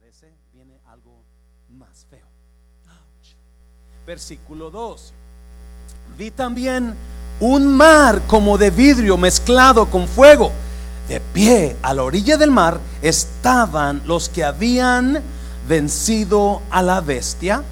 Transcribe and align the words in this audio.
parece, 0.00 0.34
viene 0.52 0.80
algo 0.86 1.22
más 1.68 2.04
feo. 2.10 2.26
Versículo 4.04 4.68
2. 4.68 5.12
Vi 6.18 6.32
también 6.32 6.96
un 7.38 7.76
mar 7.76 8.22
como 8.26 8.58
de 8.58 8.72
vidrio 8.72 9.16
mezclado 9.16 9.88
con 9.88 10.08
fuego. 10.08 10.50
De 11.06 11.20
pie 11.20 11.76
a 11.80 11.94
la 11.94 12.02
orilla 12.02 12.36
del 12.36 12.50
mar 12.50 12.80
estaban 13.02 14.02
los 14.04 14.28
que 14.28 14.42
habían 14.42 15.22
vencido 15.68 16.60
a 16.70 16.82
la 16.82 17.00
bestia, 17.00 17.62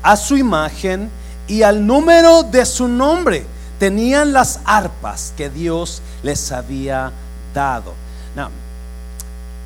a 0.00 0.16
su 0.16 0.36
imagen 0.36 1.10
y 1.48 1.62
al 1.62 1.84
número 1.84 2.44
de 2.44 2.66
su 2.66 2.86
nombre. 2.86 3.46
Tenían 3.80 4.32
las 4.32 4.60
arpas 4.64 5.34
que 5.36 5.50
Dios 5.50 6.02
les 6.22 6.52
había 6.52 7.10
dado. 7.52 7.94
Now, 8.36 8.50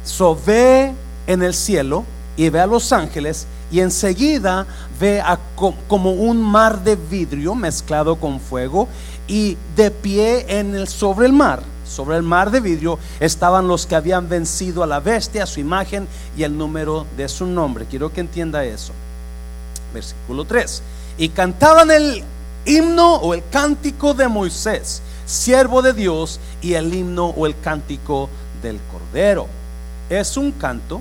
so 0.05 0.35
ve 0.35 0.95
en 1.29 1.45
el 1.45 1.55
cielo 1.55 2.05
y 2.37 2.49
ve 2.49 2.61
a 2.61 2.67
los 2.67 2.93
ángeles 2.93 3.47
y 3.71 3.81
enseguida 3.81 4.67
ve 4.99 5.21
a 5.21 5.39
como 5.87 6.13
un 6.13 6.41
mar 6.41 6.83
de 6.83 6.97
vidrio 6.97 7.55
mezclado 7.55 8.17
con 8.17 8.41
fuego 8.41 8.89
y 9.29 9.57
de 9.77 9.91
pie 9.91 10.47
en 10.49 10.75
el, 10.75 10.89
sobre 10.89 11.27
el 11.27 11.33
mar, 11.33 11.63
sobre 11.87 12.17
el 12.17 12.23
mar 12.23 12.51
de 12.51 12.61
vidrio 12.61 12.99
estaban 13.21 13.69
los 13.69 13.87
que 13.87 13.95
habían 13.95 14.29
vencido 14.29 14.83
a 14.83 14.87
la 14.87 15.01
bestia, 15.01 15.47
su 15.47 15.61
imagen 15.61 16.09
y 16.37 16.43
el 16.45 16.57
número 16.57 17.07
de 17.17 17.29
su 17.29 17.47
nombre. 17.47 17.85
Quiero 17.85 18.13
que 18.13 18.21
entienda 18.21 18.65
eso. 18.65 18.93
Versículo 19.93 20.45
3. 20.45 20.83
Y 21.19 21.29
cantaban 21.31 21.91
el 21.91 22.23
himno 22.65 23.17
o 23.17 23.35
el 23.35 23.43
cántico 23.51 24.15
de 24.15 24.29
Moisés, 24.29 25.03
siervo 25.27 25.83
de 25.83 25.93
Dios, 25.93 26.41
y 26.63 26.75
el 26.75 26.95
himno 26.95 27.27
o 27.27 27.47
el 27.47 27.59
cántico 27.61 28.29
del 28.63 28.79
Cordero. 28.91 29.47
Es 30.09 30.37
un 30.37 30.53
canto, 30.53 31.01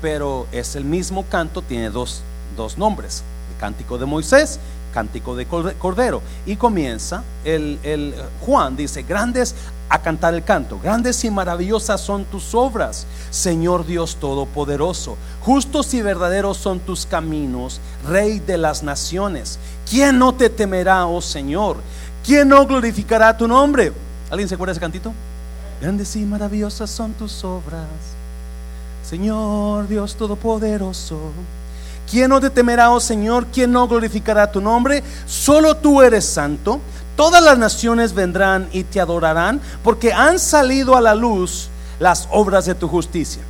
pero 0.00 0.46
es 0.52 0.76
el 0.76 0.84
mismo 0.84 1.24
canto, 1.26 1.62
tiene 1.62 1.90
dos, 1.90 2.22
dos 2.56 2.78
nombres. 2.78 3.22
El 3.52 3.60
cántico 3.60 3.98
de 3.98 4.06
Moisés 4.06 4.58
cántico 4.92 5.36
de 5.36 5.46
cordero. 5.46 6.22
Y 6.46 6.56
comienza 6.56 7.22
el, 7.44 7.78
el, 7.82 8.14
Juan, 8.40 8.76
dice, 8.76 9.02
grandes 9.02 9.54
a 9.90 10.02
cantar 10.02 10.34
el 10.34 10.44
canto, 10.44 10.78
grandes 10.82 11.24
y 11.24 11.30
maravillosas 11.30 12.00
son 12.00 12.24
tus 12.26 12.54
obras, 12.54 13.06
Señor 13.30 13.86
Dios 13.86 14.16
Todopoderoso, 14.16 15.16
justos 15.40 15.94
y 15.94 16.02
verdaderos 16.02 16.58
son 16.58 16.80
tus 16.80 17.06
caminos, 17.06 17.80
Rey 18.06 18.38
de 18.40 18.58
las 18.58 18.82
naciones. 18.82 19.58
¿Quién 19.88 20.18
no 20.18 20.34
te 20.34 20.50
temerá, 20.50 21.06
oh 21.06 21.22
Señor? 21.22 21.78
¿Quién 22.24 22.48
no 22.48 22.66
glorificará 22.66 23.34
tu 23.34 23.48
nombre? 23.48 23.92
¿Alguien 24.30 24.48
se 24.48 24.56
acuerda 24.56 24.72
de 24.72 24.76
ese 24.76 24.80
cantito? 24.80 25.14
Grandes 25.80 26.14
y 26.16 26.24
maravillosas 26.24 26.90
son 26.90 27.12
tus 27.14 27.42
obras, 27.44 27.86
Señor 29.08 29.88
Dios 29.88 30.16
Todopoderoso. 30.16 31.18
¿Quién 32.10 32.28
no 32.28 32.42
te 32.42 32.50
temerá, 32.50 32.90
oh 32.90 33.00
Señor? 33.00 33.46
¿Quién 33.46 33.72
no 33.72 33.88
glorificará 33.88 34.52
tu 34.52 34.60
nombre? 34.60 35.02
Solo 35.26 35.76
tú 35.78 36.02
eres 36.02 36.26
santo. 36.26 36.78
Todas 37.16 37.42
las 37.42 37.56
naciones 37.56 38.12
vendrán 38.12 38.68
y 38.70 38.84
te 38.84 39.00
adorarán 39.00 39.62
porque 39.82 40.12
han 40.12 40.38
salido 40.38 40.94
a 40.94 41.00
la 41.00 41.14
luz 41.14 41.70
las 41.98 42.28
obras 42.30 42.66
de 42.66 42.74
tu 42.74 42.86
justicia. 42.86 43.42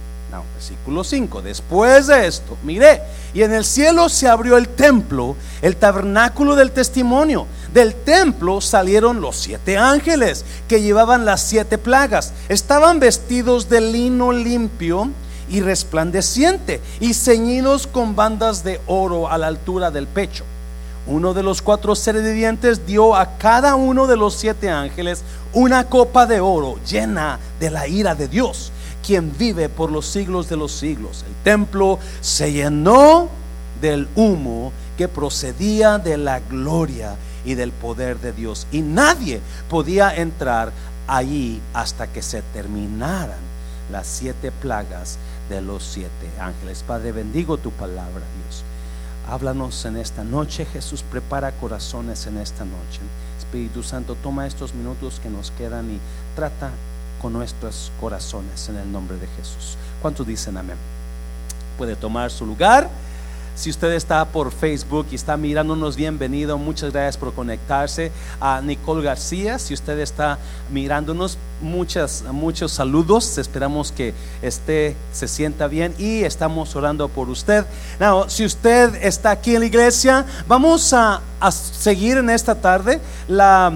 Versículo 0.55 1.03
5. 1.03 1.43
Después 1.43 2.07
de 2.07 2.27
esto, 2.29 2.57
miré, 2.63 3.03
y 3.35 3.43
en 3.43 3.53
el 3.53 3.65
cielo 3.65 4.09
se 4.09 4.29
abrió 4.29 4.57
el 4.57 4.69
templo, 4.69 5.35
el 5.63 5.77
tabernáculo 5.77 6.55
del 6.55 6.71
testimonio. 6.71 7.47
Del 7.73 7.95
templo 7.95 8.61
salieron 8.61 9.21
los 9.21 9.37
siete 9.37 9.77
ángeles 9.77 10.45
que 10.69 10.83
llevaban 10.83 11.25
las 11.25 11.43
siete 11.43 11.79
plagas. 11.79 12.33
Estaban 12.49 13.01
vestidos 13.01 13.69
de 13.69 13.81
lino 13.81 14.33
limpio 14.33 15.11
y 15.49 15.61
resplandeciente 15.61 16.81
y 17.01 17.15
ceñidos 17.15 17.87
con 17.87 18.17
bandas 18.17 18.65
de 18.65 18.81
oro 18.87 19.31
a 19.31 19.39
la 19.39 19.47
altura 19.47 19.91
del 19.91 20.07
pecho. 20.07 20.45
Uno 21.07 21.33
de 21.33 21.43
los 21.43 21.63
cuatro 21.63 21.95
seres 21.95 22.87
dio 22.87 23.17
a 23.17 23.39
cada 23.39 23.77
uno 23.77 24.07
de 24.07 24.17
los 24.17 24.35
siete 24.35 24.69
ángeles 24.69 25.23
una 25.55 25.85
copa 25.85 26.27
de 26.27 26.41
oro 26.41 26.79
llena 26.87 27.39
de 27.59 27.71
la 27.71 27.89
ira 27.89 28.15
de 28.15 28.29
Dios, 28.29 28.71
quien 29.07 29.33
vive 29.39 29.71
por 29.71 29.91
los 29.91 30.07
siglos 30.07 30.51
de 30.51 30.57
los 30.57 30.73
siglos. 30.73 31.25
El 31.27 31.35
templo 31.43 31.99
se 32.21 32.53
llenó 32.53 33.31
del 33.81 34.07
humo 34.17 34.73
que 34.99 35.09
procedía 35.09 35.99
de 35.99 36.19
la 36.19 36.41
gloria 36.41 37.17
y 37.45 37.55
del 37.55 37.73
poder 37.73 38.19
de 38.21 38.33
Dios. 38.33 38.67
Y 38.71 38.83
nadie 38.83 39.41
podía 39.71 40.15
entrar 40.15 40.73
allí 41.07 41.63
hasta 41.73 42.07
que 42.09 42.21
se 42.21 42.43
terminaran 42.43 43.39
las 43.91 44.07
siete 44.07 44.53
plagas 44.53 45.19
de 45.49 45.63
los 45.63 45.83
siete 45.83 46.31
ángeles. 46.41 46.85
Padre, 46.87 47.13
bendigo 47.13 47.59
tu 47.59 47.71
palabra, 47.71 48.23
Dios. 48.43 48.65
Háblanos 49.29 49.85
en 49.85 49.97
esta 49.97 50.25
noche, 50.25 50.65
Jesús, 50.65 51.03
prepara 51.03 51.53
corazones 51.53 52.27
en 52.27 52.39
esta 52.39 52.65
noche. 52.65 53.01
Espíritu 53.39 53.83
Santo, 53.83 54.15
toma 54.15 54.47
estos 54.47 54.75
minutos 54.75 55.21
que 55.23 55.29
nos 55.29 55.51
quedan 55.51 55.91
y 55.91 55.99
trata 56.35 56.71
con 57.21 57.33
nuestros 57.33 57.93
corazones 58.01 58.69
en 58.69 58.77
el 58.77 58.91
nombre 58.91 59.19
de 59.19 59.27
Jesús. 59.27 59.77
¿Cuántos 60.01 60.27
dicen 60.27 60.57
amén? 60.57 60.77
Puede 61.77 61.97
tomar 61.97 62.31
su 62.31 62.47
lugar. 62.47 62.89
Si 63.59 63.71
usted 63.71 63.91
está 63.95 64.25
por 64.25 64.53
Facebook 64.53 65.09
y 65.11 65.17
está 65.17 65.37
mirándonos, 65.37 65.97
bienvenido. 65.97 66.59
Muchas 66.59 66.93
gracias 66.93 67.17
por 67.17 67.35
conectarse. 67.35 68.13
A 68.41 68.61
Nicole 68.61 69.03
García, 69.03 69.59
si 69.59 69.75
usted 69.75 69.99
está 69.99 70.39
mirándonos, 70.71 71.39
muchas, 71.61 72.23
muchos 72.31 72.71
saludos. 72.71 73.37
Esperamos 73.37 73.91
que 73.91 74.15
esté, 74.43 74.95
se 75.11 75.27
sienta 75.27 75.67
bien 75.67 75.93
y 75.99 76.23
estamos 76.23 76.77
orando 76.77 77.09
por 77.09 77.29
usted. 77.29 77.67
Now, 77.99 78.31
si 78.31 78.45
usted 78.45 78.95
está 79.05 79.33
aquí 79.33 79.57
en 79.57 79.63
la 79.63 79.67
iglesia, 79.67 80.25
vamos 80.47 80.93
a, 80.93 81.21
a 81.41 81.51
seguir 81.51 82.19
en 82.19 82.31
esta 82.31 82.55
tarde 82.55 83.01
la, 83.27 83.73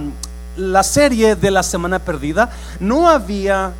la 0.56 0.84
serie 0.84 1.34
de 1.34 1.50
la 1.50 1.64
semana 1.64 1.98
perdida. 1.98 2.52
No 2.78 3.08
había 3.08 3.72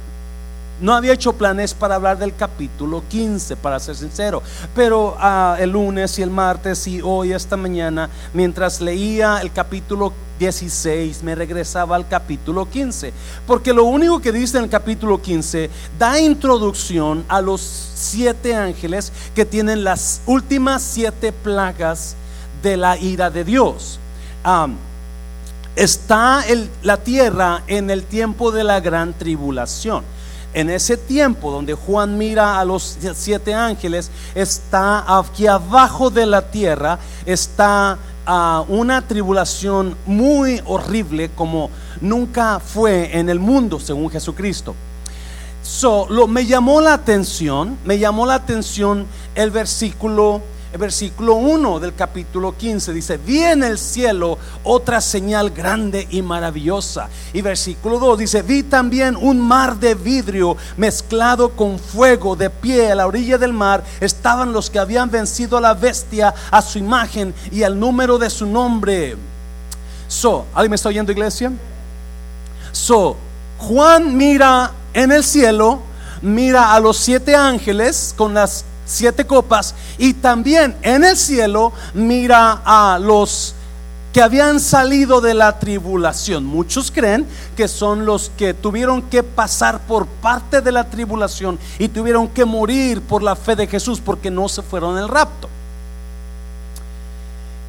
no 0.82 0.94
había 0.94 1.12
hecho 1.12 1.32
planes 1.32 1.72
para 1.72 1.94
hablar 1.94 2.19
del 2.19 2.34
capítulo 2.34 3.04
15, 3.09 3.56
para 3.56 3.78
ser 3.78 3.94
sincero, 3.94 4.43
pero 4.75 5.16
ah, 5.19 5.56
el 5.59 5.70
lunes 5.70 6.19
y 6.19 6.22
el 6.22 6.31
martes 6.31 6.87
y 6.88 7.00
hoy, 7.00 7.32
esta 7.32 7.56
mañana, 7.56 8.10
mientras 8.34 8.81
leía 8.81 9.38
el 9.41 9.53
capítulo 9.53 10.12
16, 10.41 11.22
me 11.22 11.37
regresaba 11.37 11.94
al 11.94 12.09
capítulo 12.09 12.69
15, 12.69 13.12
porque 13.47 13.72
lo 13.72 13.84
único 13.84 14.20
que 14.20 14.32
dice 14.32 14.59
en 14.59 14.65
el 14.65 14.70
capítulo 14.70 15.22
15 15.22 15.70
da 15.98 16.19
introducción 16.19 17.25
a 17.28 17.41
los 17.41 17.60
siete 17.60 18.56
ángeles 18.56 19.12
que 19.37 19.44
tienen 19.44 19.84
las 19.84 20.20
últimas 20.26 20.82
siete 20.82 21.31
plagas 21.32 22.16
de 22.60 22.76
la 22.76 22.99
ira 22.99 23.31
de 23.31 23.44
Dios. 23.44 24.00
está 25.76 26.44
la 26.82 26.97
tierra 26.97 27.62
en 27.69 27.88
el 27.88 28.03
tiempo 28.03 28.50
de 28.50 28.64
la 28.64 28.81
gran 28.81 29.12
tribulación 29.14 30.03
en 30.54 30.70
ese 30.70 30.96
tiempo 30.96 31.50
donde 31.50 31.74
Juan 31.74 32.18
mira 32.18 32.60
a 32.60 32.64
los 32.64 32.98
siete 33.14 33.54
ángeles, 33.54 34.10
está 34.34 35.18
aquí 35.18 35.46
abajo 35.46 36.10
de 36.10 36.26
la 36.26 36.50
tierra, 36.50 36.98
está 37.26 37.98
ah, 38.26 38.64
una 38.68 39.02
tribulación 39.02 39.96
muy 40.06 40.60
horrible 40.66 41.30
como 41.34 41.70
nunca 42.00 42.60
fue 42.60 43.16
en 43.16 43.28
el 43.28 43.38
mundo 43.38 43.80
según 43.80 44.10
Jesucristo. 44.10 44.74
Me 46.28 46.44
llamó 46.44 46.80
la 46.80 46.94
atención, 46.94 47.78
me 47.84 47.98
llamó 47.98 48.26
la 48.26 48.34
atención 48.34 49.06
el 49.34 49.50
versículo 49.50 50.42
versículo 50.78 51.34
1 51.34 51.80
del 51.80 51.94
capítulo 51.94 52.56
15 52.56 52.92
dice, 52.92 53.18
vi 53.18 53.42
en 53.42 53.62
el 53.62 53.78
cielo 53.78 54.38
otra 54.64 55.00
señal 55.00 55.50
grande 55.50 56.06
y 56.10 56.22
maravillosa. 56.22 57.08
Y 57.32 57.42
versículo 57.42 57.98
2 57.98 58.18
dice, 58.18 58.42
vi 58.42 58.62
también 58.62 59.16
un 59.16 59.38
mar 59.38 59.76
de 59.76 59.94
vidrio 59.94 60.56
mezclado 60.76 61.50
con 61.50 61.78
fuego 61.78 62.36
de 62.36 62.48
pie 62.48 62.90
a 62.90 62.94
la 62.94 63.06
orilla 63.06 63.36
del 63.36 63.52
mar. 63.52 63.84
Estaban 64.00 64.52
los 64.52 64.70
que 64.70 64.78
habían 64.78 65.10
vencido 65.10 65.58
a 65.58 65.60
la 65.60 65.74
bestia, 65.74 66.34
a 66.50 66.62
su 66.62 66.78
imagen 66.78 67.34
y 67.50 67.62
al 67.62 67.78
número 67.78 68.18
de 68.18 68.30
su 68.30 68.46
nombre. 68.46 69.16
So, 70.08 70.46
¿alguien 70.54 70.70
me 70.70 70.76
está 70.76 70.88
oyendo 70.88 71.12
iglesia? 71.12 71.52
So, 72.72 73.16
Juan 73.58 74.16
mira 74.16 74.72
en 74.94 75.12
el 75.12 75.22
cielo, 75.22 75.80
mira 76.22 76.75
a 76.75 76.80
los 76.80 76.96
siete 76.96 77.36
ángeles 77.36 78.14
con 78.16 78.34
las 78.34 78.64
siete 78.84 79.26
copas 79.26 79.75
y 79.99 80.14
también 80.14 80.76
en 80.82 81.05
el 81.05 81.17
cielo 81.17 81.73
mira 81.94 82.62
a 82.64 82.99
los 82.99 83.55
que 84.12 84.20
habían 84.20 84.61
salido 84.61 85.20
de 85.20 85.34
la 85.34 85.58
tribulación. 85.58 86.44
Muchos 86.44 86.90
creen 86.90 87.26
que 87.56 87.67
son 87.67 88.05
los 88.05 88.31
que 88.37 88.52
tuvieron 88.52 89.02
que 89.02 89.23
pasar 89.23 89.81
por 89.81 90.06
parte 90.06 90.61
de 90.61 90.70
la 90.70 90.84
tribulación 90.84 91.58
y 91.79 91.88
tuvieron 91.88 92.29
que 92.29 92.44
morir 92.44 93.00
por 93.00 93.23
la 93.23 93.34
fe 93.34 93.56
de 93.56 93.67
Jesús 93.67 94.00
porque 94.05 94.31
no 94.31 94.49
se 94.49 94.62
fueron 94.62 94.99
el 94.99 95.08
rapto. 95.08 95.49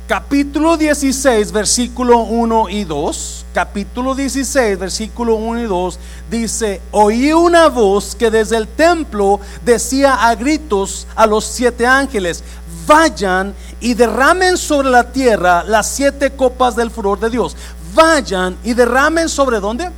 Capítulo 0.07 0.75
16, 0.75 1.51
versículo 1.51 2.19
1 2.19 2.69
y 2.69 2.83
2, 2.83 3.45
capítulo 3.53 4.15
16, 4.15 4.77
versículo 4.77 5.35
1 5.35 5.61
y 5.61 5.65
2, 5.65 5.99
dice, 6.29 6.81
oí 6.91 7.31
una 7.31 7.69
voz 7.69 8.15
que 8.15 8.29
desde 8.29 8.57
el 8.57 8.67
templo 8.67 9.39
decía 9.63 10.27
a 10.27 10.35
gritos 10.35 11.07
a 11.15 11.25
los 11.25 11.45
siete 11.45 11.87
ángeles, 11.87 12.43
vayan 12.85 13.55
y 13.79 13.93
derramen 13.93 14.57
sobre 14.57 14.89
la 14.89 15.11
tierra 15.11 15.63
las 15.63 15.87
siete 15.87 16.31
copas 16.31 16.75
del 16.75 16.91
furor 16.91 17.19
de 17.19 17.29
Dios. 17.29 17.55
Vayan 17.95 18.57
y 18.63 18.73
derramen 18.73 19.29
sobre 19.29 19.59
dónde? 19.59 19.89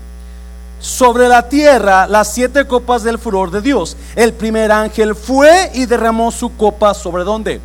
Sobre 0.80 1.28
la 1.28 1.50
tierra 1.50 2.06
las 2.06 2.31
siete 2.31 2.68
copas 2.68 3.04
del 3.04 3.18
furor 3.18 3.50
de 3.50 3.62
Dios. 3.62 3.98
El 4.16 4.34
primer 4.34 4.72
ángel 4.72 5.16
fue 5.16 5.72
y 5.74 5.86
derramó 5.86 6.31
su 6.31 6.56
copa 6.56 6.94
sobre 6.94 7.24
dónde? 7.24 7.60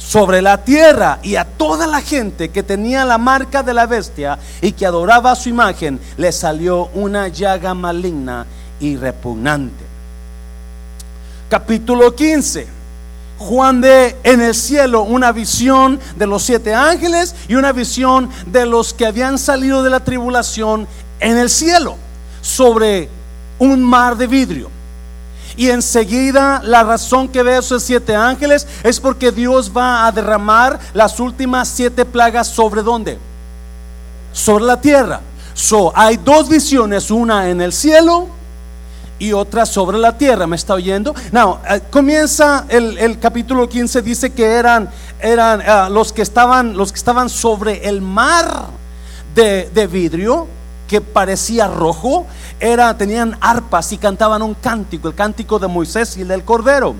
Sobre 0.00 0.40
la 0.40 0.64
tierra 0.64 1.18
y 1.22 1.36
a 1.36 1.44
toda 1.44 1.86
la 1.86 2.00
gente 2.00 2.48
que 2.48 2.62
tenía 2.62 3.04
la 3.04 3.18
marca 3.18 3.62
de 3.62 3.74
la 3.74 3.86
bestia 3.86 4.38
y 4.62 4.72
que 4.72 4.86
adoraba 4.86 5.36
su 5.36 5.50
imagen, 5.50 6.00
le 6.16 6.32
salió 6.32 6.86
una 6.94 7.28
llaga 7.28 7.74
maligna 7.74 8.46
y 8.80 8.96
repugnante. 8.96 9.84
Capítulo 11.48 12.14
15. 12.14 12.66
Juan 13.38 13.80
ve 13.80 14.16
en 14.22 14.40
el 14.40 14.54
cielo 14.54 15.02
una 15.02 15.32
visión 15.32 16.00
de 16.16 16.26
los 16.26 16.42
siete 16.42 16.74
ángeles 16.74 17.34
y 17.46 17.54
una 17.54 17.72
visión 17.72 18.28
de 18.46 18.66
los 18.66 18.94
que 18.94 19.06
habían 19.06 19.38
salido 19.38 19.82
de 19.82 19.90
la 19.90 20.00
tribulación 20.00 20.88
en 21.20 21.38
el 21.38 21.50
cielo 21.50 21.96
sobre 22.40 23.08
un 23.58 23.82
mar 23.82 24.16
de 24.16 24.26
vidrio. 24.26 24.79
Y 25.56 25.68
enseguida 25.68 26.60
la 26.64 26.82
razón 26.82 27.28
que 27.28 27.42
ve 27.42 27.58
esos 27.58 27.82
siete 27.82 28.14
ángeles 28.14 28.66
es 28.82 29.00
porque 29.00 29.32
Dios 29.32 29.70
va 29.76 30.06
a 30.06 30.12
derramar 30.12 30.78
las 30.94 31.20
últimas 31.20 31.68
siete 31.68 32.04
plagas 32.04 32.48
sobre 32.48 32.82
dónde? 32.82 33.18
Sobre 34.32 34.64
la 34.64 34.80
tierra. 34.80 35.20
So, 35.54 35.92
hay 35.94 36.16
dos 36.16 36.48
visiones, 36.48 37.10
una 37.10 37.50
en 37.50 37.60
el 37.60 37.72
cielo 37.72 38.28
y 39.18 39.32
otra 39.32 39.66
sobre 39.66 39.98
la 39.98 40.16
tierra. 40.16 40.46
¿Me 40.46 40.56
está 40.56 40.74
oyendo? 40.74 41.14
Now, 41.32 41.58
eh, 41.68 41.80
comienza 41.90 42.64
el, 42.68 43.18
capítulo 43.18 43.68
15, 43.68 44.02
dice 44.02 44.30
que 44.32 44.44
eran, 44.44 44.88
eran 45.20 45.60
eh, 45.60 45.90
los, 45.90 46.12
que 46.12 46.22
estaban, 46.22 46.76
los 46.76 46.92
que 46.92 46.98
estaban 46.98 47.28
sobre 47.28 47.86
el 47.88 48.00
mar 48.00 48.68
de 49.34 49.88
vidrio 49.90 50.46
que 50.90 51.00
parecía 51.00 51.68
rojo, 51.68 52.26
era, 52.58 52.98
tenían 52.98 53.38
arpas 53.40 53.92
y 53.92 53.96
cantaban 53.96 54.42
un 54.42 54.54
cántico, 54.54 55.06
el 55.06 55.14
cántico 55.14 55.60
de 55.60 55.68
Moisés 55.68 56.16
y 56.16 56.22
el 56.22 56.28
del 56.28 56.42
Cordero. 56.42 56.96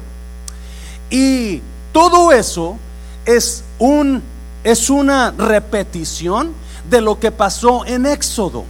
Y 1.11 1.61
todo 1.91 2.31
eso 2.31 2.77
es, 3.25 3.65
un, 3.81 4.23
es 4.63 4.91
una 4.91 5.33
repetición 5.33 6.53
de 6.89 7.01
lo 7.01 7.19
que 7.19 7.33
pasó 7.33 7.85
en 7.85 8.07
Éxodo, 8.07 8.65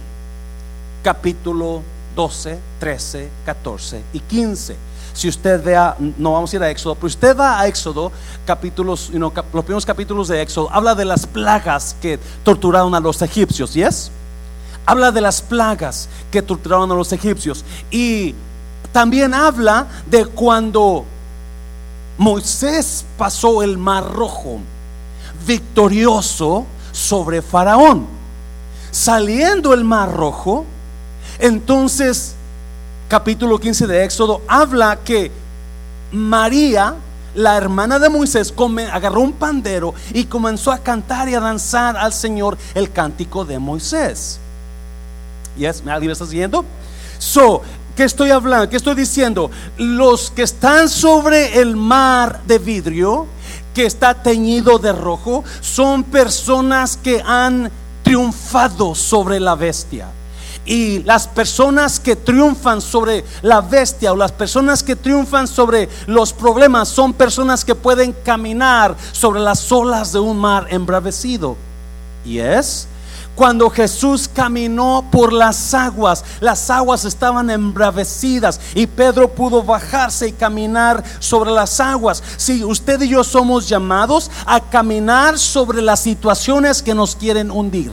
capítulo 1.03 1.83
12, 2.15 2.57
13, 2.79 3.29
14 3.45 4.01
y 4.13 4.21
15. 4.21 4.75
Si 5.13 5.27
usted 5.27 5.63
vea, 5.63 5.95
no 6.17 6.33
vamos 6.33 6.51
a 6.51 6.55
ir 6.55 6.63
a 6.63 6.71
Éxodo, 6.71 6.95
pero 6.95 7.05
usted 7.05 7.37
va 7.37 7.59
a 7.59 7.67
Éxodo, 7.67 8.11
capítulos, 8.47 9.11
los 9.11 9.63
primeros 9.65 9.85
capítulos 9.85 10.29
de 10.29 10.41
Éxodo, 10.41 10.67
habla 10.71 10.95
de 10.95 11.05
las 11.05 11.27
plagas 11.27 11.95
que 12.01 12.17
torturaron 12.43 12.95
a 12.95 12.99
los 12.99 13.21
egipcios, 13.21 13.75
¿yes? 13.75 14.09
Habla 14.85 15.11
de 15.11 15.21
las 15.21 15.41
plagas 15.41 16.09
que 16.31 16.41
torturaron 16.41 16.91
a 16.91 16.95
los 16.95 17.11
egipcios 17.13 17.63
y 17.89 18.35
también 18.91 19.33
habla 19.33 19.87
de 20.05 20.25
cuando 20.25 21.05
Moisés 22.17 23.05
pasó 23.17 23.63
el 23.63 23.77
mar 23.77 24.11
rojo 24.11 24.59
victorioso 25.45 26.65
sobre 26.91 27.41
Faraón. 27.41 28.05
Saliendo 28.91 29.73
el 29.73 29.83
mar 29.83 30.13
rojo, 30.13 30.65
entonces 31.39 32.35
capítulo 33.07 33.59
15 33.59 33.87
de 33.87 34.03
Éxodo 34.03 34.41
habla 34.47 34.99
que 35.03 35.31
María, 36.11 36.95
la 37.33 37.55
hermana 37.55 37.99
de 37.99 38.09
Moisés, 38.09 38.53
agarró 38.91 39.21
un 39.21 39.33
pandero 39.33 39.93
y 40.13 40.25
comenzó 40.25 40.71
a 40.71 40.79
cantar 40.79 41.29
y 41.29 41.35
a 41.35 41.39
danzar 41.39 41.95
al 41.95 42.11
Señor 42.11 42.57
el 42.75 42.91
cántico 42.91 43.45
de 43.45 43.59
Moisés. 43.59 44.39
Yes, 45.57 45.83
¿alguien 45.85 46.07
me 46.07 46.13
está 46.13 46.25
siguiendo? 46.25 46.65
So, 47.17 47.61
¿qué 47.95 48.03
estoy 48.03 48.31
hablando? 48.31 48.69
¿Qué 48.69 48.77
estoy 48.77 48.95
diciendo? 48.95 49.51
Los 49.77 50.31
que 50.31 50.43
están 50.43 50.89
sobre 50.89 51.59
el 51.59 51.75
mar 51.75 52.41
de 52.45 52.57
vidrio, 52.57 53.27
que 53.73 53.85
está 53.85 54.13
teñido 54.13 54.79
de 54.79 54.91
rojo, 54.91 55.43
son 55.61 56.03
personas 56.03 56.97
que 56.97 57.21
han 57.25 57.71
triunfado 58.03 58.95
sobre 58.95 59.39
la 59.39 59.55
bestia. 59.55 60.07
Y 60.65 60.99
las 61.03 61.27
personas 61.27 61.99
que 61.99 62.15
triunfan 62.15 62.81
sobre 62.81 63.25
la 63.41 63.61
bestia 63.61 64.13
o 64.13 64.15
las 64.15 64.31
personas 64.31 64.83
que 64.83 64.95
triunfan 64.95 65.47
sobre 65.47 65.89
los 66.05 66.33
problemas 66.33 66.87
son 66.87 67.13
personas 67.13 67.65
que 67.65 67.73
pueden 67.73 68.13
caminar 68.23 68.95
sobre 69.11 69.39
las 69.39 69.71
olas 69.71 70.13
de 70.13 70.19
un 70.19 70.37
mar 70.37 70.67
embravecido. 70.69 71.57
Y 72.23 72.37
es 72.37 72.87
cuando 73.35 73.69
Jesús 73.69 74.29
caminó 74.31 75.05
por 75.11 75.33
las 75.33 75.73
aguas, 75.73 76.23
las 76.41 76.69
aguas 76.69 77.05
estaban 77.05 77.49
embravecidas 77.49 78.59
y 78.75 78.87
Pedro 78.87 79.29
pudo 79.29 79.63
bajarse 79.63 80.27
y 80.27 80.33
caminar 80.33 81.03
sobre 81.19 81.51
las 81.51 81.79
aguas. 81.79 82.21
Si 82.37 82.63
usted 82.63 83.01
y 83.01 83.09
yo 83.09 83.23
somos 83.23 83.67
llamados 83.69 84.29
a 84.45 84.59
caminar 84.59 85.39
sobre 85.39 85.81
las 85.81 86.01
situaciones 86.01 86.83
que 86.83 86.93
nos 86.93 87.15
quieren 87.15 87.51
hundir. 87.51 87.91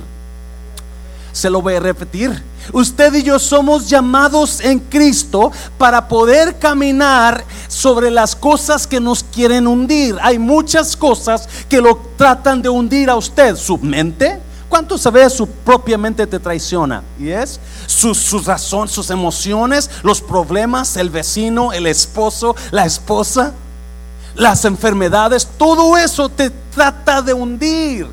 Se 1.32 1.49
lo 1.50 1.62
voy 1.62 1.75
a 1.75 1.81
repetir. 1.81 2.43
Usted 2.73 3.14
y 3.14 3.23
yo 3.23 3.38
somos 3.38 3.88
llamados 3.88 4.61
en 4.61 4.81
Cristo 4.81 5.52
para 5.79 6.08
poder 6.08 6.58
caminar 6.58 7.44
sobre 7.69 8.11
las 8.11 8.34
cosas 8.34 8.87
que 8.87 9.00
nos 9.00 9.23
quieren 9.23 9.67
hundir. 9.67 10.17
Hay 10.20 10.38
muchas 10.38 10.96
cosas 10.96 11.49
que 11.69 11.81
lo 11.81 11.96
tratan 12.17 12.61
de 12.61 12.69
hundir 12.69 13.08
a 13.08 13.17
usted. 13.17 13.56
Su 13.56 13.79
mente, 13.79 14.41
¿Cuánto 14.69 14.99
sabe 14.99 15.29
su 15.31 15.47
propia 15.47 15.97
mente 15.97 16.26
te 16.26 16.38
traiciona? 16.38 17.03
¿Y 17.19 17.31
es? 17.31 17.59
Sus, 17.87 18.19
sus 18.19 18.44
razones, 18.44 18.93
sus 18.93 19.11
emociones, 19.11 19.91
los 20.03 20.20
problemas, 20.20 20.97
el 20.97 21.11
vecino, 21.11 21.73
el 21.73 21.87
esposo, 21.87 22.55
la 22.70 22.85
esposa, 22.85 23.55
las 24.35 24.65
enfermedades, 24.65 25.49
todo 25.56 25.97
eso 25.97 26.29
te 26.29 26.50
trata 26.50 27.23
de 27.23 27.32
hundir 27.32 28.06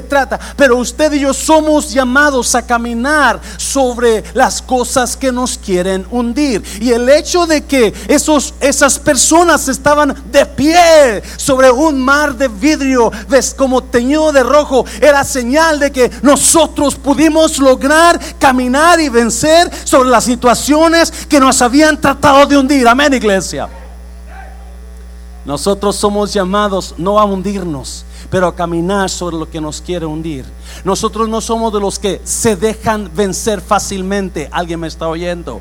trata. 0.00 0.38
Pero 0.56 0.76
usted 0.76 1.12
y 1.12 1.20
yo 1.20 1.34
somos 1.34 1.92
llamados 1.92 2.54
a 2.54 2.64
caminar 2.64 3.40
sobre 3.56 4.24
las 4.34 4.62
cosas 4.62 5.16
que 5.16 5.30
nos 5.30 5.58
quieren 5.58 6.06
hundir. 6.10 6.62
Y 6.80 6.90
el 6.90 7.08
hecho 7.08 7.46
de 7.46 7.64
que 7.64 7.92
esos, 8.08 8.54
esas 8.60 8.98
personas 8.98 9.68
estaban 9.68 10.14
de 10.30 10.46
pie 10.46 11.22
sobre 11.36 11.70
un 11.70 12.00
mar 12.00 12.34
de 12.34 12.48
vidrio, 12.48 13.10
ves 13.28 13.54
como 13.54 13.82
teñido 13.82 14.32
de 14.32 14.42
rojo, 14.42 14.84
era 15.00 15.24
señal 15.24 15.78
de 15.78 15.90
que 15.90 16.10
nosotros 16.22 16.94
pudimos 16.94 17.58
lograr 17.58 18.18
caminar 18.38 19.00
y 19.00 19.08
vencer 19.08 19.70
sobre 19.84 20.08
las 20.08 20.24
situaciones 20.24 21.10
que 21.28 21.40
nos 21.40 21.60
habían 21.60 22.00
tratado 22.00 22.46
de 22.46 22.56
hundir. 22.56 22.86
Amén, 22.88 23.12
iglesia. 23.12 23.68
Nosotros 25.44 25.96
somos 25.96 26.32
llamados 26.32 26.94
no 26.98 27.18
a 27.18 27.24
hundirnos, 27.24 28.04
pero 28.32 28.56
caminar 28.56 29.10
sobre 29.10 29.36
lo 29.36 29.50
que 29.50 29.60
nos 29.60 29.82
quiere 29.82 30.06
hundir. 30.06 30.46
Nosotros 30.84 31.28
no 31.28 31.42
somos 31.42 31.70
de 31.70 31.80
los 31.80 31.98
que 31.98 32.18
se 32.24 32.56
dejan 32.56 33.10
vencer 33.14 33.60
fácilmente. 33.60 34.48
Alguien 34.50 34.80
me 34.80 34.88
está 34.88 35.06
oyendo. 35.06 35.60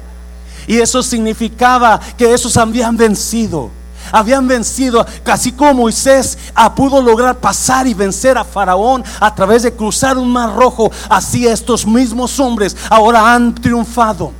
Y 0.67 0.77
eso 0.77 1.03
significaba 1.03 1.99
que 2.17 2.33
esos 2.33 2.55
habían 2.55 2.95
vencido. 2.95 3.69
Habían 4.09 4.47
vencido, 4.47 5.05
así 5.25 5.51
como 5.51 5.73
Moisés 5.73 6.37
ah, 6.55 6.73
pudo 6.73 7.01
lograr 7.01 7.39
pasar 7.39 7.87
y 7.87 7.93
vencer 7.93 8.37
a 8.37 8.45
Faraón 8.45 9.03
a 9.19 9.35
través 9.35 9.63
de 9.63 9.73
cruzar 9.73 10.17
un 10.17 10.31
mar 10.31 10.55
rojo. 10.55 10.89
Así 11.09 11.45
estos 11.45 11.85
mismos 11.85 12.39
hombres 12.39 12.77
ahora 12.89 13.33
han 13.33 13.53
triunfado. 13.53 14.31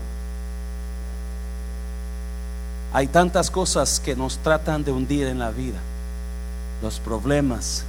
Hay 2.93 3.07
tantas 3.07 3.51
cosas 3.51 3.99
que 3.99 4.15
nos 4.15 4.37
tratan 4.37 4.85
de 4.85 4.93
hundir 4.93 5.27
en 5.27 5.37
la 5.37 5.51
vida. 5.51 5.79
Los 6.81 6.99
problemas, 6.99 7.83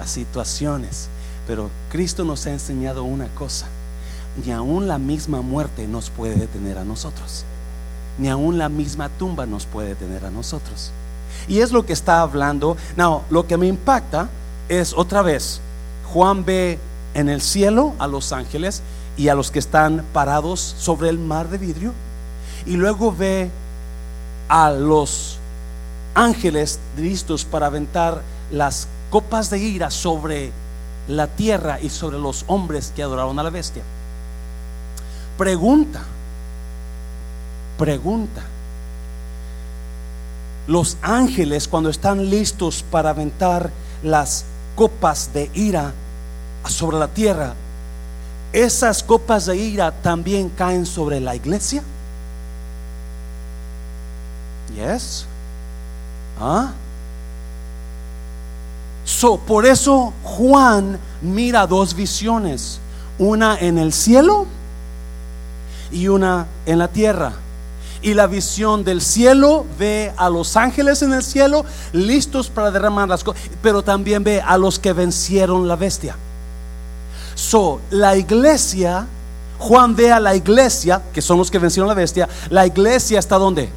las 0.00 0.10
situaciones. 0.10 1.08
Pero 1.46 1.68
Cristo 1.90 2.24
nos 2.24 2.46
ha 2.46 2.52
enseñado 2.52 3.04
una 3.04 3.28
cosa. 3.34 3.66
Ni 4.42 4.50
aún 4.50 4.88
la 4.88 4.96
misma 4.96 5.42
muerte 5.42 5.86
nos 5.86 6.08
puede 6.08 6.36
detener 6.36 6.78
a 6.78 6.84
nosotros. 6.84 7.44
Ni 8.18 8.30
aún 8.30 8.56
la 8.56 8.70
misma 8.70 9.10
tumba 9.10 9.44
nos 9.44 9.66
puede 9.66 9.88
detener 9.88 10.24
a 10.24 10.30
nosotros. 10.30 10.90
Y 11.48 11.58
es 11.58 11.70
lo 11.70 11.84
que 11.84 11.92
está 11.92 12.22
hablando. 12.22 12.78
No, 12.96 13.24
lo 13.28 13.46
que 13.46 13.58
me 13.58 13.66
impacta 13.66 14.30
es 14.70 14.94
otra 14.94 15.20
vez, 15.20 15.60
Juan 16.14 16.46
ve 16.46 16.78
en 17.12 17.28
el 17.28 17.42
cielo 17.42 17.92
a 17.98 18.06
los 18.06 18.32
ángeles 18.32 18.80
y 19.18 19.28
a 19.28 19.34
los 19.34 19.50
que 19.50 19.58
están 19.58 20.02
parados 20.14 20.60
sobre 20.60 21.10
el 21.10 21.18
mar 21.18 21.50
de 21.50 21.58
vidrio. 21.58 21.92
Y 22.64 22.76
luego 22.76 23.14
ve 23.14 23.50
a 24.48 24.70
los 24.70 25.38
ángeles 26.14 26.78
listos 26.96 27.44
para 27.44 27.66
aventar 27.66 28.22
las 28.50 28.88
copas 29.10 29.50
de 29.50 29.58
ira 29.58 29.90
sobre 29.90 30.52
la 31.08 31.26
tierra 31.26 31.80
y 31.80 31.90
sobre 31.90 32.18
los 32.18 32.44
hombres 32.46 32.92
que 32.94 33.02
adoraron 33.02 33.38
a 33.38 33.42
la 33.42 33.50
bestia. 33.50 33.82
Pregunta, 35.36 36.00
pregunta. 37.78 38.42
Los 40.66 40.96
ángeles 41.02 41.66
cuando 41.66 41.90
están 41.90 42.30
listos 42.30 42.84
para 42.90 43.10
aventar 43.10 43.70
las 44.02 44.44
copas 44.76 45.32
de 45.32 45.50
ira 45.54 45.92
sobre 46.68 46.98
la 46.98 47.08
tierra, 47.08 47.54
esas 48.52 49.02
copas 49.02 49.46
de 49.46 49.56
ira 49.56 49.90
también 49.90 50.48
caen 50.50 50.86
sobre 50.86 51.20
la 51.20 51.34
iglesia. 51.34 51.82
Yes. 54.74 55.26
¿Ah? 56.38 56.72
So, 59.20 59.36
por 59.36 59.66
eso 59.66 60.14
Juan 60.24 60.98
mira 61.20 61.66
dos 61.66 61.92
visiones, 61.92 62.80
una 63.18 63.54
en 63.58 63.76
el 63.76 63.92
cielo 63.92 64.46
y 65.92 66.08
una 66.08 66.46
en 66.64 66.78
la 66.78 66.88
tierra. 66.88 67.34
Y 68.00 68.14
la 68.14 68.26
visión 68.26 68.82
del 68.82 69.02
cielo 69.02 69.66
ve 69.78 70.10
a 70.16 70.30
los 70.30 70.56
ángeles 70.56 71.02
en 71.02 71.12
el 71.12 71.22
cielo 71.22 71.66
listos 71.92 72.48
para 72.48 72.70
derramar 72.70 73.10
las 73.10 73.22
cosas, 73.22 73.42
pero 73.60 73.82
también 73.82 74.24
ve 74.24 74.40
a 74.40 74.56
los 74.56 74.78
que 74.78 74.94
vencieron 74.94 75.68
la 75.68 75.76
bestia. 75.76 76.16
So, 77.34 77.82
la 77.90 78.16
iglesia, 78.16 79.06
Juan 79.58 79.96
ve 79.96 80.10
a 80.12 80.18
la 80.18 80.34
iglesia, 80.34 81.02
que 81.12 81.20
son 81.20 81.36
los 81.36 81.50
que 81.50 81.58
vencieron 81.58 81.88
la 81.88 81.94
bestia, 81.94 82.26
la 82.48 82.66
iglesia 82.66 83.18
está 83.18 83.36
donde? 83.36 83.68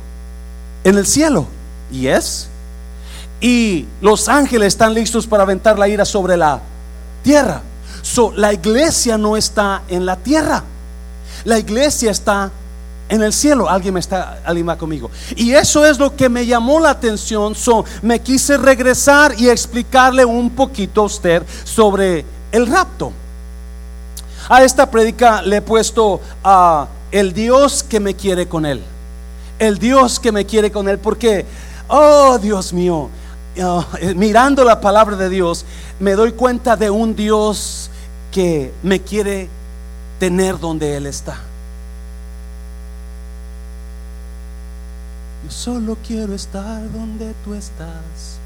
En 0.86 0.98
el 0.98 1.06
cielo. 1.06 1.48
¿Y 1.92 2.08
es? 2.08 2.48
Y 3.44 3.86
los 4.00 4.30
ángeles 4.30 4.70
están 4.70 4.94
listos 4.94 5.28
para 5.28 5.44
aventar 5.44 5.78
la 5.78 5.90
ira 5.90 6.06
sobre 6.06 6.38
la 6.38 6.62
tierra. 7.24 7.62
So, 8.02 8.32
la 8.32 8.54
iglesia 8.54 9.18
no 9.18 9.36
está 9.36 9.82
en 9.90 10.06
la 10.06 10.16
tierra. 10.16 10.64
La 11.44 11.60
iglesia 11.60 12.10
está 12.10 12.50
en 13.10 13.22
el 13.22 13.34
cielo. 13.34 13.68
Alguien 13.70 13.96
me 13.96 14.00
está, 14.00 14.40
alguien 14.46 14.66
conmigo. 14.78 15.12
Y 15.36 15.52
eso 15.52 15.86
es 15.86 16.00
lo 16.00 16.16
que 16.16 16.30
me 16.30 16.46
llamó 16.46 16.80
la 16.80 16.92
atención. 16.92 17.54
So, 17.54 17.84
me 18.02 18.22
quise 18.22 18.56
regresar 18.56 19.36
y 19.38 19.50
explicarle 19.50 20.24
un 20.24 20.52
poquito 20.52 21.02
a 21.02 21.06
usted 21.06 21.44
sobre 21.66 22.24
el 22.50 22.66
rapto. 22.66 23.12
A 24.48 24.64
esta 24.64 24.90
predica 24.90 25.42
le 25.42 25.58
he 25.58 25.62
puesto 25.62 26.22
a 26.46 26.88
el 27.12 27.34
Dios 27.34 27.84
que 27.84 28.00
me 28.00 28.14
quiere 28.14 28.48
con 28.48 28.66
él. 28.66 28.82
El 29.60 29.80
Dios 29.80 30.18
que 30.22 30.32
me 30.32 30.46
quiere 30.46 30.72
con 30.72 30.88
él. 30.88 30.98
Porque, 30.98 31.46
oh 31.90 32.40
Dios 32.40 32.72
mío, 32.72 33.10
oh, 33.62 33.86
eh, 34.00 34.14
mirando 34.16 34.64
la 34.64 34.82
palabra 34.82 35.16
de 35.16 35.30
Dios, 35.30 35.66
me 36.00 36.14
doy 36.14 36.32
cuenta 36.34 36.76
de 36.76 36.90
un 36.90 37.16
Dios 37.16 37.90
que 38.32 38.74
me 38.82 39.02
quiere 39.02 39.50
tener 40.20 40.60
donde 40.60 40.96
Él 40.98 41.06
está. 41.06 41.38
Yo 45.44 45.52
solo 45.52 45.98
quiero 46.08 46.34
estar 46.34 46.82
donde 46.92 47.34
tú 47.44 47.54
estás. 47.54 48.40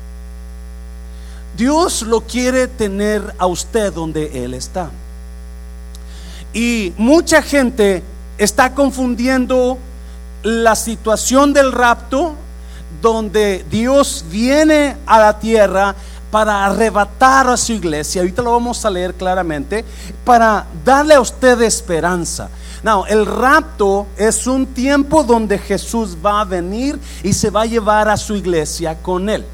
Dios 1.55 2.01
lo 2.01 2.21
quiere 2.21 2.67
tener 2.67 3.33
a 3.37 3.47
usted 3.47 3.93
donde 3.93 4.43
Él 4.43 4.53
está. 4.53 4.89
Y 6.53 6.93
mucha 6.97 7.41
gente 7.41 8.03
está 8.37 8.73
confundiendo 8.73 9.77
la 10.43 10.75
situación 10.75 11.53
del 11.53 11.71
rapto, 11.71 12.35
donde 13.01 13.65
Dios 13.69 14.25
viene 14.29 14.97
a 15.05 15.19
la 15.19 15.39
tierra 15.39 15.95
para 16.31 16.65
arrebatar 16.65 17.47
a 17.47 17.57
su 17.57 17.73
iglesia. 17.73 18.21
Ahorita 18.21 18.41
lo 18.41 18.51
vamos 18.51 18.83
a 18.85 18.89
leer 18.89 19.13
claramente, 19.13 19.85
para 20.25 20.65
darle 20.83 21.15
a 21.15 21.21
usted 21.21 21.61
esperanza. 21.61 22.49
No, 22.83 23.05
el 23.07 23.25
rapto 23.25 24.07
es 24.17 24.45
un 24.45 24.67
tiempo 24.67 25.23
donde 25.23 25.57
Jesús 25.57 26.17
va 26.23 26.41
a 26.41 26.45
venir 26.45 26.99
y 27.23 27.33
se 27.33 27.49
va 27.49 27.61
a 27.61 27.65
llevar 27.65 28.07
a 28.07 28.17
su 28.17 28.35
iglesia 28.35 28.95
con 29.01 29.29
él. 29.29 29.45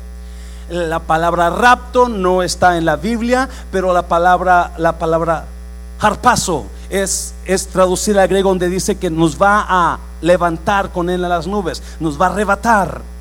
La 0.70 1.00
palabra 1.00 1.50
rapto 1.50 2.10
no 2.10 2.42
está 2.42 2.78
en 2.78 2.86
la 2.86 2.96
Biblia, 2.96 3.48
pero 3.72 3.94
la 3.94 4.04
palabra, 4.04 4.72
la 4.78 4.98
palabra 4.98 5.46
harpazo 6.00 6.66
es, 6.90 7.34
es 7.46 7.68
traducir 7.68 8.18
al 8.20 8.28
griego 8.28 8.50
donde 8.50 8.70
dice 8.70 8.96
que 8.96 9.10
nos 9.10 9.42
va 9.42 9.66
a 9.68 10.00
levantar 10.22 10.92
con 10.92 11.10
él 11.10 11.24
a 11.24 11.30
las 11.30 11.48
nubes, 11.48 11.82
nos 12.00 12.20
va 12.20 12.28
a 12.28 12.30
arrebatar 12.30 13.13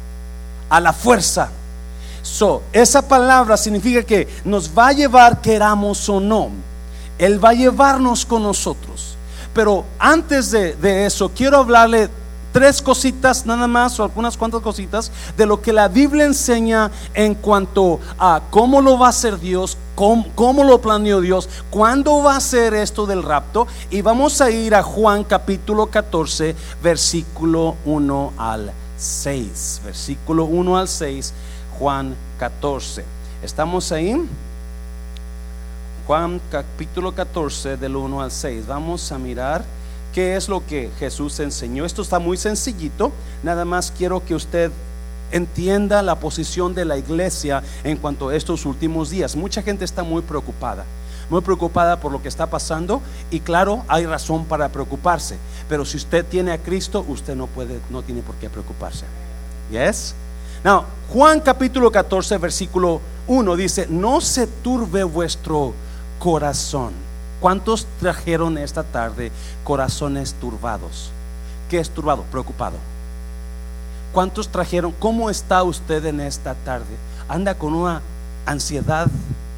a 0.73 0.81
la 0.81 0.95
fuerza. 0.95 1.51
So, 2.23 2.63
esa 2.73 3.07
palabra 3.07 3.59
significa 3.59 4.03
que 4.03 4.27
nos 4.43 4.71
va 4.71 4.89
a 4.89 4.93
llevar, 4.93 5.43
queramos 5.43 6.09
o 6.09 6.19
no. 6.19 6.49
Él 7.19 7.45
va 7.45 7.51
a 7.51 7.55
llevarnos 7.55 8.25
con 8.25 8.43
nosotros. 8.43 9.17
Pero 9.53 9.85
antes 9.99 10.51
de, 10.51 11.05
eso, 11.05 11.29
quiero 11.29 11.59
hablarle 11.59 12.09
tres 12.53 12.81
cositas 12.81 13.45
nada 13.45 13.67
más 13.67 14.01
o 14.01 14.05
algunas 14.05 14.39
cuantas 14.39 14.63
cositas 14.63 15.13
de 15.37 15.45
lo 15.45 15.61
que 15.61 15.75
la 15.75 15.89
Biblia 15.89 16.25
enseña 16.25 16.91
en 17.13 17.35
cuanto 17.35 18.01
a 18.19 18.41
cómo 18.49 18.81
lo 18.81 18.99
va 18.99 19.09
a 19.09 19.11
hacer 19.11 19.39
Dios, 19.39 19.77
cómo, 19.95 20.65
lo 20.65 20.81
planeó 20.81 21.21
Dios, 21.21 21.51
cuándo 21.69 22.23
va 22.23 22.37
a 22.37 22.41
ser 22.41 22.73
esto 22.73 23.05
del 23.05 23.23
rapto. 23.23 23.67
Y 23.91 24.01
vamos 24.01 24.41
a 24.41 24.51
ir 24.51 24.75
a 24.75 24.83
Juan 24.83 25.25
capítulo 25.25 25.89
14, 25.89 26.57
versículo 26.83 27.77
1 27.85 28.33
al 28.39 28.73
6. 29.03 29.83
Versículo 29.85 30.45
1 30.45 30.77
al 30.77 30.89
6, 30.89 31.33
Juan 31.79 32.15
14. 32.39 33.05
¿Estamos 33.43 33.93
ahí? 33.93 34.17
Juan 36.07 36.41
capítulo 36.51 37.15
14 37.15 37.77
del 37.77 37.97
1 37.97 38.23
al 38.23 38.31
6. 38.31 38.67
Vamos 38.67 39.13
a 39.13 39.19
mirar 39.19 39.65
¿Qué 40.13 40.37
es 40.37 40.49
lo 40.51 40.65
que 40.67 40.91
Jesús 40.99 41.41
enseñó? 41.41 41.87
Esto 41.87 42.03
está 42.03 42.19
muy 42.19 42.37
sencillito. 42.37 43.13
Nada 43.43 43.65
más 43.65 43.91
quiero 43.97 44.23
que 44.25 44.35
usted 44.35 44.71
entienda 45.31 46.03
la 46.03 46.17
posición 46.17 46.75
de 46.75 46.85
la 46.85 46.99
iglesia 46.99 47.63
en 47.83 47.97
cuanto 47.97 48.29
a 48.29 48.37
estos 48.37 48.67
últimos 48.67 49.09
días. 49.09 49.35
Mucha 49.35 49.63
gente 49.63 49.87
está 49.87 50.03
muy 50.03 50.21
preocupada, 50.21 50.85
muy 51.31 51.41
preocupada 51.41 51.99
por 51.99 52.13
lo 52.13 52.23
que 52.23 52.29
está 52.29 52.47
pasando 52.47 53.01
y 53.31 53.41
claro, 53.41 53.85
hay 53.89 54.07
razón 54.07 54.45
para 54.45 54.69
preocuparse, 54.69 55.39
pero 55.69 55.85
si 55.85 55.97
usted 55.97 56.25
tiene 56.25 56.53
a 56.53 56.59
Cristo, 56.59 57.05
usted 57.09 57.35
no 57.35 57.47
puede 57.47 57.81
no 57.91 58.03
tiene 58.03 58.23
por 58.23 58.35
qué 58.37 58.51
preocuparse. 58.51 59.05
Yes? 59.71 60.15
Now, 60.65 60.85
Juan 61.09 61.41
capítulo 61.41 61.91
14 61.91 62.39
versículo 62.39 63.01
1 63.27 63.57
dice, 63.57 63.87
"No 63.89 64.21
se 64.21 64.47
turbe 64.47 65.05
vuestro 65.05 65.75
corazón." 66.19 66.93
¿Cuántos 67.41 67.87
trajeron 67.99 68.57
esta 68.57 68.85
tarde 68.85 69.33
corazones 69.65 70.35
turbados? 70.35 71.11
¿Qué 71.69 71.81
es 71.81 71.91
turbado? 71.91 72.23
Preocupado. 72.31 72.77
¿Cuántos 74.13 74.49
trajeron? 74.49 74.93
¿Cómo 74.93 75.29
está 75.29 75.63
usted 75.65 76.05
en 76.05 76.21
esta 76.21 76.55
tarde? 76.55 76.95
¿Anda 77.29 77.55
con 77.55 77.75
una 77.75 78.01
ansiedad 78.47 79.09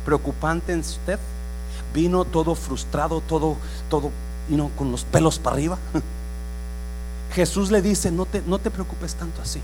preocupante 0.06 0.72
en 0.72 0.80
usted? 0.80 1.18
¿Vino 1.94 2.24
todo 2.24 2.56
frustrado, 2.56 3.20
todo, 3.20 3.56
todo, 3.88 4.10
you 4.50 4.68
con 4.76 4.90
los 4.90 5.04
pelos 5.04 5.38
para 5.38 5.54
arriba? 5.54 5.78
Jesús 7.34 7.70
le 7.70 7.80
dice, 7.80 8.10
no 8.10 8.26
te, 8.26 8.42
no 8.42 8.58
te 8.58 8.70
preocupes 8.70 9.14
tanto 9.14 9.40
así. 9.40 9.60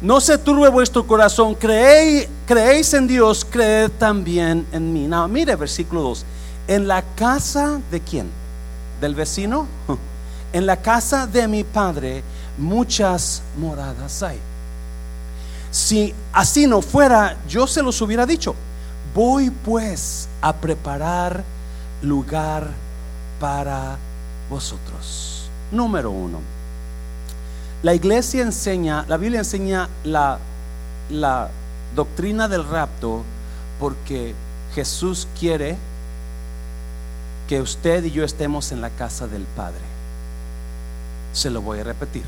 No 0.00 0.20
se 0.20 0.38
turbe 0.38 0.68
vuestro 0.68 1.06
corazón, 1.06 1.54
creéis, 1.54 2.28
creéis 2.46 2.94
en 2.94 3.06
Dios, 3.06 3.44
creed 3.44 3.90
también 3.98 4.66
en 4.72 4.92
mí. 4.92 5.06
No, 5.06 5.28
mire 5.28 5.56
versículo 5.56 6.02
2. 6.02 6.24
En 6.68 6.88
la 6.88 7.02
casa 7.02 7.80
de 7.90 8.00
quién? 8.00 8.30
Del 9.00 9.14
vecino. 9.14 9.66
En 10.50 10.64
la 10.64 10.78
casa 10.78 11.26
de 11.26 11.46
mi 11.46 11.62
padre 11.62 12.22
muchas 12.56 13.42
moradas 13.58 14.22
hay. 14.22 14.38
Si 15.70 16.14
así 16.32 16.66
no 16.66 16.80
fuera, 16.80 17.36
yo 17.46 17.66
se 17.66 17.82
los 17.82 18.00
hubiera 18.00 18.24
dicho. 18.24 18.54
Voy 19.14 19.50
pues 19.50 20.28
a 20.40 20.54
preparar 20.54 21.42
lugar 22.02 22.68
para 23.40 23.96
vosotros. 24.48 25.50
Número 25.70 26.10
uno. 26.10 26.40
La 27.82 27.94
iglesia 27.94 28.42
enseña, 28.42 29.04
la 29.08 29.16
Biblia 29.16 29.40
enseña 29.40 29.88
la, 30.04 30.38
doctrina 31.94 32.48
del 32.48 32.68
rapto 32.68 33.22
porque 33.80 34.34
Jesús 34.74 35.26
quiere 35.38 35.76
que 37.48 37.62
usted 37.62 38.04
y 38.04 38.10
yo 38.10 38.24
estemos 38.24 38.72
en 38.72 38.80
la 38.80 38.90
casa 38.90 39.26
del 39.26 39.44
Padre. 39.44 39.80
Se 41.32 41.50
lo 41.50 41.62
voy 41.62 41.80
a 41.80 41.84
repetir. 41.84 42.24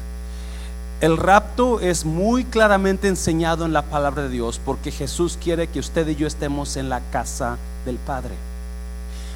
El 1.00 1.16
rapto 1.16 1.80
es 1.80 2.04
muy 2.04 2.44
claramente 2.44 3.08
enseñado 3.08 3.64
en 3.64 3.72
la 3.72 3.82
palabra 3.82 4.24
de 4.24 4.28
Dios 4.28 4.60
porque 4.62 4.90
Jesús 4.90 5.38
quiere 5.42 5.66
que 5.66 5.80
usted 5.80 6.06
y 6.08 6.14
yo 6.14 6.26
estemos 6.26 6.76
en 6.76 6.90
la 6.90 7.00
casa 7.10 7.56
del 7.86 7.96
Padre. 7.96 8.34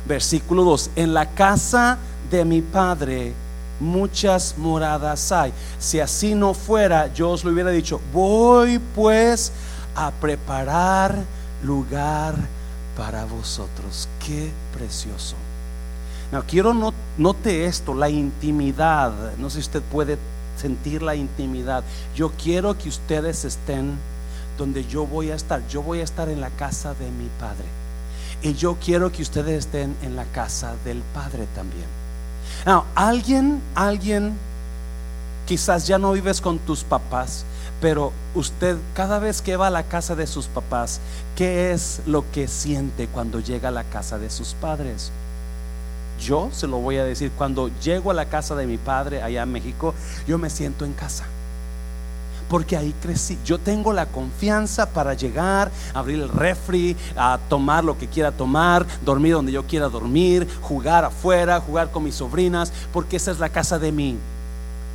Versículo 0.07 0.65
2, 0.65 0.91
en 0.97 1.15
la 1.15 1.31
casa 1.31 1.97
de 2.31 2.45
mi 2.45 2.61
Padre 2.61 3.33
muchas 3.81 4.57
moradas 4.59 5.33
hay. 5.33 5.55
Si 5.79 6.01
así 6.01 6.35
no 6.35 6.53
fuera, 6.53 7.13
yo 7.15 7.31
os 7.31 7.45
lo 7.45 7.51
hubiera 7.51 7.71
dicho, 7.71 7.99
voy 8.13 8.79
pues 8.95 9.51
a 9.95 10.11
preparar 10.11 11.17
lugar 11.63 12.35
para 12.95 13.25
vosotros. 13.25 14.07
Qué 14.25 14.51
precioso. 14.77 15.35
No, 16.31 16.43
quiero 16.43 16.75
no, 16.75 16.93
note 17.17 17.65
esto, 17.65 17.95
la 17.95 18.11
intimidad. 18.11 19.13
No 19.39 19.49
sé 19.49 19.57
si 19.57 19.69
usted 19.69 19.83
puede 19.83 20.19
sentir 20.65 21.03
la 21.03 21.15
intimidad. 21.15 21.85
Yo 22.17 22.33
quiero 22.43 22.79
que 22.79 22.89
ustedes 22.89 23.45
estén 23.45 23.99
donde 24.57 24.87
yo 24.87 25.07
voy 25.07 25.31
a 25.31 25.35
estar. 25.35 25.61
Yo 25.69 25.83
voy 25.83 26.01
a 26.01 26.05
estar 26.05 26.31
en 26.31 26.41
la 26.41 26.49
casa 26.49 26.95
de 26.95 27.11
mi 27.11 27.29
Padre. 27.39 27.67
Y 28.41 28.55
yo 28.55 28.79
quiero 28.83 29.13
que 29.13 29.21
ustedes 29.21 29.67
estén 29.67 29.95
en 30.03 30.17
la 30.17 30.25
casa 30.25 30.75
del 30.87 31.03
Padre 31.13 31.47
también. 31.55 31.85
Now, 32.65 32.85
alguien, 32.95 33.61
alguien, 33.75 34.33
quizás 35.47 35.87
ya 35.87 35.99
no 35.99 36.13
vives 36.13 36.41
con 36.41 36.59
tus 36.59 36.83
papás, 36.83 37.45
pero 37.83 38.11
usted 38.35 38.79
cada 38.95 39.19
vez 39.19 39.43
que 39.43 39.59
va 39.59 39.67
a 39.67 39.71
la 39.71 39.83
casa 39.83 40.15
de 40.15 40.27
sus 40.27 40.47
papás, 40.47 40.99
¿qué 41.37 41.73
es 41.73 42.01
lo 42.07 42.25
que 42.33 42.49
siente 42.49 43.07
cuando 43.09 43.39
llega 43.39 43.69
a 43.69 43.73
la 43.73 43.85
casa 43.85 44.19
de 44.19 44.31
sus 44.31 44.55
padres? 44.55 45.13
Yo 46.21 46.49
se 46.53 46.67
lo 46.67 46.79
voy 46.79 46.97
a 46.97 47.05
decir, 47.05 47.31
cuando 47.37 47.71
llego 47.83 48.11
a 48.11 48.15
la 48.15 48.27
casa 48.27 48.55
de 48.55 48.67
mi 48.67 48.79
padre 48.79 49.23
allá 49.23 49.43
en 49.43 49.53
México, 49.53 49.95
yo 50.27 50.39
me 50.39 50.51
siento 50.51 50.85
en 50.85 50.93
casa. 50.93 51.25
Porque 52.49 52.77
ahí 52.77 52.95
crecí. 53.03 53.39
Yo 53.45 53.59
tengo 53.59 53.93
la 53.93 54.07
confianza 54.07 54.87
para 54.91 55.15
llegar, 55.15 55.71
abrir 55.95 56.21
el 56.21 56.29
refri, 56.29 56.97
a 57.17 57.39
tomar 57.49 57.85
lo 57.85 57.99
que 57.99 58.07
quiera 58.07 58.33
tomar, 58.33 58.87
dormir 59.05 59.35
donde 59.35 59.53
yo 59.53 59.67
quiera 59.67 59.89
dormir, 59.89 60.47
jugar 60.61 61.05
afuera, 61.05 61.61
jugar 61.61 61.91
con 61.91 62.05
mis 62.05 62.15
sobrinas, 62.15 62.73
porque 62.93 63.17
esa 63.17 63.31
es 63.31 63.39
la 63.39 63.49
casa 63.49 63.79
de 63.79 63.93
mi 63.93 64.17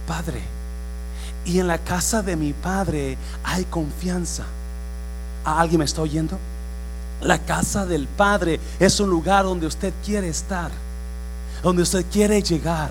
padre. 0.07 0.41
Y 1.45 1.59
en 1.59 1.67
la 1.67 1.79
casa 1.79 2.21
de 2.21 2.35
mi 2.35 2.53
padre 2.53 3.17
hay 3.43 3.65
confianza. 3.65 4.43
¿Alguien 5.43 5.79
me 5.79 5.85
está 5.85 6.01
oyendo? 6.01 6.37
La 7.21 7.39
casa 7.39 7.85
del 7.85 8.07
padre 8.07 8.59
es 8.79 8.99
un 8.99 9.09
lugar 9.09 9.43
donde 9.43 9.67
usted 9.67 9.93
quiere 10.05 10.29
estar 10.29 10.71
donde 11.63 11.83
usted 11.83 12.05
quiere 12.11 12.41
llegar. 12.41 12.89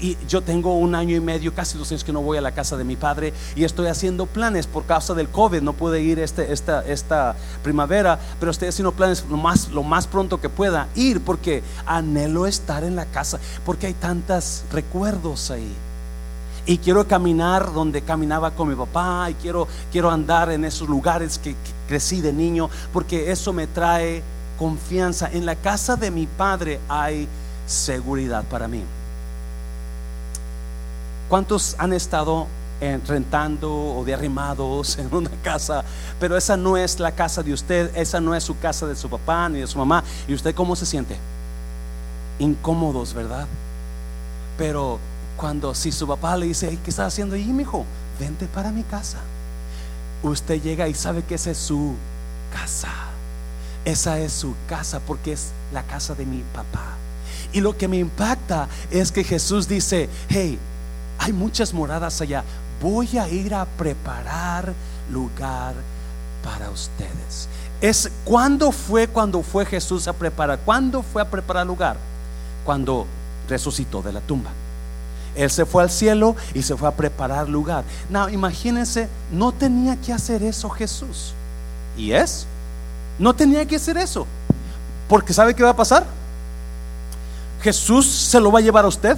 Y 0.00 0.16
yo 0.28 0.42
tengo 0.42 0.76
un 0.76 0.94
año 0.94 1.16
y 1.16 1.20
medio, 1.20 1.54
casi 1.54 1.78
dos 1.78 1.90
años 1.90 2.02
que 2.02 2.12
no 2.12 2.22
voy 2.22 2.38
a 2.38 2.40
la 2.40 2.52
casa 2.52 2.76
de 2.76 2.84
mi 2.84 2.96
padre 2.96 3.32
y 3.54 3.64
estoy 3.64 3.86
haciendo 3.86 4.26
planes 4.26 4.66
por 4.66 4.84
causa 4.84 5.14
del 5.14 5.28
COVID. 5.28 5.62
No 5.62 5.74
pude 5.74 6.02
ir 6.02 6.18
este, 6.18 6.52
esta, 6.52 6.84
esta 6.86 7.36
primavera, 7.62 8.18
pero 8.40 8.50
estoy 8.50 8.68
haciendo 8.68 8.92
planes 8.92 9.24
lo 9.30 9.36
más, 9.36 9.68
lo 9.68 9.82
más 9.82 10.06
pronto 10.06 10.40
que 10.40 10.48
pueda 10.48 10.88
ir 10.96 11.20
porque 11.20 11.62
anhelo 11.86 12.46
estar 12.46 12.82
en 12.84 12.96
la 12.96 13.06
casa, 13.06 13.38
porque 13.64 13.86
hay 13.86 13.94
tantos 13.94 14.64
recuerdos 14.72 15.50
ahí. 15.50 15.72
Y 16.66 16.78
quiero 16.78 17.06
caminar 17.06 17.72
donde 17.72 18.02
caminaba 18.02 18.50
con 18.50 18.68
mi 18.68 18.74
papá 18.74 19.28
y 19.30 19.34
quiero, 19.34 19.66
quiero 19.90 20.10
andar 20.10 20.50
en 20.50 20.64
esos 20.64 20.88
lugares 20.88 21.38
que 21.38 21.54
crecí 21.88 22.20
de 22.20 22.32
niño, 22.32 22.68
porque 22.92 23.30
eso 23.30 23.52
me 23.52 23.66
trae 23.66 24.22
confianza. 24.58 25.30
En 25.32 25.46
la 25.46 25.56
casa 25.56 25.96
de 25.96 26.10
mi 26.10 26.26
padre 26.26 26.80
hay 26.88 27.26
seguridad 27.70 28.44
para 28.44 28.68
mí. 28.68 28.82
¿Cuántos 31.28 31.76
han 31.78 31.92
estado 31.92 32.46
rentando 33.06 33.72
o 33.72 34.04
de 34.04 34.14
arrimados 34.14 34.98
en 34.98 35.14
una 35.14 35.30
casa? 35.42 35.84
Pero 36.18 36.36
esa 36.36 36.56
no 36.56 36.76
es 36.76 36.98
la 36.98 37.12
casa 37.12 37.42
de 37.42 37.52
usted, 37.52 37.96
esa 37.96 38.20
no 38.20 38.34
es 38.34 38.42
su 38.42 38.58
casa 38.58 38.86
de 38.86 38.96
su 38.96 39.08
papá 39.08 39.48
ni 39.48 39.60
de 39.60 39.66
su 39.66 39.78
mamá. 39.78 40.02
¿Y 40.26 40.34
usted 40.34 40.54
cómo 40.54 40.74
se 40.74 40.86
siente? 40.86 41.16
Incómodos, 42.38 43.14
¿verdad? 43.14 43.46
Pero 44.58 44.98
cuando 45.36 45.74
si 45.74 45.92
su 45.92 46.06
papá 46.06 46.36
le 46.36 46.46
dice, 46.46 46.78
¿qué 46.84 46.90
está 46.90 47.06
haciendo 47.06 47.36
ahí, 47.36 47.56
hijo? 47.60 47.86
Vente 48.18 48.46
para 48.46 48.72
mi 48.72 48.82
casa. 48.82 49.18
Usted 50.22 50.60
llega 50.60 50.88
y 50.88 50.94
sabe 50.94 51.22
que 51.22 51.36
esa 51.36 51.52
es 51.52 51.58
su 51.58 51.94
casa. 52.52 52.90
Esa 53.84 54.18
es 54.18 54.32
su 54.32 54.54
casa 54.68 55.00
porque 55.00 55.32
es 55.32 55.52
la 55.72 55.82
casa 55.84 56.14
de 56.14 56.26
mi 56.26 56.42
papá. 56.52 56.99
Y 57.52 57.60
lo 57.60 57.76
que 57.76 57.88
me 57.88 57.98
impacta 57.98 58.68
es 58.90 59.10
que 59.10 59.24
Jesús 59.24 59.66
dice, 59.66 60.08
hey, 60.28 60.58
hay 61.18 61.32
muchas 61.32 61.74
moradas 61.74 62.20
allá, 62.20 62.44
voy 62.80 63.18
a 63.18 63.28
ir 63.28 63.54
a 63.54 63.64
preparar 63.64 64.72
lugar 65.10 65.74
para 66.42 66.70
ustedes. 66.70 67.48
Es 67.80 68.10
cuando 68.24 68.72
fue 68.72 69.08
cuando 69.08 69.42
fue 69.42 69.66
Jesús 69.66 70.06
a 70.08 70.12
preparar, 70.12 70.60
cuando 70.64 71.02
fue 71.02 71.22
a 71.22 71.30
preparar 71.30 71.66
lugar, 71.66 71.96
cuando 72.64 73.06
resucitó 73.48 74.02
de 74.02 74.12
la 74.12 74.20
tumba. 74.20 74.50
Él 75.34 75.50
se 75.50 75.64
fue 75.64 75.82
al 75.82 75.90
cielo 75.90 76.36
y 76.54 76.62
se 76.62 76.76
fue 76.76 76.88
a 76.88 76.92
preparar 76.92 77.48
lugar. 77.48 77.84
No, 78.08 78.28
imagínense, 78.28 79.08
no 79.32 79.52
tenía 79.52 79.96
que 79.96 80.12
hacer 80.12 80.42
eso 80.42 80.68
Jesús. 80.70 81.34
¿Y 81.96 82.12
es? 82.12 82.46
No 83.18 83.34
tenía 83.34 83.64
que 83.66 83.76
hacer 83.76 83.96
eso. 83.96 84.26
Porque 85.08 85.32
¿sabe 85.32 85.54
qué 85.54 85.62
va 85.62 85.70
a 85.70 85.76
pasar? 85.76 86.04
Jesús 87.62 88.06
se 88.06 88.40
lo 88.40 88.50
va 88.50 88.58
a 88.58 88.62
llevar 88.62 88.84
a 88.84 88.88
usted. 88.88 89.16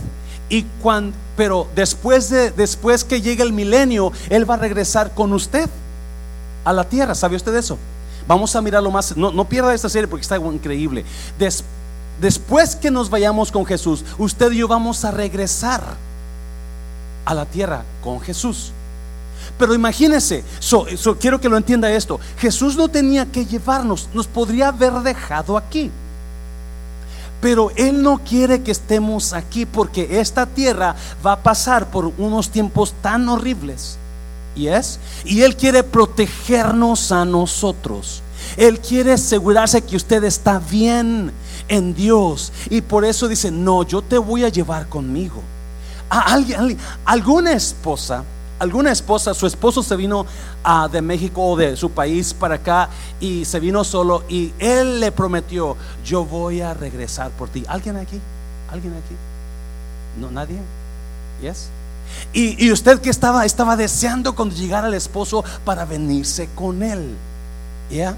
Y 0.49 0.65
cuando, 0.83 1.17
pero 1.37 1.67
después 1.75 2.29
de 2.29 2.51
después 2.51 3.05
que 3.05 3.23
llegue 3.23 3.43
el 3.43 3.53
milenio, 3.53 4.13
él 4.29 4.49
va 4.49 4.55
a 4.55 4.59
regresar 4.59 5.15
con 5.15 5.33
usted 5.33 5.69
a 6.65 6.73
la 6.73 6.85
tierra. 6.85 7.15
¿Sabe 7.15 7.37
usted 7.37 7.55
eso? 7.55 7.79
Vamos 8.27 8.55
a 8.55 8.61
mirarlo 8.61 8.91
más. 8.91 9.17
No, 9.17 9.33
no 9.33 9.45
pierda 9.49 9.75
esta 9.75 9.89
serie 9.89 10.09
porque 10.09 10.23
está 10.23 10.37
increíble. 10.37 11.05
después 12.21 12.77
que 12.77 12.91
nos 12.91 13.11
vayamos 13.11 13.51
con 13.51 13.65
Jesús, 13.65 14.05
usted 14.19 14.53
y 14.53 14.59
yo 14.59 14.69
vamos 14.69 15.05
a 15.05 15.11
regresar 15.11 15.83
a 17.25 17.35
la 17.35 17.47
tierra 17.47 17.85
con 18.03 18.21
Jesús. 18.21 18.73
Pero 19.59 19.75
imagínese, 19.75 20.45
quiero 21.21 21.41
que 21.41 21.49
lo 21.49 21.57
entienda 21.57 21.91
esto. 21.91 22.21
Jesús 22.39 22.77
no 22.77 22.89
tenía 22.89 23.27
que 23.27 23.45
llevarnos, 23.45 24.09
nos 24.15 24.27
podría 24.27 24.69
haber 24.69 24.93
dejado 25.01 25.57
aquí. 25.57 25.91
Pero 27.43 27.71
Él 27.77 28.03
no 28.03 28.19
quiere 28.19 28.63
que 28.63 28.71
estemos 28.71 29.35
aquí 29.35 29.67
porque 29.67 30.21
esta 30.21 30.47
tierra 30.47 30.97
va 31.27 31.33
a 31.33 31.43
pasar 31.43 31.91
por 31.91 32.13
unos 32.17 32.49
tiempos 32.49 32.95
tan 33.03 33.29
horribles. 33.29 33.99
¿Y 34.55 34.69
es? 34.69 34.99
Y 35.25 35.43
Él 35.43 35.57
quiere 35.57 35.83
protegernos 35.83 37.13
a 37.13 37.27
nosotros. 37.27 38.23
Él 38.57 38.81
quiere 38.81 39.13
asegurarse 39.13 39.83
que 39.83 39.97
usted 39.97 40.25
está 40.25 40.59
bien 40.59 41.33
en 41.69 41.95
Dios. 41.95 42.53
Y 42.71 42.81
por 42.81 43.05
eso 43.05 43.29
dice, 43.29 43.51
no, 43.51 43.83
yo 43.83 44.03
te 44.03 44.19
voy 44.19 44.45
a 44.45 44.49
llevar 44.49 44.89
conmigo. 44.89 45.43
A 46.09 46.21
alguien, 46.33 46.79
alguna 47.05 47.53
esposa 47.53 48.25
alguna 48.63 48.93
esposa, 48.93 49.35
su 49.35 49.45
esposo 49.45 49.83
se 49.83 49.97
vino 49.97 50.25
a 50.63 50.87
de 50.87 51.03
México 51.03 51.45
o 51.45 51.57
de 51.57 51.77
su 51.77 51.91
país 51.91 52.33
para 52.33 52.55
acá 52.55 52.89
y 53.19 53.45
se 53.45 53.59
vino 53.59 53.83
solo 53.83 54.23
y 54.29 54.53
él 54.61 55.01
le 55.01 55.11
prometió, 55.11 55.77
yo 56.05 56.25
voy 56.25 56.61
a 56.61 56.73
regresar 56.73 57.33
por 57.33 57.49
ti. 57.49 57.65
¿Alguien 57.67 57.97
aquí? 57.97 58.21
¿Alguien 58.71 58.93
aquí? 58.95 59.17
¿No? 60.21 60.31
¿Nadie? 60.31 60.59
¿Yes? 61.41 61.71
Y, 62.33 62.65
y 62.65 62.71
usted 62.71 63.01
que 63.01 63.11
estaba, 63.11 63.45
estaba 63.45 63.77
deseando 63.77 64.37
cuando 64.37 64.55
llegara 64.55 64.87
el 64.87 64.95
esposo 64.95 65.45
para 65.65 65.85
venirse 65.85 66.49
con 66.55 66.85
él. 66.85 67.17
¿Ya? 67.91 68.15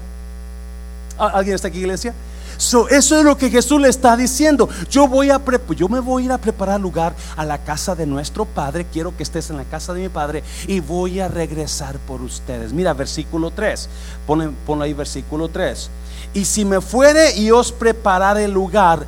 ¿Alguien 1.17 1.55
está 1.55 1.69
aquí, 1.69 1.79
iglesia? 1.79 2.13
Eso 2.57 2.87
es 2.89 3.23
lo 3.23 3.37
que 3.37 3.49
Jesús 3.49 3.79
le 3.81 3.89
está 3.89 4.15
diciendo. 4.15 4.69
Yo 4.89 5.07
voy 5.07 5.29
a 5.29 5.41
yo 5.75 5.89
me 5.89 5.99
voy 5.99 6.23
a 6.23 6.25
ir 6.25 6.31
a 6.31 6.37
preparar 6.37 6.79
lugar 6.79 7.15
a 7.35 7.45
la 7.45 7.57
casa 7.59 7.95
de 7.95 8.05
nuestro 8.05 8.45
Padre. 8.45 8.85
Quiero 8.91 9.15
que 9.15 9.23
estés 9.23 9.49
en 9.49 9.57
la 9.57 9.63
casa 9.65 9.93
de 9.93 10.01
mi 10.01 10.09
Padre 10.09 10.43
y 10.67 10.79
voy 10.79 11.19
a 11.19 11.27
regresar 11.27 11.97
por 11.99 12.21
ustedes. 12.21 12.73
Mira, 12.73 12.93
versículo 12.93 13.51
3. 13.51 13.89
Pon, 14.25 14.81
ahí 14.81 14.93
versículo 14.93 15.49
3. 15.49 15.89
Y 16.33 16.45
si 16.45 16.65
me 16.65 16.81
fuere 16.81 17.35
y 17.37 17.51
os 17.51 17.71
prepararé 17.71 18.47
lugar, 18.47 19.05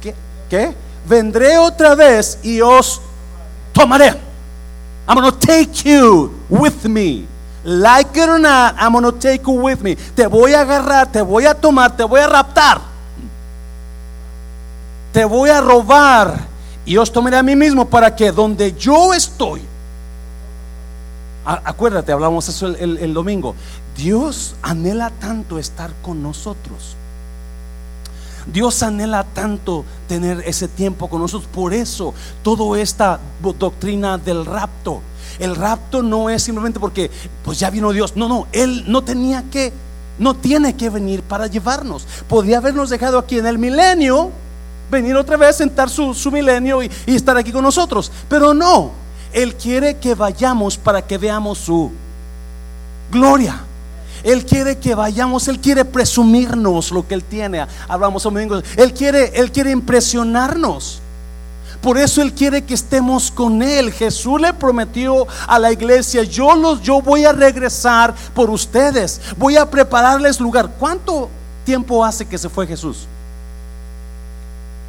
¿qué? 0.00 0.14
¿qué? 0.50 0.74
Vendré 1.08 1.58
otra 1.58 1.94
vez 1.94 2.38
y 2.42 2.60
os 2.60 3.00
tomaré. 3.72 4.14
I'm 5.08 5.16
going 5.16 5.32
to 5.32 5.38
take 5.38 5.84
you 5.84 6.32
with 6.48 6.84
me. 6.84 7.26
Like 7.64 8.18
it 8.18 8.28
or 8.28 8.40
not, 8.40 8.74
I'm 8.76 8.92
going 8.92 9.04
to 9.04 9.12
take 9.12 9.46
you 9.46 9.52
with 9.52 9.80
me. 9.82 9.94
Te 9.94 10.26
voy 10.26 10.52
a 10.52 10.62
agarrar, 10.62 11.12
te 11.12 11.22
voy 11.22 11.46
a 11.46 11.54
tomar, 11.54 11.96
te 11.96 12.02
voy 12.02 12.20
a 12.20 12.26
raptar. 12.26 12.80
Te 15.12 15.24
voy 15.24 15.50
a 15.50 15.60
robar. 15.60 16.48
Y 16.84 16.96
os 16.96 17.12
tomaré 17.12 17.36
a 17.36 17.42
mí 17.42 17.54
mismo 17.54 17.88
para 17.88 18.16
que 18.16 18.32
donde 18.32 18.72
yo 18.72 19.14
estoy. 19.14 19.62
Acuérdate, 21.44 22.10
hablamos 22.10 22.48
eso 22.48 22.66
el, 22.66 22.98
el 22.98 23.14
domingo. 23.14 23.54
Dios 23.96 24.56
anhela 24.62 25.10
tanto 25.10 25.58
estar 25.58 25.92
con 26.02 26.22
nosotros. 26.22 26.96
Dios 28.46 28.82
anhela 28.82 29.22
tanto 29.22 29.84
tener 30.08 30.42
ese 30.46 30.66
tiempo 30.66 31.08
con 31.08 31.20
nosotros. 31.20 31.48
Por 31.52 31.74
eso, 31.74 32.12
toda 32.42 32.80
esta 32.80 33.20
doctrina 33.40 34.18
del 34.18 34.44
rapto 34.44 35.02
el 35.42 35.56
rapto 35.56 36.04
no 36.04 36.30
es 36.30 36.40
simplemente 36.44 36.78
porque 36.78 37.10
pues 37.44 37.58
ya 37.58 37.68
vino 37.68 37.90
Dios. 37.92 38.14
No, 38.14 38.28
no, 38.28 38.46
Él 38.52 38.84
no 38.86 39.02
tenía 39.02 39.42
que, 39.50 39.72
no 40.18 40.34
tiene 40.34 40.76
que 40.76 40.88
venir 40.88 41.22
para 41.22 41.48
llevarnos. 41.48 42.06
Podría 42.28 42.58
habernos 42.58 42.90
dejado 42.90 43.18
aquí 43.18 43.38
en 43.38 43.46
el 43.46 43.58
milenio, 43.58 44.30
venir 44.88 45.16
otra 45.16 45.36
vez, 45.36 45.56
sentar 45.56 45.90
su, 45.90 46.14
milenio 46.30 46.80
y, 46.84 46.90
estar 47.06 47.36
aquí 47.36 47.50
con 47.50 47.64
nosotros. 47.64 48.12
Pero 48.28 48.54
no, 48.54 48.92
Él 49.32 49.56
quiere 49.56 49.96
que 49.96 50.14
vayamos 50.14 50.78
para 50.78 51.02
que 51.02 51.18
veamos 51.18 51.58
su 51.58 51.90
gloria. 53.10 53.64
Él 54.22 54.46
quiere 54.46 54.78
que 54.78 54.94
vayamos, 54.94 55.48
Él 55.48 55.58
quiere 55.58 55.84
presumirnos 55.84 56.92
lo 56.92 57.08
que 57.08 57.14
Él 57.14 57.24
tiene. 57.24 57.66
Hablamos 57.88 58.22
domingos. 58.22 58.62
Él 58.76 58.94
quiere, 58.94 59.32
Él 59.34 59.50
quiere 59.50 59.72
impresionarnos. 59.72 61.01
Por 61.82 61.98
eso 61.98 62.22
Él 62.22 62.32
quiere 62.32 62.62
que 62.62 62.74
estemos 62.74 63.30
con 63.30 63.60
Él. 63.60 63.92
Jesús 63.92 64.40
le 64.40 64.54
prometió 64.54 65.26
a 65.48 65.58
la 65.58 65.72
iglesia, 65.72 66.22
yo, 66.22 66.54
los, 66.54 66.80
yo 66.80 67.02
voy 67.02 67.24
a 67.24 67.32
regresar 67.32 68.14
por 68.34 68.48
ustedes. 68.50 69.20
Voy 69.36 69.56
a 69.56 69.68
prepararles 69.68 70.38
lugar. 70.38 70.70
¿Cuánto 70.78 71.28
tiempo 71.64 72.04
hace 72.04 72.24
que 72.24 72.38
se 72.38 72.48
fue 72.48 72.68
Jesús? 72.68 73.08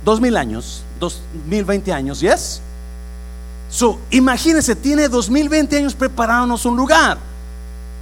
Dos 0.05 0.21
mil 0.21 0.37
años, 0.37 0.83
dos 0.99 1.21
mil 1.47 1.65
veinte 1.65 1.91
años, 1.91 2.19
¿yes? 2.19 2.61
So, 3.71 3.97
imagínense, 4.11 4.75
tiene 4.75 5.09
dos 5.09 5.31
mil 5.31 5.49
veinte 5.49 5.77
años 5.77 5.95
preparándonos 5.95 6.63
un 6.65 6.75
lugar. 6.75 7.17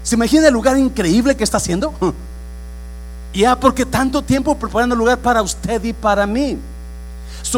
¿Se 0.04 0.16
imagina 0.16 0.48
el 0.48 0.54
lugar 0.54 0.78
increíble 0.78 1.36
que 1.36 1.44
está 1.44 1.58
haciendo? 1.58 1.94
Ya, 3.34 3.58
porque 3.58 3.86
tanto 3.86 4.22
tiempo 4.22 4.58
preparando 4.58 4.94
lugar 4.94 5.18
para 5.18 5.42
usted 5.42 5.82
y 5.86 5.94
para 5.94 6.28
mí 6.28 6.58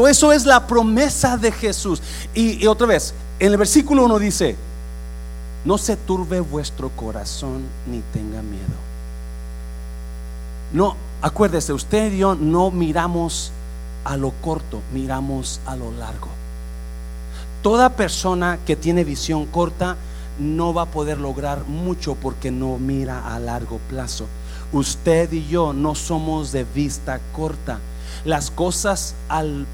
eso 0.08 0.32
es 0.32 0.46
la 0.46 0.66
promesa 0.68 1.38
de 1.38 1.52
Jesús. 1.52 2.02
Y, 2.34 2.66
otra 2.66 2.88
vez, 2.88 3.14
en 3.40 3.52
el 3.52 3.58
versículo 3.58 4.06
1 4.06 4.20
dice, 4.20 4.56
no 5.66 5.78
se 5.78 5.96
turbe 5.96 6.40
vuestro 6.40 6.90
corazón 6.90 7.64
ni 7.88 8.02
tenga 8.12 8.42
miedo. 8.42 8.64
No, 10.74 10.96
acuérdese, 11.22 11.74
usted 11.74 12.12
y 12.12 12.20
yo 12.20 12.36
no 12.36 12.72
miramos 12.72 13.52
a 14.04 14.18
lo 14.18 14.32
corto, 14.42 14.82
miramos 14.94 15.62
a 15.66 15.76
lo 15.76 15.92
largo. 15.92 16.28
Toda 17.62 17.90
persona 17.90 18.60
que 18.66 18.76
tiene 18.76 19.04
visión 19.04 19.46
corta 19.46 19.96
no 20.40 20.74
va 20.74 20.84
a 20.84 20.92
poder 20.92 21.20
lograr 21.20 21.66
mucho 21.66 22.16
porque 22.16 22.52
no 22.52 22.78
mira 22.80 23.34
a 23.34 23.40
largo 23.40 23.80
plazo. 23.90 24.26
Usted 24.72 25.32
y 25.32 25.48
yo 25.48 25.72
no 25.72 25.94
somos 25.94 26.52
de 26.52 26.64
vista 26.64 27.20
corta 27.32 27.80
las 28.26 28.52
cosas 28.52 29.16
al, 29.30 29.66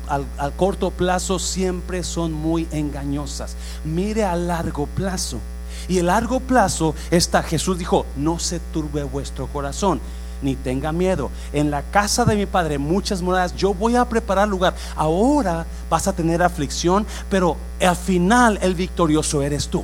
corto 0.58 0.91
plazo 0.91 1.39
siempre 1.39 2.04
son 2.04 2.34
muy 2.34 2.67
engañosas. 2.71 3.56
Mire 3.84 4.23
a 4.23 4.36
largo 4.36 4.88
plazo. 4.88 5.39
Y 5.88 5.99
el 5.99 6.08
largo 6.08 6.39
plazo 6.39 6.93
está, 7.10 7.41
Jesús 7.41 7.78
dijo, 7.78 8.06
no 8.15 8.39
se 8.39 8.60
turbe 8.60 9.04
vuestro 9.04 9.47
corazón 9.47 9.99
ni 10.41 10.56
tenga 10.56 10.91
miedo. 10.91 11.32
En 11.54 11.71
la 11.71 11.84
casa 11.84 12.25
de 12.25 12.36
mi 12.36 12.45
padre 12.45 12.78
muchas 12.78 13.21
moradas, 13.21 13.56
yo 13.56 13.73
voy 13.73 13.95
a 13.95 14.06
preparar 14.06 14.47
lugar. 14.47 14.75
Ahora 14.95 15.65
vas 15.89 16.08
a 16.08 16.13
tener 16.13 16.41
aflicción, 16.41 17.06
pero 17.30 17.58
al 17.82 17.95
final 17.95 18.60
el 18.62 18.75
victorioso 18.75 19.41
eres 19.41 19.67
tú. 19.67 19.84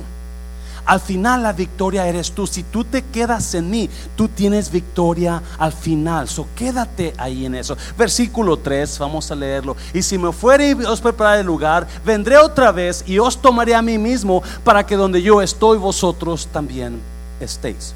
Al 0.86 1.00
final 1.00 1.42
la 1.42 1.52
victoria 1.52 2.06
eres 2.06 2.30
tú. 2.30 2.46
Si 2.46 2.62
tú 2.62 2.84
te 2.84 3.02
quedas 3.02 3.54
en 3.54 3.68
mí, 3.68 3.90
tú 4.14 4.28
tienes 4.28 4.70
victoria 4.70 5.42
al 5.58 5.72
final. 5.72 6.28
So 6.28 6.46
quédate 6.54 7.12
ahí 7.18 7.44
en 7.44 7.56
eso. 7.56 7.76
Versículo 7.98 8.56
3, 8.56 8.98
vamos 9.00 9.28
a 9.30 9.34
leerlo. 9.34 9.76
Y 9.92 10.02
si 10.02 10.16
me 10.16 10.32
fuere 10.32 10.70
y 10.70 10.72
os 10.84 11.00
prepararé 11.00 11.40
el 11.40 11.46
lugar, 11.46 11.88
vendré 12.04 12.36
otra 12.36 12.70
vez 12.70 13.02
y 13.06 13.18
os 13.18 13.42
tomaré 13.42 13.74
a 13.74 13.82
mí 13.82 13.98
mismo 13.98 14.42
para 14.62 14.86
que 14.86 14.94
donde 14.94 15.20
yo 15.20 15.42
estoy, 15.42 15.76
vosotros 15.76 16.48
también 16.52 17.00
estéis. 17.40 17.92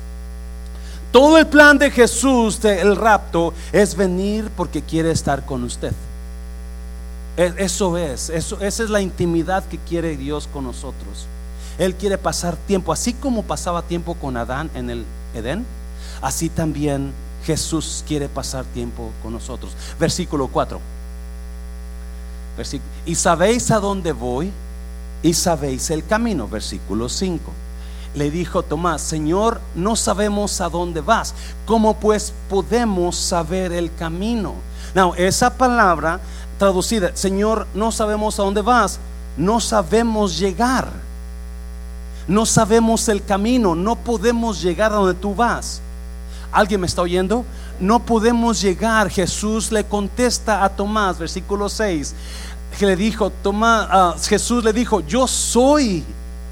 Todo 1.13 1.39
el 1.39 1.47
plan 1.47 1.79
de 1.79 1.93
Jesús 1.93 2.61
del 2.61 2.97
rapto 2.97 3.55
es 3.73 3.95
venir 3.95 4.51
porque 4.57 4.83
quiere 4.83 5.13
estar 5.13 5.47
con 5.47 5.63
usted. 5.63 5.93
E, 7.37 7.55
eso 7.59 7.97
es, 7.97 8.31
eso, 8.31 8.61
esa 8.61 8.83
es 8.83 8.91
la 8.91 9.01
intimidad 9.01 9.65
que 9.65 9.79
quiere 9.79 10.17
Dios 10.17 10.49
con 10.53 10.65
nosotros. 10.65 11.29
Él 11.81 11.95
quiere 11.95 12.19
pasar 12.19 12.57
tiempo, 12.57 12.93
así 12.93 13.15
como 13.15 13.43
pasaba 13.43 13.81
tiempo 13.81 14.15
con 14.15 14.37
Adán 14.37 14.71
en 14.75 14.91
el 14.91 15.07
Edén, 15.33 15.65
así 16.21 16.51
también 16.51 17.11
Jesús 17.47 18.05
quiere 18.07 18.29
pasar 18.29 18.67
tiempo 18.67 19.11
con 19.23 19.33
nosotros. 19.33 19.73
Versículo 19.99 20.49
4. 20.49 20.79
y 23.07 23.15
sabéis 23.15 23.71
a 23.71 23.81
dónde 23.81 24.13
voy 24.13 24.53
y 25.23 25.33
sabéis 25.33 25.89
el 25.89 26.05
camino. 26.05 26.47
Versículo 26.47 27.09
5. 27.09 27.51
Le 28.15 28.31
dijo 28.31 28.63
Tomás, 28.63 29.01
Señor, 29.01 29.59
no 29.75 29.97
sabemos 29.97 30.61
a 30.61 30.69
dónde 30.69 31.01
vas. 31.01 31.35
¿Cómo 31.65 31.95
pues 31.99 32.35
podemos 32.51 33.17
saber 33.17 33.73
el 33.73 33.95
camino? 33.95 34.53
No, 34.95 35.15
esa 35.15 35.57
palabra 35.57 36.21
traducida, 36.59 37.13
Señor, 37.17 37.67
no 37.73 37.91
sabemos 37.91 38.39
a 38.39 38.43
dónde 38.43 38.61
vas, 38.61 38.99
no 39.39 39.61
sabemos 39.61 40.39
llegar. 40.39 41.09
No 42.31 42.47
sabemos 42.47 43.09
el 43.09 43.25
camino, 43.25 43.75
no 43.75 43.97
podemos 43.97 44.63
llegar 44.63 44.93
a 44.93 44.97
donde 44.99 45.15
tú 45.15 45.35
vas. 45.35 45.81
¿Alguien 46.53 46.81
me 46.81 46.87
está 46.87 47.03
oyendo? 47.03 47.45
No 47.81 47.99
podemos 47.99 48.63
llegar. 48.63 49.11
Jesús 49.11 49.73
le 49.73 49.83
contesta 49.83 50.63
a 50.63 50.69
Tomás, 50.69 51.19
versículo 51.19 51.69
6, 51.69 52.15
que 52.79 52.87
le 52.87 52.95
dijo, 52.95 53.33
ah, 53.53 54.15
Jesús 54.23 54.63
le 54.63 54.73
dijo, 54.73 55.01
yo 55.01 55.27
soy 55.27 56.05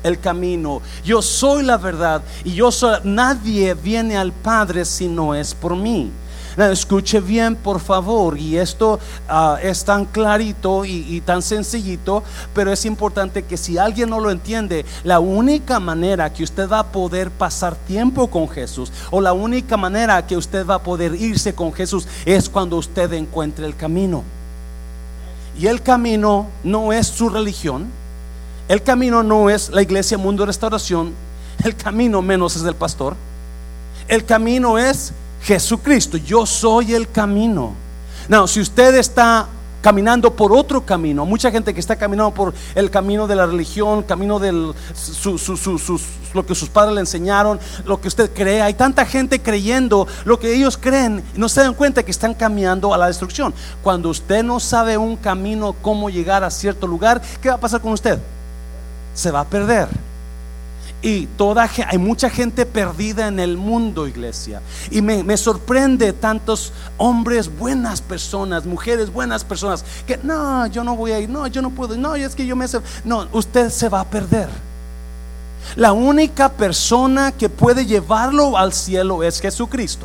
el 0.02 0.18
camino, 0.18 0.82
yo 1.04 1.22
soy 1.22 1.62
la 1.62 1.76
verdad 1.76 2.22
y 2.42 2.54
yo 2.54 2.72
soy, 2.72 2.98
nadie 3.04 3.74
viene 3.74 4.16
al 4.16 4.32
Padre 4.32 4.84
si 4.84 5.06
no 5.06 5.32
es 5.32 5.54
por 5.54 5.76
mí 5.76 6.10
escuche 6.56 7.20
bien, 7.20 7.56
por 7.56 7.80
favor, 7.80 8.38
y 8.38 8.56
esto 8.56 8.98
ah, 9.28 9.58
es 9.62 9.84
tan 9.84 10.04
clarito 10.04 10.84
y, 10.84 11.20
tan 11.20 11.42
sencillito, 11.42 12.22
pero 12.54 12.72
es 12.72 12.84
importante 12.84 13.44
que 13.44 13.56
si 13.56 13.78
alguien 13.78 14.10
no 14.10 14.20
lo 14.20 14.30
entiende, 14.30 14.84
la 15.04 15.20
única 15.20 15.80
manera 15.80 16.32
que 16.32 16.44
usted 16.44 16.68
va 16.68 16.80
a 16.80 16.92
poder 16.92 17.30
pasar 17.30 17.74
tiempo 17.74 18.28
con 18.28 18.48
Jesús, 18.48 18.92
o 19.10 19.20
la 19.20 19.32
única 19.32 19.76
manera 19.76 20.26
que 20.26 20.36
usted 20.36 20.66
va 20.66 20.76
a 20.76 20.82
poder 20.82 21.14
irse 21.14 21.54
con 21.54 21.72
Jesús, 21.72 22.06
es 22.24 22.48
cuando 22.48 22.76
usted 22.76 23.12
encuentre 23.12 23.66
el 23.66 23.76
camino. 23.76 24.24
Y 25.58 25.66
el 25.66 25.82
camino 25.82 26.46
no 26.62 26.92
es 26.92 27.06
su 27.08 27.28
religión, 27.28 27.86
el 28.68 28.82
camino 28.82 29.22
no 29.22 29.50
es 29.50 29.70
la 29.70 29.82
iglesia 29.82 30.18
Mundo 30.18 30.46
Restauración, 30.46 31.12
el 31.64 31.74
camino 31.74 32.22
menos 32.22 32.54
es 32.54 32.62
el 32.62 32.74
pastor, 32.74 33.16
el 34.06 34.24
camino 34.24 34.78
es 34.78 35.12
Jesucristo, 35.42 36.16
yo 36.16 36.46
soy 36.46 36.94
el 36.94 37.10
camino. 37.10 37.74
No, 38.28 38.46
si 38.46 38.60
usted 38.60 38.94
está 38.96 39.46
caminando 39.80 40.34
por 40.34 40.52
otro 40.52 40.84
camino, 40.84 41.24
mucha 41.24 41.50
gente 41.50 41.72
que 41.72 41.80
está 41.80 41.96
caminando 41.96 42.34
por 42.34 42.52
el 42.74 42.90
camino 42.90 43.26
de 43.26 43.36
la 43.36 43.46
religión, 43.46 44.02
camino 44.02 44.38
de 44.38 44.52
lo 44.52 44.74
que 46.46 46.54
sus 46.54 46.68
padres 46.68 46.94
le 46.94 47.00
enseñaron, 47.00 47.58
lo 47.84 48.00
que 48.00 48.08
usted 48.08 48.30
cree, 48.34 48.60
hay 48.60 48.74
tanta 48.74 49.06
gente 49.06 49.40
creyendo 49.40 50.06
lo 50.24 50.38
que 50.38 50.54
ellos 50.54 50.76
creen, 50.76 51.22
no 51.36 51.48
se 51.48 51.60
dan 51.60 51.74
cuenta 51.74 52.02
que 52.02 52.10
están 52.10 52.34
caminando 52.34 52.92
a 52.92 52.98
la 52.98 53.06
destrucción. 53.06 53.54
Cuando 53.82 54.10
usted 54.10 54.42
no 54.42 54.60
sabe 54.60 54.98
un 54.98 55.16
camino, 55.16 55.74
cómo 55.80 56.10
llegar 56.10 56.44
a 56.44 56.50
cierto 56.50 56.86
lugar, 56.86 57.22
¿qué 57.40 57.48
va 57.48 57.54
a 57.54 57.60
pasar 57.60 57.80
con 57.80 57.92
usted? 57.92 58.18
Se 59.14 59.30
va 59.30 59.40
a 59.40 59.44
perder. 59.44 59.88
Y 61.00 61.26
toda 61.26 61.70
hay 61.86 61.98
mucha 61.98 62.28
gente 62.28 62.66
perdida 62.66 63.28
en 63.28 63.38
el 63.38 63.56
mundo, 63.56 64.08
iglesia. 64.08 64.60
Y 64.90 65.00
me, 65.00 65.36
sorprende 65.36 66.12
tantos 66.12 66.72
hombres, 66.96 67.56
buenas 67.56 68.02
personas, 68.02 68.66
mujeres, 68.66 69.12
buenas 69.12 69.44
personas, 69.44 69.84
que 70.06 70.18
no, 70.24 70.66
yo 70.66 70.82
no 70.82 70.96
voy 70.96 71.12
a 71.12 71.20
ir, 71.20 71.28
no, 71.28 71.46
yo 71.46 71.62
no 71.62 71.70
puedo, 71.70 71.96
no, 71.96 72.16
es 72.16 72.34
que 72.34 72.44
yo 72.44 72.56
me... 72.56 72.66
No, 73.04 73.28
usted 73.32 73.70
se 73.70 73.88
va 73.88 74.00
a 74.00 74.04
perder. 74.04 74.48
La 75.76 75.92
única 75.92 76.48
persona 76.48 77.30
que 77.30 77.48
puede 77.48 77.86
llevarlo 77.86 78.56
al 78.56 78.72
cielo 78.72 79.22
es 79.22 79.40
Jesucristo. 79.40 80.04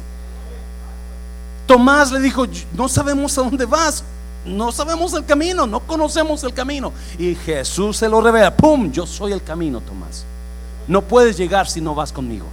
Tomás 1.65 2.11
le 2.11 2.19
dijo, 2.19 2.45
no 2.73 2.87
sabemos 2.87 3.35
a 3.39 3.41
dónde 3.41 3.65
vas, 3.65 4.03
no 4.45 4.71
sabemos 4.71 5.13
el 5.13 5.25
camino, 5.25 5.65
no 5.65 5.79
conocemos 5.79 6.43
el 6.43 6.53
camino. 6.53 6.93
Y 7.17 7.33
Jesús 7.33 7.97
se 7.97 8.07
lo 8.07 8.21
revela, 8.21 8.55
¡pum! 8.55 8.91
Yo 8.91 9.07
soy 9.07 9.31
el 9.31 9.41
camino, 9.41 9.81
Tomás. 9.81 10.25
No 10.87 11.01
puedes 11.01 11.37
llegar 11.37 11.67
si 11.67 11.81
no 11.81 11.95
vas 11.95 12.11
conmigo. 12.11 12.45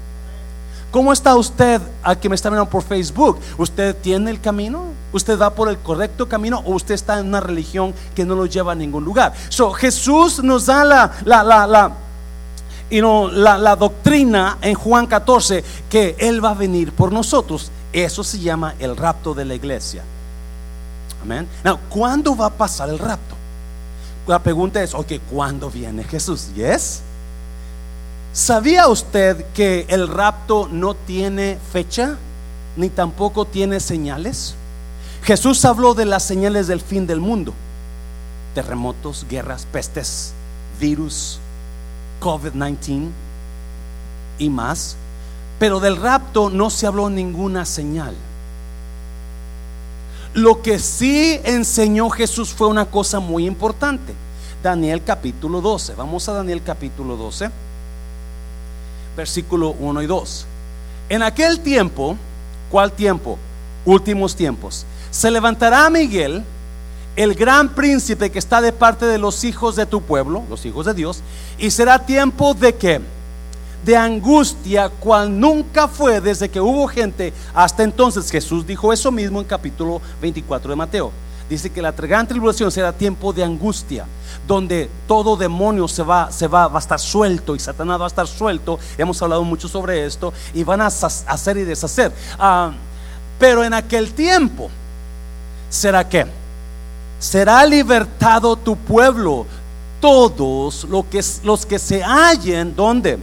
¿Cómo 0.90 1.12
está 1.12 1.36
usted 1.36 1.80
al 2.02 2.18
que 2.18 2.28
me 2.28 2.34
está 2.34 2.50
mirando 2.50 2.68
por 2.68 2.82
Facebook? 2.82 3.38
¿Usted 3.58 3.94
tiene 3.96 4.30
el 4.30 4.40
camino? 4.40 4.86
¿Usted 5.12 5.38
va 5.38 5.50
por 5.50 5.68
el 5.68 5.78
correcto 5.78 6.28
camino 6.28 6.62
o 6.66 6.72
usted 6.72 6.94
está 6.94 7.18
en 7.18 7.28
una 7.28 7.40
religión 7.40 7.94
que 8.14 8.24
no 8.24 8.34
lo 8.34 8.46
lleva 8.46 8.72
a 8.72 8.74
ningún 8.74 9.04
lugar? 9.04 9.32
So, 9.48 9.72
Jesús 9.72 10.42
nos 10.42 10.66
da 10.66 10.84
la, 10.84 11.12
la, 11.24 11.44
la, 11.44 11.66
la, 11.66 11.92
la, 12.90 13.58
la 13.58 13.76
doctrina 13.76 14.58
en 14.60 14.74
Juan 14.74 15.06
14 15.06 15.64
que 15.88 16.16
Él 16.18 16.44
va 16.44 16.50
a 16.50 16.54
venir 16.54 16.92
por 16.92 17.12
nosotros. 17.12 17.70
Eso 17.92 18.24
se 18.24 18.40
llama 18.40 18.74
el 18.80 18.96
rapto 18.96 19.32
de 19.32 19.44
la 19.44 19.54
iglesia. 19.54 20.02
Amén. 21.22 21.46
¿cuándo 21.88 22.34
va 22.34 22.46
a 22.46 22.50
pasar 22.50 22.88
el 22.88 22.98
rapto? 22.98 23.36
La 24.26 24.38
pregunta 24.40 24.82
es, 24.82 24.94
¿cuándo 25.30 25.70
viene 25.70 26.02
Jesús? 26.04 26.48
¿Yes? 26.54 27.02
¿Sabía 28.32 28.86
usted 28.86 29.44
que 29.54 29.86
el 29.88 30.06
rapto 30.06 30.68
no 30.70 30.94
tiene 30.94 31.58
fecha 31.72 32.16
ni 32.76 32.88
tampoco 32.88 33.44
tiene 33.44 33.80
señales? 33.80 34.54
Jesús 35.24 35.64
habló 35.64 35.94
de 35.94 36.06
las 36.06 36.22
señales 36.22 36.68
del 36.68 36.80
fin 36.80 37.08
del 37.08 37.18
mundo. 37.18 37.52
Terremotos, 38.54 39.26
guerras, 39.28 39.66
pestes, 39.72 40.32
virus, 40.80 41.40
COVID-19 42.20 43.08
y 44.38 44.48
más. 44.48 44.96
Pero 45.58 45.80
del 45.80 45.96
rapto 45.96 46.50
no 46.50 46.70
se 46.70 46.86
habló 46.86 47.10
ninguna 47.10 47.64
señal. 47.64 48.14
Lo 50.34 50.62
que 50.62 50.78
sí 50.78 51.40
enseñó 51.42 52.08
Jesús 52.10 52.50
fue 52.50 52.68
una 52.68 52.86
cosa 52.86 53.18
muy 53.18 53.44
importante. 53.44 54.14
Daniel 54.62 55.02
capítulo 55.02 55.60
12. 55.60 55.96
Vamos 55.96 56.28
a 56.28 56.32
Daniel 56.32 56.62
capítulo 56.62 57.16
12, 57.16 57.50
versículo 59.16 59.70
1 59.78 60.02
y 60.02 60.06
2. 60.06 60.46
En 61.08 61.22
aquel 61.22 61.60
tiempo, 61.60 62.16
¿cuál 62.70 62.92
tiempo? 62.92 63.38
Últimos 63.84 64.36
tiempos. 64.36 64.86
Se 65.10 65.30
levantará 65.30 65.88
Miguel, 65.90 66.44
el 67.16 67.34
gran 67.34 67.70
príncipe 67.74 68.30
que 68.30 68.38
está 68.38 68.60
de 68.60 68.72
parte 68.72 69.06
de 69.06 69.18
los 69.18 69.42
hijos 69.44 69.76
de 69.76 69.86
tu 69.86 70.02
pueblo, 70.02 70.44
los 70.48 70.64
hijos 70.64 70.86
de 70.86 70.94
Dios, 70.94 71.22
y 71.58 71.70
será 71.70 71.98
tiempo 72.06 72.54
de 72.54 72.74
que 72.74 73.00
de 73.84 73.96
angustia 73.96 74.88
cual 74.88 75.40
nunca 75.40 75.88
fue 75.88 76.20
desde 76.20 76.48
que 76.48 76.60
hubo 76.60 76.86
gente 76.86 77.32
hasta 77.54 77.82
entonces. 77.82 78.30
Jesús 78.30 78.66
dijo 78.66 78.92
eso 78.92 79.10
mismo 79.10 79.40
en 79.40 79.46
capítulo 79.46 80.00
24 80.20 80.70
de 80.70 80.76
Mateo. 80.76 81.12
Dice 81.50 81.68
que 81.68 81.82
la 81.82 81.92
gran 81.92 82.26
tribulación 82.26 82.70
será 82.70 82.92
tiempo 82.92 83.32
de 83.32 83.44
angustia, 83.44 84.06
donde 84.46 84.88
todo 85.06 85.36
demonio 85.36 85.86
se 85.88 86.02
va, 86.02 86.32
se 86.32 86.46
va, 86.46 86.68
va 86.68 86.78
a 86.78 86.80
estar 86.80 86.98
suelto 86.98 87.54
y 87.54 87.58
Satanás 87.58 88.00
va 88.00 88.04
a 88.04 88.08
estar 88.08 88.26
suelto. 88.26 88.78
Hemos 88.96 89.20
hablado 89.20 89.44
mucho 89.44 89.68
sobre 89.68 90.06
esto 90.06 90.32
y 90.54 90.64
van 90.64 90.80
a 90.80 90.86
hacer 90.86 91.56
y 91.58 91.64
deshacer. 91.64 92.12
Ah, 92.38 92.72
pero 93.38 93.64
en 93.64 93.74
aquel 93.74 94.12
tiempo 94.12 94.70
será 95.68 96.08
que 96.08 96.26
será 97.18 97.66
libertado 97.66 98.56
tu 98.56 98.76
pueblo, 98.76 99.44
todos 100.00 100.86
que, 101.10 101.22
los 101.44 101.66
que 101.66 101.78
se 101.78 102.02
hallen, 102.02 102.74
¿dónde? 102.74 103.18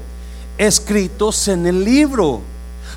escritos 0.58 1.48
en 1.48 1.68
el 1.68 1.84
libro. 1.84 2.42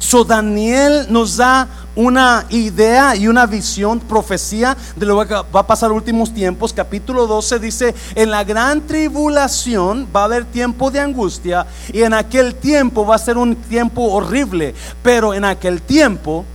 So 0.01 0.25
Daniel 0.25 1.07
nos 1.11 1.37
da 1.37 1.69
una 1.95 2.47
idea 2.49 3.15
y 3.15 3.29
una 3.29 3.45
visión, 3.45 4.01
profecía 4.01 4.75
de 4.97 5.05
lo 5.05 5.27
que 5.29 5.35
va 5.35 5.61
a 5.61 5.67
pasar 5.67 5.93
últimos 5.93 6.33
tiempos. 6.33 6.73
Capítulo 6.73 7.27
12 7.27 7.59
dice, 7.59 7.95
en 8.15 8.31
la 8.31 8.43
gran 8.43 8.81
tribulación 8.87 10.09
va 10.15 10.23
a 10.23 10.25
haber 10.25 10.47
tiempo 10.47 10.91
de 10.91 11.01
angustia 11.01 11.67
y 11.93 12.03
en 12.03 12.15
aquel 12.15 12.55
tiempo 12.55 13.05
va 13.05 13.17
a 13.17 13.19
ser 13.19 13.37
un 13.37 13.55
tiempo 13.55 14.03
horrible, 14.05 14.75
pero 15.03 15.35
en 15.35 15.45
aquel 15.45 15.83
tiempo 15.83 16.47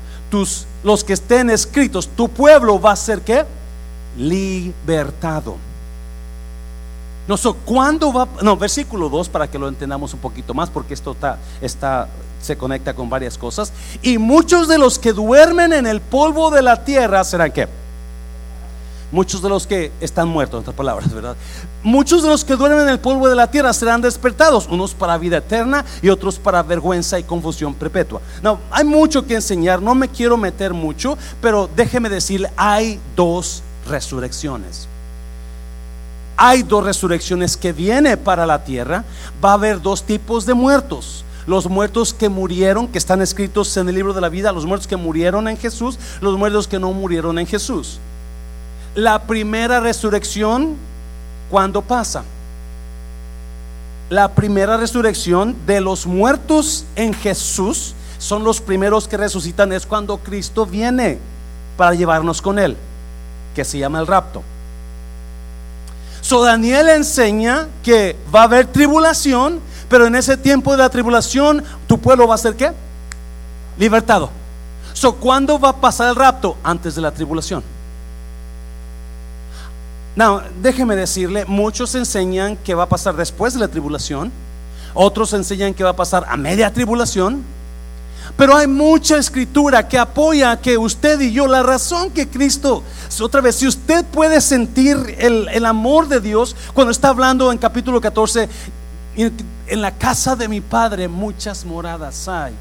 los 0.84 1.04
que 1.04 1.14
estén 1.14 1.52
escritos, 1.52 2.10
tu 2.10 2.28
pueblo 2.28 2.82
va 2.82 2.94
a 2.94 2.96
ser 2.96 3.22
qué? 3.22 3.46
Libertado. 4.18 5.58
No, 7.28 7.38
so, 7.38 7.56
¿cuándo 7.56 8.14
va? 8.14 8.28
No, 8.42 8.56
versículo 8.56 9.10
2 9.10 9.30
para 9.30 9.50
que 9.50 9.58
lo 9.58 9.68
entendamos 9.68 10.14
un 10.14 10.20
poquito 10.20 10.54
más, 10.54 10.70
porque 10.70 10.94
esto 10.94 11.14
está, 11.14 11.40
está, 11.60 12.08
se 12.40 12.56
conecta 12.56 12.94
con 12.94 13.10
varias 13.10 13.38
cosas. 13.38 13.74
Y 14.04 14.18
muchos 14.20 14.68
de 14.68 14.78
los 14.78 15.00
que 15.00 15.12
duermen 15.12 15.74
en 15.74 15.88
el 15.88 16.02
polvo 16.02 16.52
de 16.52 16.62
la 16.62 16.84
tierra 16.84 17.24
serán 17.24 17.52
qué? 17.52 17.68
Muchos 19.12 19.42
de 19.42 19.50
los 19.50 19.66
que 19.66 19.92
están 20.02 20.28
muertos, 20.28 20.58
en 20.58 20.62
otras 20.62 20.76
palabras, 20.76 21.14
¿verdad? 21.14 21.36
Muchos 21.82 22.22
de 22.22 22.30
los 22.30 22.46
que 22.46 22.56
duermen 22.56 22.82
en 22.82 22.90
el 22.90 23.00
polvo 23.00 23.28
de 23.28 23.36
la 23.36 23.50
tierra 23.50 23.74
serán 23.74 24.02
despertados, 24.02 24.68
unos 24.70 24.94
para 24.94 25.18
vida 25.18 25.38
eterna 25.38 25.84
y 26.02 26.10
otros 26.10 26.38
para 26.38 26.62
vergüenza 26.62 27.18
y 27.18 27.24
confusión 27.24 27.74
perpetua. 27.74 28.22
No, 28.44 28.60
hay 28.70 28.84
mucho 28.84 29.26
que 29.26 29.36
enseñar, 29.36 29.82
no 29.82 29.96
me 29.96 30.10
quiero 30.10 30.38
meter 30.38 30.74
mucho, 30.74 31.18
pero 31.42 31.70
déjeme 31.76 32.10
decirle, 32.10 32.52
hay 32.56 33.00
dos 33.16 33.64
resurrecciones 33.88 34.90
hay 36.38 36.64
dos 36.64 36.84
resurrecciones 36.84 37.56
que 37.58 37.74
viene 37.74 38.18
para 38.18 38.46
la 38.46 38.64
tierra. 38.64 39.04
Va 39.44 39.52
a 39.52 39.54
haber 39.54 39.82
dos 39.82 40.04
tipos 40.04 40.46
de 40.46 40.54
muertos. 40.54 41.24
Los 41.48 41.70
muertos 41.70 42.14
que 42.14 42.28
murieron, 42.28 42.88
que 42.88 42.98
están 42.98 43.22
escritos 43.22 43.76
en 43.78 43.88
el 43.88 43.96
libro 43.96 44.14
de 44.14 44.22
la 44.22 44.30
vida, 44.30 44.52
los 44.52 44.66
muertos 44.66 44.88
que 44.88 44.96
murieron 44.96 45.48
en 45.48 45.58
Jesús, 45.58 46.00
los 46.20 46.38
muertos 46.38 46.68
que 46.68 46.80
no 46.80 46.92
murieron 46.92 47.38
en 47.38 47.46
Jesús. 47.46 48.00
La 48.96 49.24
primera 49.24 49.80
resurrección, 49.80 50.76
¿cuándo 51.52 51.82
pasa? 51.82 52.24
La 54.10 54.30
primera 54.30 54.78
resurrección 54.78 55.56
de 55.68 55.82
los 55.82 56.08
muertos 56.08 56.86
en 56.96 57.14
Jesús 57.14 57.94
son 58.18 58.44
los 58.44 58.60
primeros 58.62 59.08
que 59.08 59.18
resucitan, 59.18 59.72
es 59.72 59.86
cuando 59.86 60.18
Cristo 60.18 60.66
viene 60.66 61.20
para 61.78 61.94
llevarnos 61.94 62.42
con 62.42 62.58
Él, 62.58 62.76
que 63.54 63.66
se 63.66 63.78
llama 63.78 64.00
el 64.00 64.08
rapto. 64.08 64.42
So 66.26 66.44
Daniel 66.44 66.90
enseña 66.90 67.68
que 67.84 68.16
va 68.34 68.40
a 68.42 68.44
haber 68.46 68.66
tribulación, 68.66 69.60
pero 69.88 70.08
en 70.08 70.16
ese 70.16 70.36
tiempo 70.36 70.72
de 70.72 70.78
la 70.80 70.90
tribulación 70.90 71.64
tu 71.86 72.00
pueblo 72.00 72.28
va 72.28 72.34
a 72.34 72.40
ser 72.40 72.56
qué? 72.56 72.72
Libertado. 73.78 74.32
So 74.94 75.14
¿cuándo 75.18 75.60
va 75.60 75.70
a 75.70 75.76
pasar 75.76 76.10
el 76.10 76.16
rapto? 76.16 76.58
Antes 76.64 76.96
de 76.96 77.02
la 77.04 77.12
tribulación. 77.12 77.64
No, 80.16 80.42
déjeme 80.64 80.96
decirle, 80.96 81.46
muchos 81.46 81.94
enseñan 81.94 82.58
que 82.58 82.74
va 82.74 82.86
a 82.86 82.90
pasar 82.90 83.16
después 83.16 83.54
de 83.54 83.60
la 83.60 83.68
tribulación, 83.68 84.32
otros 84.96 85.32
enseñan 85.34 85.76
que 85.76 85.84
va 85.84 85.92
a 85.92 85.96
pasar 85.96 86.26
a 86.28 86.36
media 86.38 86.74
tribulación, 86.74 87.44
pero 88.38 88.56
hay 88.56 88.68
mucha 88.68 89.18
escritura 89.18 89.88
que 89.88 89.98
apoya 89.98 90.60
que 90.60 90.78
usted 90.78 91.20
y 91.22 91.32
yo, 91.32 91.48
la 91.48 91.64
razón 91.64 92.12
que 92.12 92.28
Cristo, 92.28 92.84
otra 93.22 93.42
vez, 93.42 93.56
si 93.56 93.68
usted 93.68 94.04
puede 94.06 94.42
sentir 94.42 95.16
el, 95.20 95.66
amor 95.66 96.08
de 96.08 96.20
Dios 96.20 96.56
cuando 96.74 96.92
está 96.92 97.10
hablando 97.10 97.52
en 97.52 97.58
capítulo 97.58 98.02
14, 98.02 98.50
en, 99.16 99.82
la 99.82 99.92
casa 99.92 100.36
de 100.36 100.48
mi 100.48 100.62
Padre 100.62 101.08
muchas 101.08 101.66
moradas 101.66 102.28
hay. 102.28 102.54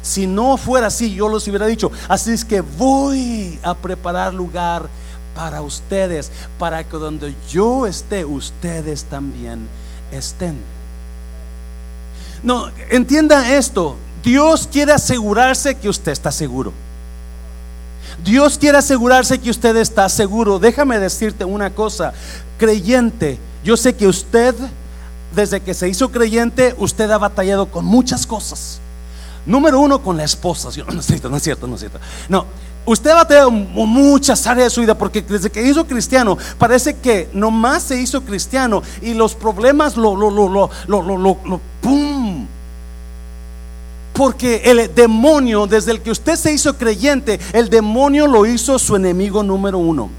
Si 0.00 0.26
no 0.26 0.56
fuera 0.56 0.86
así, 0.86 1.12
yo 1.12 1.28
los 1.28 1.46
hubiera 1.48 1.66
dicho. 1.66 1.90
Así 2.08 2.30
es 2.30 2.44
que 2.44 2.60
voy 2.60 3.58
a 3.62 3.74
preparar 3.74 4.32
lugar 4.32 4.88
para 5.34 5.60
ustedes, 5.60 6.30
para 6.58 6.84
que 6.84 6.96
donde 6.96 7.34
yo 7.50 7.86
esté, 7.86 8.24
ustedes 8.24 9.04
también 9.04 9.68
estén. 10.12 10.56
No, 12.42 12.70
entienda 12.90 13.56
esto. 13.56 13.96
Dios 14.22 14.68
quiere 14.70 14.92
asegurarse 14.92 15.74
que 15.74 15.88
usted 15.88 16.12
está 16.12 16.32
seguro. 16.32 16.72
Dios 18.24 18.58
quiere 18.58 18.78
asegurarse 18.78 19.38
que 19.38 19.50
usted 19.50 19.76
está 19.76 20.08
seguro. 20.08 20.58
Déjame 20.58 20.98
decirte 20.98 21.44
una 21.44 21.70
cosa, 21.70 22.12
creyente, 22.58 23.38
yo 23.64 23.76
sé 23.76 23.94
que 23.94 24.06
usted, 24.06 24.54
desde 25.34 25.60
que 25.60 25.74
se 25.74 25.88
hizo 25.88 26.10
creyente, 26.10 26.74
usted 26.78 27.10
ha 27.10 27.18
batallado 27.18 27.66
con 27.66 27.84
muchas 27.84 28.26
cosas. 28.26 28.80
Número 29.46 29.80
uno, 29.80 30.02
con 30.02 30.16
la 30.16 30.24
esposa. 30.24 30.68
No 30.92 31.00
es 31.00 31.06
cierto, 31.06 31.28
no 31.28 31.36
es 31.36 31.42
cierto, 31.42 31.66
no 31.66 31.74
es 31.74 31.80
cierto. 31.80 31.98
No, 32.28 32.44
usted 32.86 33.10
ha 33.10 33.16
batallado 33.16 33.50
muchas 33.50 34.46
áreas 34.46 34.66
de 34.66 34.70
su 34.70 34.80
vida 34.80 34.96
porque 34.96 35.22
desde 35.22 35.50
que 35.50 35.62
hizo 35.62 35.86
cristiano, 35.86 36.36
parece 36.58 36.96
que 36.96 37.28
nomás 37.32 37.84
se 37.84 38.00
hizo 38.00 38.22
cristiano 38.22 38.82
y 39.00 39.14
los 39.14 39.34
problemas 39.34 39.96
lo, 39.96 40.16
lo, 40.16 40.30
lo, 40.30 40.48
lo, 40.48 40.70
lo, 40.86 41.02
lo, 41.02 41.18
lo, 41.18 41.38
lo 41.44 41.60
pum 41.80 42.17
porque 44.18 44.62
el 44.64 44.92
demonio, 44.96 45.68
desde 45.68 45.92
el 45.92 46.02
que 46.02 46.10
usted 46.10 46.34
se 46.34 46.52
hizo 46.52 46.76
creyente, 46.76 47.38
el 47.52 47.70
demonio 47.70 48.26
lo 48.26 48.46
hizo 48.46 48.76
su 48.76 48.96
enemigo 48.96 49.44
número 49.44 49.78
uno. 49.78 50.10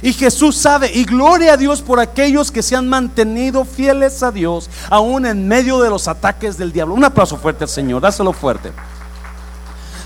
Y 0.00 0.14
Jesús 0.14 0.56
sabe, 0.56 0.90
y 0.90 1.04
gloria 1.04 1.52
a 1.52 1.56
Dios 1.58 1.82
por 1.82 2.00
aquellos 2.00 2.50
que 2.50 2.62
se 2.62 2.74
han 2.74 2.88
mantenido 2.88 3.66
fieles 3.66 4.22
a 4.22 4.32
Dios, 4.32 4.70
aún 4.88 5.26
en 5.26 5.46
medio 5.46 5.78
de 5.78 5.90
los 5.90 6.08
ataques 6.08 6.56
del 6.56 6.72
diablo. 6.72 6.94
Un 6.94 7.04
aplauso 7.04 7.36
fuerte 7.36 7.64
al 7.64 7.70
Señor, 7.70 8.00
dáselo 8.00 8.32
fuerte. 8.32 8.72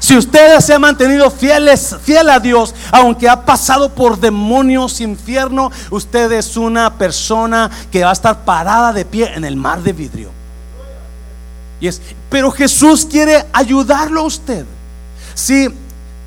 Si 0.00 0.16
usted 0.16 0.58
se 0.58 0.74
ha 0.74 0.80
mantenido 0.80 1.30
fieles, 1.30 1.94
fiel 2.02 2.28
a 2.28 2.40
Dios, 2.40 2.74
aunque 2.90 3.28
ha 3.28 3.44
pasado 3.44 3.94
por 3.94 4.18
demonios, 4.18 5.00
infierno, 5.00 5.70
usted 5.90 6.32
es 6.32 6.56
una 6.56 6.92
persona 6.94 7.70
que 7.92 8.02
va 8.02 8.10
a 8.10 8.14
estar 8.14 8.44
parada 8.44 8.92
de 8.92 9.04
pie 9.04 9.32
en 9.32 9.44
el 9.44 9.54
mar 9.54 9.80
de 9.84 9.92
vidrio 9.92 10.39
pero 12.28 12.50
Jesús 12.50 13.06
quiere 13.06 13.46
ayudarlo 13.52 14.20
a 14.20 14.24
usted. 14.24 14.66
Si 15.34 15.68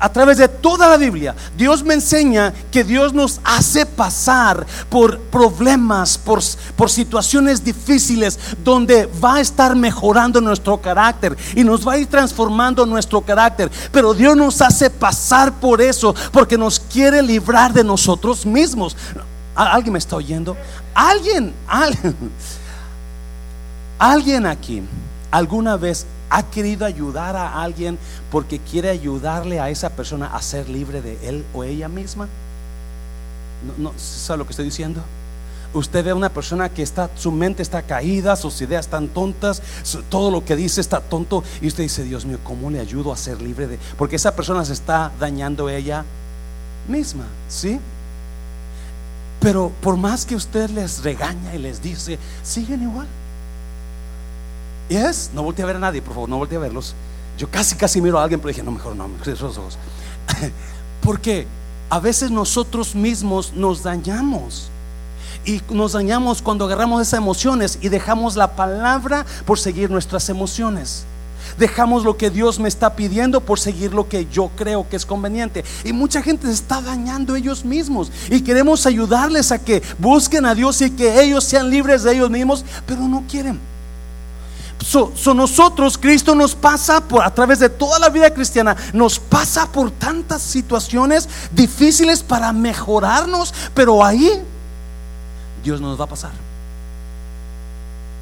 a 0.04 0.08
través 0.10 0.36
de 0.36 0.48
toda 0.48 0.88
la 0.88 0.96
Biblia, 0.98 1.34
Dios 1.56 1.82
me 1.82 1.94
enseña 1.94 2.52
que 2.70 2.84
Dios 2.84 3.14
nos 3.14 3.40
hace 3.42 3.86
pasar 3.86 4.66
por 4.90 5.18
problemas, 5.18 6.18
por, 6.18 6.42
por, 6.76 6.90
situaciones 6.90 7.64
difíciles, 7.64 8.38
donde 8.62 9.06
va 9.06 9.36
a 9.36 9.40
estar 9.40 9.74
mejorando 9.74 10.42
nuestro 10.42 10.76
carácter 10.78 11.36
y 11.54 11.64
nos 11.64 11.86
va 11.86 11.94
a 11.94 11.98
ir 11.98 12.06
transformando 12.06 12.84
nuestro 12.84 13.22
carácter. 13.22 13.70
Pero 13.92 14.12
Dios 14.12 14.36
nos 14.36 14.60
hace 14.60 14.90
pasar 14.90 15.54
por 15.54 15.80
eso 15.80 16.14
porque 16.32 16.58
nos 16.58 16.80
quiere 16.80 17.22
librar 17.22 17.72
de 17.72 17.84
nosotros 17.84 18.44
mismos. 18.44 18.96
¿Alguien 19.54 19.92
me 19.92 20.00
está 20.00 20.16
oyendo? 20.16 20.54
Alguien, 20.92 21.54
alguien, 21.66 22.14
alguien 23.98 24.44
aquí 24.44 24.82
¿Alguna 25.34 25.76
vez 25.76 26.06
ha 26.30 26.44
querido 26.44 26.86
ayudar 26.86 27.34
a 27.34 27.60
alguien 27.60 27.98
porque 28.30 28.60
quiere 28.60 28.88
ayudarle 28.88 29.58
a 29.58 29.68
esa 29.68 29.90
persona 29.90 30.28
a 30.28 30.40
ser 30.40 30.68
libre 30.68 31.02
de 31.02 31.28
él 31.28 31.44
o 31.52 31.64
ella 31.64 31.88
misma? 31.88 32.28
¿No, 33.66 33.90
no 33.90 33.98
sabe 33.98 34.38
lo 34.38 34.44
que 34.44 34.52
estoy 34.52 34.66
diciendo? 34.66 35.02
usted 35.72 36.04
ve 36.04 36.12
a 36.12 36.14
una 36.14 36.28
persona 36.28 36.68
que 36.68 36.84
está, 36.84 37.10
su 37.16 37.32
mente 37.32 37.64
está 37.64 37.82
caída, 37.82 38.36
sus 38.36 38.60
ideas 38.60 38.86
están 38.86 39.08
tontas, 39.08 39.60
todo 40.08 40.30
lo 40.30 40.44
que 40.44 40.54
dice 40.54 40.80
está 40.80 41.00
tonto, 41.00 41.42
y 41.60 41.66
usted 41.66 41.82
dice, 41.82 42.04
Dios 42.04 42.24
mío, 42.24 42.38
¿cómo 42.44 42.70
le 42.70 42.78
ayudo 42.78 43.12
a 43.12 43.16
ser 43.16 43.42
libre 43.42 43.66
de? 43.66 43.80
Porque 43.98 44.14
esa 44.14 44.36
persona 44.36 44.64
se 44.64 44.72
está 44.72 45.10
dañando 45.18 45.68
ella 45.68 46.04
misma, 46.86 47.24
¿sí? 47.48 47.80
Pero 49.40 49.72
por 49.80 49.96
más 49.96 50.26
que 50.26 50.36
usted 50.36 50.70
les 50.70 51.02
regaña 51.02 51.56
y 51.56 51.58
les 51.58 51.82
dice, 51.82 52.20
siguen 52.44 52.84
igual. 52.84 53.08
Y 54.88 54.96
es, 54.96 55.30
no 55.34 55.42
volteé 55.42 55.62
a 55.62 55.66
ver 55.66 55.76
a 55.76 55.80
nadie, 55.80 56.02
por 56.02 56.14
favor, 56.14 56.28
no 56.28 56.36
volteé 56.36 56.58
a 56.58 56.60
verlos. 56.60 56.94
Yo 57.38 57.50
casi, 57.50 57.74
casi 57.74 58.00
miro 58.00 58.18
a 58.18 58.22
alguien, 58.22 58.40
pero 58.40 58.48
dije, 58.48 58.62
no, 58.62 58.70
mejor 58.70 58.94
no, 58.94 59.08
me 59.08 59.16
los 59.24 59.42
ojos. 59.42 59.78
Porque 61.00 61.46
a 61.90 61.98
veces 61.98 62.30
nosotros 62.30 62.94
mismos 62.94 63.52
nos 63.54 63.82
dañamos. 63.82 64.70
Y 65.44 65.60
nos 65.70 65.92
dañamos 65.92 66.40
cuando 66.40 66.64
agarramos 66.64 67.02
esas 67.02 67.18
emociones 67.18 67.78
y 67.82 67.88
dejamos 67.88 68.34
la 68.34 68.56
palabra 68.56 69.26
por 69.44 69.58
seguir 69.58 69.90
nuestras 69.90 70.28
emociones. 70.30 71.04
Dejamos 71.58 72.04
lo 72.04 72.16
que 72.16 72.30
Dios 72.30 72.58
me 72.58 72.68
está 72.68 72.96
pidiendo 72.96 73.42
por 73.42 73.60
seguir 73.60 73.92
lo 73.92 74.08
que 74.08 74.26
yo 74.26 74.50
creo 74.56 74.88
que 74.88 74.96
es 74.96 75.04
conveniente. 75.04 75.62
Y 75.84 75.92
mucha 75.92 76.22
gente 76.22 76.46
se 76.46 76.54
está 76.54 76.80
dañando 76.80 77.36
ellos 77.36 77.64
mismos. 77.64 78.10
Y 78.30 78.40
queremos 78.40 78.86
ayudarles 78.86 79.52
a 79.52 79.58
que 79.58 79.82
busquen 79.98 80.46
a 80.46 80.54
Dios 80.54 80.80
y 80.80 80.90
que 80.90 81.22
ellos 81.22 81.44
sean 81.44 81.68
libres 81.68 82.02
de 82.02 82.14
ellos 82.14 82.30
mismos, 82.30 82.64
pero 82.86 83.02
no 83.02 83.24
quieren. 83.28 83.60
So, 84.84 85.34
nosotros, 85.34 85.96
Cristo 85.96 86.34
nos 86.34 86.54
pasa 86.54 87.00
por 87.00 87.22
a 87.24 87.32
través 87.32 87.58
de 87.58 87.70
toda 87.70 87.98
la 87.98 88.10
vida 88.10 88.32
cristiana, 88.34 88.76
nos 88.92 89.18
pasa 89.18 89.66
por 89.72 89.90
tantas 89.90 90.42
situaciones 90.42 91.26
difíciles 91.52 92.22
para 92.22 92.52
mejorarnos, 92.52 93.54
pero 93.72 94.04
ahí 94.04 94.42
Dios 95.62 95.80
nos 95.80 95.98
va 95.98 96.04
a 96.04 96.08
pasar. 96.08 96.32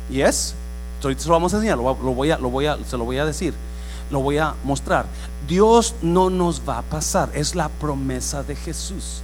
Y 0.09 0.21
es, 0.21 0.55
ahorita 1.03 1.23
se 1.23 1.29
lo 1.29 1.35
vamos 1.35 1.53
a 1.53 1.57
enseñar, 1.57 1.79
lo, 1.79 1.95
voy 1.95 2.31
a, 2.31 2.39
lo 2.39 2.49
voy 2.49 2.67
a, 2.67 2.79
se 2.89 2.97
lo 2.97 3.05
voy 3.05 3.19
a 3.19 3.25
decir, 3.25 3.55
lo 4.13 4.21
voy 4.21 4.39
a 4.39 4.55
mostrar. 4.63 5.07
Dios 5.49 5.97
no 6.01 6.31
nos 6.31 6.63
va 6.67 6.79
a 6.79 6.83
pasar, 6.83 7.31
es 7.35 7.57
la 7.57 7.71
promesa 7.71 8.45
de 8.45 8.55
Jesús. 8.55 9.23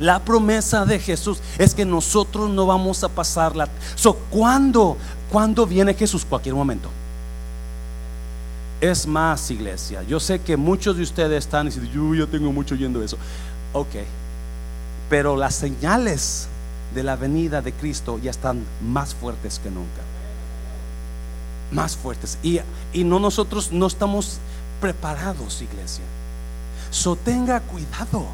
La 0.00 0.18
promesa 0.18 0.84
de 0.84 0.98
Jesús 0.98 1.38
es 1.58 1.74
que 1.74 1.84
nosotros 1.84 2.50
no 2.50 2.66
vamos 2.66 3.04
a 3.04 3.08
pasarla. 3.08 3.68
So, 3.94 4.14
cuando 4.30 4.96
¿Cuándo 5.30 5.64
viene 5.64 5.94
Jesús? 5.94 6.24
Cualquier 6.24 6.54
momento. 6.54 6.88
Es 8.80 9.06
más, 9.06 9.50
iglesia. 9.50 10.02
Yo 10.02 10.18
sé 10.18 10.40
que 10.40 10.56
muchos 10.56 10.96
de 10.96 11.02
ustedes 11.02 11.44
están 11.44 11.66
diciendo, 11.66 11.90
yo 11.92 12.14
ya 12.14 12.30
tengo 12.30 12.50
mucho 12.52 12.74
oyendo 12.74 13.02
eso. 13.02 13.16
Ok. 13.72 13.94
Pero 15.08 15.36
las 15.36 15.54
señales 15.54 16.48
de 16.94 17.02
la 17.04 17.14
venida 17.14 17.62
de 17.62 17.72
Cristo 17.72 18.18
ya 18.18 18.30
están 18.30 18.64
más 18.82 19.14
fuertes 19.14 19.60
que 19.60 19.70
nunca. 19.70 20.02
Más 21.70 21.96
fuertes. 21.96 22.38
Y, 22.42 22.60
y 22.92 23.04
no 23.04 23.20
nosotros 23.20 23.70
no 23.70 23.86
estamos 23.86 24.38
preparados, 24.80 25.62
iglesia. 25.62 26.04
So 26.90 27.14
tenga 27.14 27.60
cuidado. 27.60 28.26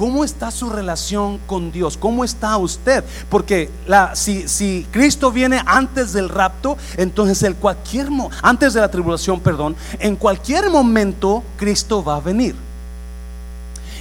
¿Cómo 0.00 0.24
está 0.24 0.50
su 0.50 0.70
relación 0.70 1.36
con 1.46 1.72
Dios? 1.72 1.98
¿Cómo 1.98 2.24
está 2.24 2.56
usted? 2.56 3.04
Porque 3.28 3.68
si, 4.14 4.48
si, 4.48 4.86
Cristo 4.90 5.30
viene 5.30 5.60
antes 5.66 6.14
del 6.14 6.30
rapto, 6.30 6.78
entonces 6.96 7.42
el 7.42 7.54
cualquier 7.54 8.08
antes 8.40 8.72
de 8.72 8.80
la 8.80 8.90
tribulación, 8.90 9.40
perdón, 9.40 9.76
en 9.98 10.16
cualquier 10.16 10.70
momento 10.70 11.42
Cristo 11.58 12.02
va 12.02 12.16
a 12.16 12.20
venir. 12.20 12.54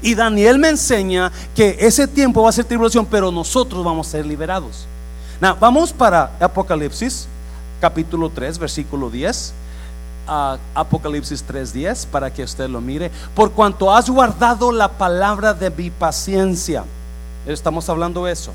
Y 0.01 0.15
Daniel 0.15 0.57
me 0.57 0.69
enseña 0.69 1.33
que 1.53 1.75
ese 1.81 2.07
tiempo 2.07 2.43
va 2.43 2.49
a 2.51 2.53
ser 2.53 2.63
tribulación, 2.63 3.05
pero 3.05 3.29
nosotros 3.29 3.83
vamos 3.83 4.07
a 4.07 4.11
ser 4.11 4.25
liberados. 4.25 4.87
vamos 5.59 5.91
para 5.91 6.31
Apocalipsis, 6.39 7.27
capítulo 7.81 8.29
3, 8.29 8.57
versículo 8.57 9.09
10 9.09 9.53
a 10.29 10.59
Apocalipsis 10.75 11.43
3:10 11.43 12.05
para 12.05 12.31
que 12.31 12.43
usted 12.43 12.69
lo 12.69 12.79
mire. 12.79 13.11
Por 13.33 13.51
cuanto 13.51 13.91
has 13.93 14.09
guardado 14.09 14.71
la 14.71 14.89
palabra 14.89 15.53
de 15.53 15.71
mi 15.71 15.89
paciencia. 15.89 16.83
Estamos 17.47 17.89
hablando 17.89 18.27
eso. 18.27 18.53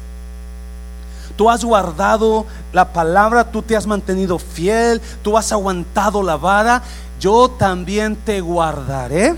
Tú 1.37 1.51
has 1.51 1.65
guardado 1.65 2.47
la 2.73 2.93
palabra, 2.93 3.51
tú 3.51 3.61
te 3.61 3.77
has 3.77 3.89
mantenido 3.89 4.39
fiel, 4.39 5.01
tú 5.23 5.37
has 5.37 5.51
aguantado 5.51 6.23
la 6.23 6.37
vara. 6.37 6.83
Yo 7.19 7.49
también 7.49 8.15
te 8.15 8.41
guardaré 8.41 9.35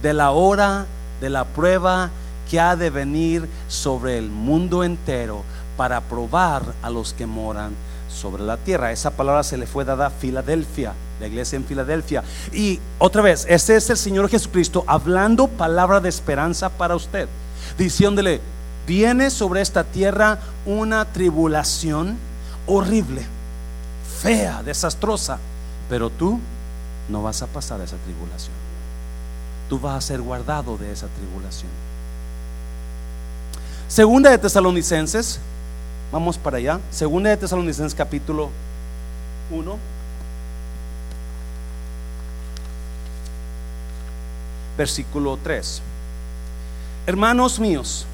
de 0.00 0.12
la 0.14 0.30
hora 0.30 0.86
de 1.20 1.28
la 1.28 1.44
prueba 1.44 2.10
que 2.48 2.60
ha 2.60 2.76
de 2.76 2.90
venir 2.90 3.48
sobre 3.66 4.18
el 4.18 4.30
mundo 4.30 4.84
entero 4.84 5.42
para 5.76 6.00
probar 6.02 6.62
a 6.82 6.90
los 6.90 7.12
que 7.14 7.26
moran 7.26 7.72
sobre 8.12 8.42
la 8.42 8.56
tierra. 8.56 8.92
Esa 8.92 9.10
palabra 9.10 9.42
se 9.42 9.56
le 9.56 9.66
fue 9.66 9.84
dada 9.84 10.06
a 10.06 10.10
Filadelfia, 10.10 10.92
la 11.20 11.26
iglesia 11.26 11.56
en 11.56 11.64
Filadelfia. 11.64 12.22
Y 12.52 12.78
otra 12.98 13.22
vez, 13.22 13.46
este 13.48 13.76
es 13.76 13.88
el 13.90 13.96
Señor 13.96 14.28
Jesucristo 14.28 14.84
hablando 14.86 15.48
palabra 15.48 16.00
de 16.00 16.08
esperanza 16.08 16.68
para 16.68 16.96
usted, 16.96 17.28
diciéndole, 17.78 18.40
viene 18.86 19.30
sobre 19.30 19.60
esta 19.60 19.84
tierra 19.84 20.38
una 20.66 21.04
tribulación 21.06 22.16
horrible, 22.66 23.24
fea, 24.20 24.62
desastrosa, 24.62 25.38
pero 25.88 26.10
tú 26.10 26.38
no 27.08 27.22
vas 27.22 27.42
a 27.42 27.46
pasar 27.46 27.80
esa 27.80 27.96
tribulación. 28.04 28.54
Tú 29.68 29.80
vas 29.80 29.96
a 29.96 30.06
ser 30.06 30.20
guardado 30.20 30.76
de 30.76 30.92
esa 30.92 31.06
tribulación. 31.08 31.70
Segunda 33.88 34.30
de 34.30 34.38
Tesalonicenses 34.38 35.38
Vamos 36.12 36.36
para 36.36 36.58
allá. 36.58 36.78
Segunda 36.90 37.30
de 37.30 37.38
Tesalonicenses 37.38 37.94
capítulo 37.94 38.50
1. 39.50 39.78
Versículo 44.76 45.38
3. 45.42 45.80
Hermanos 47.06 47.58
míos, 47.58 48.04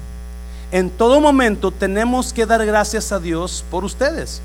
en 0.71 0.89
todo 0.89 1.19
momento 1.19 1.71
tenemos 1.71 2.31
que 2.31 2.45
dar 2.45 2.65
gracias 2.65 3.11
a 3.11 3.19
Dios 3.19 3.65
por 3.69 3.83
ustedes. 3.83 4.41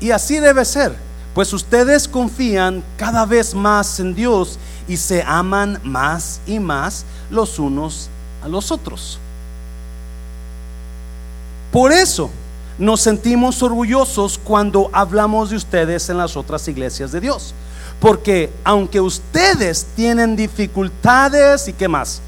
Y 0.00 0.12
así 0.12 0.38
debe 0.38 0.64
ser, 0.64 0.96
pues 1.34 1.52
ustedes 1.52 2.08
confían 2.08 2.82
cada 2.96 3.26
vez 3.26 3.54
más 3.54 4.00
en 4.00 4.14
Dios 4.14 4.58
y 4.88 4.96
se 4.96 5.22
aman 5.22 5.78
más 5.84 6.40
y 6.46 6.58
más 6.58 7.04
los 7.30 7.58
unos 7.58 8.08
a 8.42 8.48
los 8.48 8.72
otros. 8.72 9.18
Por 11.70 11.92
eso, 11.92 12.30
nos 12.80 13.02
sentimos 13.02 13.62
orgullosos 13.62 14.40
cuando 14.42 14.88
hablamos 14.92 15.50
de 15.50 15.56
ustedes 15.56 16.08
en 16.08 16.16
las 16.16 16.34
otras 16.34 16.66
iglesias 16.66 17.12
de 17.12 17.20
Dios. 17.20 17.54
Porque 18.00 18.50
aunque 18.64 19.00
ustedes 19.02 19.86
tienen 19.94 20.34
dificultades 20.34 21.68
y 21.68 21.74
qué 21.74 21.86
más, 21.86 22.22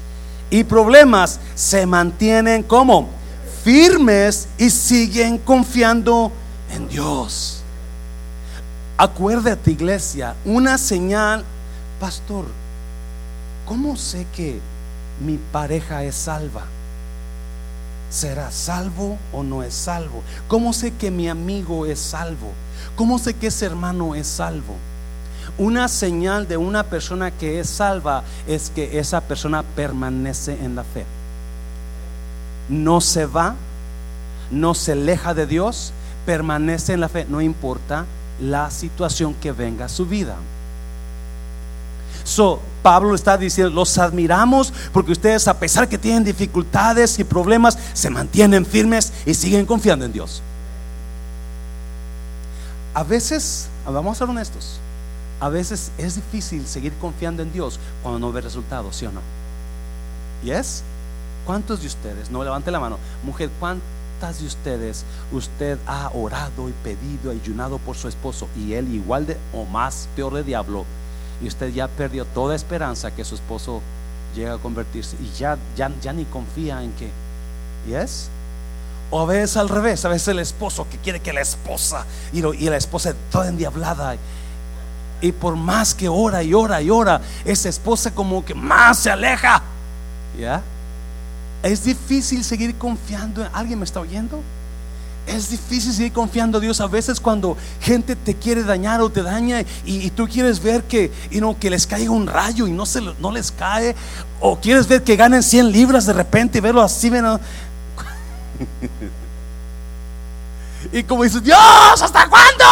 y 0.51 0.63
problemas, 0.63 1.39
se 1.55 1.87
mantienen 1.87 2.61
como 2.61 3.09
firmes 3.63 4.47
y 4.59 4.69
siguen 4.69 5.39
confiando 5.39 6.31
en 6.71 6.87
Dios. 6.87 7.63
Acuérdate, 8.95 9.71
iglesia, 9.71 10.35
una 10.45 10.77
señal, 10.77 11.43
pastor, 11.99 12.45
¿cómo 13.65 13.97
sé 13.97 14.27
que 14.35 14.59
mi 15.25 15.39
pareja 15.51 16.03
es 16.03 16.13
salva? 16.13 16.65
¿Será 18.13 18.51
salvo 18.51 19.17
o 19.31 19.41
no 19.41 19.63
es 19.63 19.73
salvo? 19.73 20.21
¿Cómo 20.47 20.71
sé 20.73 20.91
que 20.93 21.09
mi 21.09 21.27
amigo 21.29 21.87
es 21.87 21.97
salvo? 21.97 22.51
¿Cómo 22.95 23.17
sé 23.17 23.33
que 23.33 23.47
ese 23.47 23.65
hermano 23.65 24.13
es 24.13 24.27
salvo? 24.27 24.75
Una 25.57 25.87
señal 25.87 26.47
de 26.47 26.57
una 26.57 26.83
persona 26.83 27.31
que 27.31 27.59
es 27.59 27.67
salva 27.67 28.23
es 28.45 28.69
que 28.69 28.99
esa 28.99 29.21
persona 29.21 29.63
permanece 29.63 30.63
en 30.63 30.75
la 30.75 30.83
fe. 30.83 31.07
No 32.69 33.01
se 33.01 33.25
va, 33.25 33.55
no 34.51 34.75
se 34.75 34.91
aleja 34.91 35.33
de 35.33 35.47
Dios, 35.47 35.91
permanece 36.27 36.93
en 36.93 36.99
la 36.99 37.09
fe, 37.09 37.25
no 37.27 37.41
importa 37.41 38.05
la 38.39 38.69
situación 38.69 39.33
que 39.33 39.51
venga 39.51 39.85
a 39.85 39.89
su 39.89 40.05
vida. 40.05 40.35
So, 42.23 42.59
Pablo 42.81 43.15
está 43.15 43.37
diciendo, 43.37 43.73
los 43.73 43.97
admiramos 43.97 44.73
porque 44.91 45.13
ustedes 45.13 45.47
a 45.47 45.57
pesar 45.57 45.87
que 45.87 45.97
tienen 45.97 46.23
dificultades 46.23 47.17
y 47.19 47.23
problemas, 47.23 47.77
se 47.93 48.09
mantienen 48.09 48.65
firmes 48.65 49.13
y 49.25 49.33
siguen 49.33 49.65
confiando 49.65 50.05
en 50.05 50.13
Dios. 50.13 50.41
A 52.93 53.03
veces, 53.03 53.67
vamos 53.85 54.17
a 54.17 54.19
ser 54.19 54.29
honestos, 54.29 54.79
a 55.39 55.49
veces 55.49 55.91
es 55.97 56.15
difícil 56.15 56.67
seguir 56.67 56.93
confiando 57.01 57.41
en 57.41 57.51
Dios 57.51 57.79
cuando 58.03 58.19
no 58.19 58.31
ve 58.31 58.41
resultados, 58.41 58.95
¿sí 58.95 59.05
o 59.05 59.11
no? 59.11 59.21
¿Y 60.43 60.51
es? 60.51 60.83
¿Cuántos 61.45 61.81
de 61.81 61.87
ustedes, 61.87 62.29
no 62.29 62.43
levante 62.43 62.71
la 62.71 62.79
mano, 62.79 62.97
mujer, 63.23 63.49
cuántas 63.59 64.39
de 64.39 64.45
ustedes 64.45 65.03
usted 65.31 65.77
ha 65.87 66.11
orado 66.13 66.69
y 66.69 66.73
pedido 66.83 67.31
ayunado 67.31 67.77
por 67.79 67.95
su 67.97 68.07
esposo 68.07 68.47
y 68.55 68.73
él 68.73 68.93
igual 68.93 69.25
de 69.25 69.37
o 69.53 69.65
más 69.65 70.07
peor 70.15 70.35
de 70.35 70.43
diablo 70.43 70.85
y 71.43 71.47
usted 71.47 71.73
ya 71.73 71.87
perdió 71.87 72.25
toda 72.25 72.55
esperanza 72.55 73.11
que 73.11 73.25
su 73.25 73.35
esposo 73.35 73.81
llegue 74.33 74.49
a 74.49 74.57
convertirse 74.57 75.17
y 75.21 75.37
ya, 75.37 75.57
ya, 75.75 75.91
ya 76.01 76.13
ni 76.13 76.25
confía 76.25 76.81
en 76.81 76.93
que, 76.93 77.09
¿y 77.87 77.93
es? 77.93 78.29
O 79.11 79.21
a 79.21 79.25
veces 79.25 79.57
al 79.57 79.69
revés, 79.69 80.05
a 80.05 80.09
veces 80.09 80.29
el 80.29 80.39
esposo 80.39 80.87
que 80.89 80.97
quiere 80.97 81.19
que 81.19 81.33
la 81.33 81.41
esposa 81.41 82.05
y, 82.31 82.41
la 82.41 82.77
esposa 82.77 83.13
toda 83.31 83.49
endiablada. 83.49 84.15
Y 85.21 85.31
por 85.31 85.55
más 85.55 85.93
que 85.93 86.09
ora 86.09 86.41
y 86.41 86.53
ora 86.53 86.81
y 86.81 86.89
ora, 86.89 87.21
esa 87.45 87.69
esposa 87.69 88.11
como 88.11 88.43
que 88.43 88.55
más 88.55 88.99
se 88.99 89.11
aleja. 89.11 89.61
¿Ya? 90.39 90.63
Es 91.61 91.83
difícil 91.83 92.43
seguir 92.43 92.75
confiando. 92.77 93.47
¿Alguien 93.53 93.79
me 93.79 93.85
está 93.85 93.99
oyendo? 93.99 94.41
Es 95.25 95.49
difícil 95.49 95.93
seguir 95.93 96.11
confiando 96.11 96.57
a 96.57 96.61
Dios 96.61 96.81
a 96.81 96.87
veces 96.87 97.19
cuando 97.19 97.55
gente 97.79 98.15
te 98.15 98.35
quiere 98.35 98.63
dañar 98.63 99.01
o 99.01 99.09
te 99.09 99.23
daña 99.23 99.63
y, 99.85 100.09
tú 100.11 100.27
quieres 100.27 100.61
ver 100.61 100.83
que, 100.83 101.11
y 101.31 101.39
no, 101.39 101.57
que 101.57 101.69
les 101.69 101.87
caiga 101.87 102.11
un 102.11 102.27
rayo 102.27 102.67
y 102.67 102.71
no, 102.71 102.85
se, 102.85 102.99
no 103.01 103.31
les 103.31 103.51
cae. 103.51 103.95
O 104.41 104.59
quieres 104.59 104.87
ver 104.87 105.03
que 105.03 105.15
ganen 105.15 105.41
100 105.41 105.71
libras 105.71 106.05
de 106.05 106.13
repente 106.13 106.57
y 106.57 106.61
verlo 106.61 106.81
así. 106.81 107.09
y 110.91 111.03
como 111.03 111.23
dices, 111.23 111.41
Dios, 111.41 112.01
¿hasta 112.01 112.27
cuándo? 112.27 112.65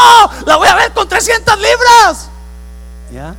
La 0.45 0.58
voy 0.58 0.68
a 0.68 0.76
ver 0.76 0.91
con 0.91 1.08
300 1.08 1.56
libras. 1.56 2.30
¿Ya? 3.14 3.34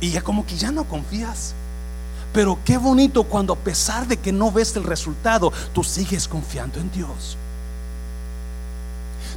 Y 0.00 0.10
ya 0.10 0.22
como 0.22 0.46
que 0.46 0.56
ya 0.56 0.70
no 0.70 0.84
confías. 0.84 1.54
Pero 2.32 2.58
qué 2.64 2.76
bonito 2.76 3.24
cuando 3.24 3.54
a 3.54 3.56
pesar 3.56 4.06
de 4.06 4.16
que 4.16 4.32
no 4.32 4.52
ves 4.52 4.76
el 4.76 4.84
resultado, 4.84 5.52
tú 5.72 5.82
sigues 5.82 6.28
confiando 6.28 6.78
en 6.78 6.90
Dios. 6.90 7.36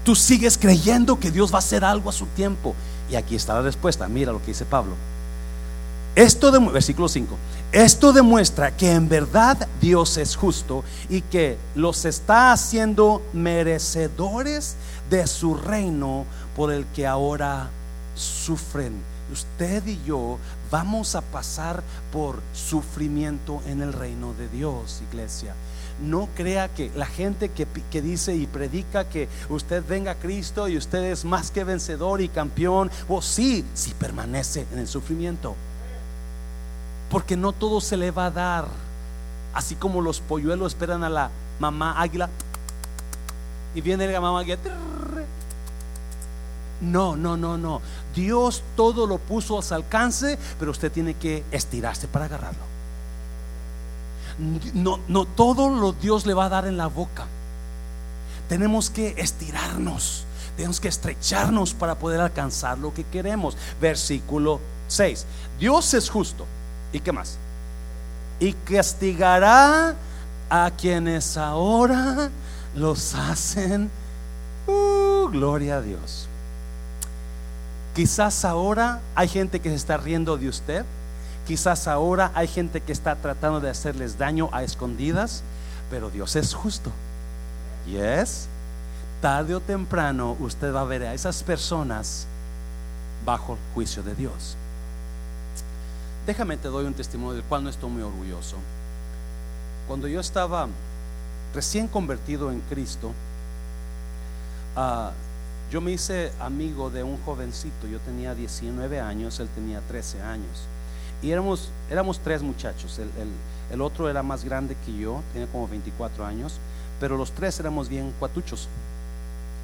Tú 0.04 0.16
sigues 0.16 0.58
creyendo 0.58 1.20
que 1.20 1.32
Dios 1.32 1.52
va 1.52 1.58
a 1.58 1.60
hacer 1.60 1.86
algo 1.86 2.10
a 2.10 2.14
su 2.14 2.26
tiempo. 2.28 2.76
Y 3.10 3.16
aquí 3.16 3.36
está 3.36 3.54
la 3.54 3.62
respuesta. 3.62 4.08
Mira 4.08 4.32
lo 4.32 4.40
que 4.40 4.48
dice 4.48 4.66
Pablo. 4.66 4.96
Esto 6.16 6.52
versículo 6.72 7.08
5. 7.08 7.38
Esto 7.72 8.12
demuestra 8.12 8.76
que 8.76 8.92
en 8.92 9.08
verdad 9.08 9.68
Dios 9.80 10.18
es 10.18 10.36
justo 10.36 10.84
y 11.10 11.22
que 11.22 11.58
los 11.74 12.04
está 12.04 12.52
haciendo 12.52 13.22
merecedores 13.32 14.76
de 15.10 15.26
su 15.26 15.56
reino 15.56 16.26
por 16.56 16.74
el 16.74 16.86
que 16.88 17.08
ahora 17.08 17.70
sufren. 18.14 19.11
Usted 19.32 19.88
y 19.88 20.02
yo 20.04 20.38
vamos 20.70 21.16
a 21.16 21.22
pasar 21.22 21.82
por 22.12 22.42
sufrimiento 22.54 23.62
en 23.66 23.82
el 23.82 23.94
reino 23.94 24.34
de 24.34 24.50
Dios, 24.50 25.02
iglesia. 25.10 25.56
No 26.02 26.28
crea 26.36 26.68
que 26.68 26.92
la 26.96 27.06
gente 27.06 27.50
que, 27.50 28.02
dice 28.02 28.36
y 28.36 28.48
predica 28.48 29.08
que 29.08 29.30
usted 29.50 29.84
venga 29.88 30.12
a 30.12 30.16
Cristo 30.16 30.68
y 30.68 30.78
usted 30.78 31.04
es 31.04 31.24
más 31.24 31.52
que 31.52 31.64
vencedor 31.64 32.22
y 32.22 32.28
campeón, 32.28 32.92
o 33.08 33.22
sí, 33.22 33.64
si 33.74 33.94
permanece 33.94 34.66
en 34.74 34.80
el 34.80 34.88
sufrimiento. 34.88 35.56
Porque 37.10 37.38
no 37.38 37.54
todo 37.54 37.80
se 37.80 37.98
le 37.98 38.12
va 38.12 38.26
a 38.26 38.32
dar. 38.32 38.68
Así 39.54 39.76
como 39.76 40.02
los 40.02 40.22
polluelos 40.22 40.74
esperan 40.74 41.04
a 41.04 41.10
la 41.10 41.30
mamá 41.60 42.02
águila. 42.02 42.30
Y 43.76 43.82
viene 43.82 44.08
la 44.08 44.20
mamá 44.20 44.40
águila. 44.40 44.58
No, 46.82 47.16
no, 47.16 47.38
no, 47.38 47.58
no. 47.58 47.82
Dios 48.14 48.64
todo 48.76 49.08
lo 49.08 49.18
puso 49.18 49.58
a 49.58 49.64
su 49.64 49.74
alcance, 49.74 50.38
pero 50.60 50.72
usted 50.72 50.92
tiene 50.92 51.14
que 51.16 51.44
estirarse 51.52 52.08
para 52.08 52.26
agarrarlo. 52.26 52.72
No, 54.74 55.00
no 55.08 55.26
todo 55.26 55.70
lo 55.70 55.94
Dios 55.94 56.26
le 56.26 56.34
va 56.34 56.46
a 56.46 56.50
dar 56.50 56.66
en 56.66 56.78
la 56.78 56.88
boca. 56.88 57.26
Tenemos 58.50 58.90
que 58.90 59.16
estirarnos, 59.18 60.26
tenemos 60.56 60.80
que 60.80 60.88
estrecharnos 60.88 61.74
para 61.74 61.96
poder 61.96 62.20
alcanzar 62.20 62.78
lo 62.78 62.94
que 62.94 63.04
queremos. 63.04 63.56
Versículo 63.80 64.60
6. 64.88 65.26
Dios 65.60 65.94
es 65.94 66.10
justo. 66.10 66.46
¿Y 66.92 67.00
qué 67.00 67.12
más? 67.12 67.38
Y 68.40 68.54
castigará 68.54 69.96
a 70.50 70.72
quienes 70.72 71.38
ahora 71.38 72.30
los 72.76 73.16
hacen. 73.16 73.90
Uh, 74.68 75.30
gloria 75.30 75.78
a 75.78 75.82
Dios. 75.82 76.28
Quizás 77.96 78.46
ahora 78.46 79.02
hay 79.16 79.28
gente 79.28 79.60
que 79.60 79.70
se 79.70 79.76
está 79.76 79.98
riendo 79.98 80.38
de 80.38 80.48
usted. 80.48 80.86
Quizás 81.46 81.88
ahora 81.88 82.32
hay 82.34 82.48
gente 82.48 82.82
que 82.82 82.92
está 82.92 83.16
tratando 83.16 83.60
de 83.60 83.70
hacerles 83.70 84.18
daño 84.18 84.50
a 84.54 84.64
escondidas. 84.64 85.44
Pero 85.90 86.10
Dios 86.10 86.36
es 86.36 86.54
justo. 86.54 86.92
Yes. 87.86 88.48
Tarde 89.22 89.56
o 89.56 89.60
temprano 89.60 90.38
usted 90.40 90.74
va 90.74 90.82
a 90.82 90.86
ver 90.86 91.04
a 91.04 91.14
esas 91.14 91.44
personas 91.44 92.26
bajo 93.26 93.54
el 93.54 93.60
juicio 93.74 94.02
de 94.04 94.16
Dios. 94.16 94.56
Déjame 96.26 96.58
te 96.58 96.70
doy 96.70 96.86
un 96.86 96.94
testimonio 96.94 97.34
del 97.34 97.44
cual 97.44 97.64
no 97.64 97.70
estoy 97.70 97.90
muy 97.90 98.04
orgulloso. 98.04 98.56
Cuando 99.88 100.08
yo 100.08 100.20
estaba 100.20 100.68
recién 101.54 101.88
convertido 101.88 102.52
en 102.52 102.62
Cristo, 102.62 103.12
uh, 104.78 105.10
yo 105.72 105.80
me 105.80 105.92
hice 105.92 106.34
amigo 106.42 106.90
de 106.90 107.02
un 107.02 107.18
jovencito, 107.24 107.88
yo 107.88 108.00
tenía 108.00 108.36
19 108.36 109.00
años, 109.00 109.40
él 109.40 109.48
tenía 109.56 109.80
13 109.80 110.22
años. 110.22 110.68
Y 111.22 111.32
éramos, 111.32 111.70
éramos 111.90 112.20
tres 112.20 112.42
muchachos, 112.42 113.00
el, 113.72 113.82
otro 113.82 114.10
era 114.10 114.22
más 114.22 114.44
grande 114.44 114.76
que 114.86 114.94
yo, 114.98 115.22
tenía 115.32 115.48
como 115.48 115.70
24 115.70 116.26
años, 116.26 116.60
pero 117.00 117.16
los 117.16 117.32
tres 117.32 117.58
éramos 117.62 117.88
bien 117.88 118.12
cuatuchos. 118.20 118.68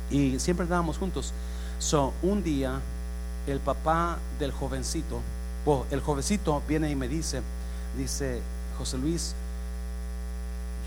Y 0.10 0.40
siempre 0.40 0.64
andábamos 0.64 0.98
juntos. 0.98 1.34
So, 1.78 2.14
un 2.22 2.42
día, 2.42 2.80
el 3.46 3.60
papá 3.60 4.18
del 4.40 4.54
jovencito, 4.54 5.20
el 5.92 6.00
jovencito 6.00 6.64
viene 6.70 6.90
y 6.90 6.96
me 6.96 7.10
dice, 7.10 7.42
dice, 7.98 8.40
José 8.78 8.98
Luis, 8.98 9.36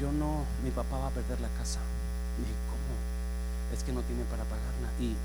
yo 0.01 0.11
no, 0.13 0.45
mi 0.65 0.71
papá 0.71 0.97
va 0.97 1.09
a 1.09 1.11
perder 1.11 1.39
la 1.43 1.49
casa 1.59 1.79
es 3.73 3.83
que 3.85 3.93
no 3.93 4.03
tiene 4.03 4.23
para 4.25 4.45
pagarla 4.45 4.89
y, 5.01 5.17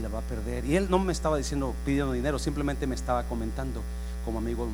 la 0.00 0.08
va 0.08 0.20
a 0.20 0.22
perder. 0.22 0.64
Y 0.64 0.76
él 0.76 0.86
no 0.88 0.98
me 0.98 1.12
estaba 1.12 1.36
diciendo 1.36 1.74
pidiendo 1.84 2.12
dinero, 2.12 2.38
simplemente 2.38 2.86
me 2.86 2.94
estaba 2.94 3.24
comentando 3.24 3.82
como 4.24 4.38
amigos 4.38 4.68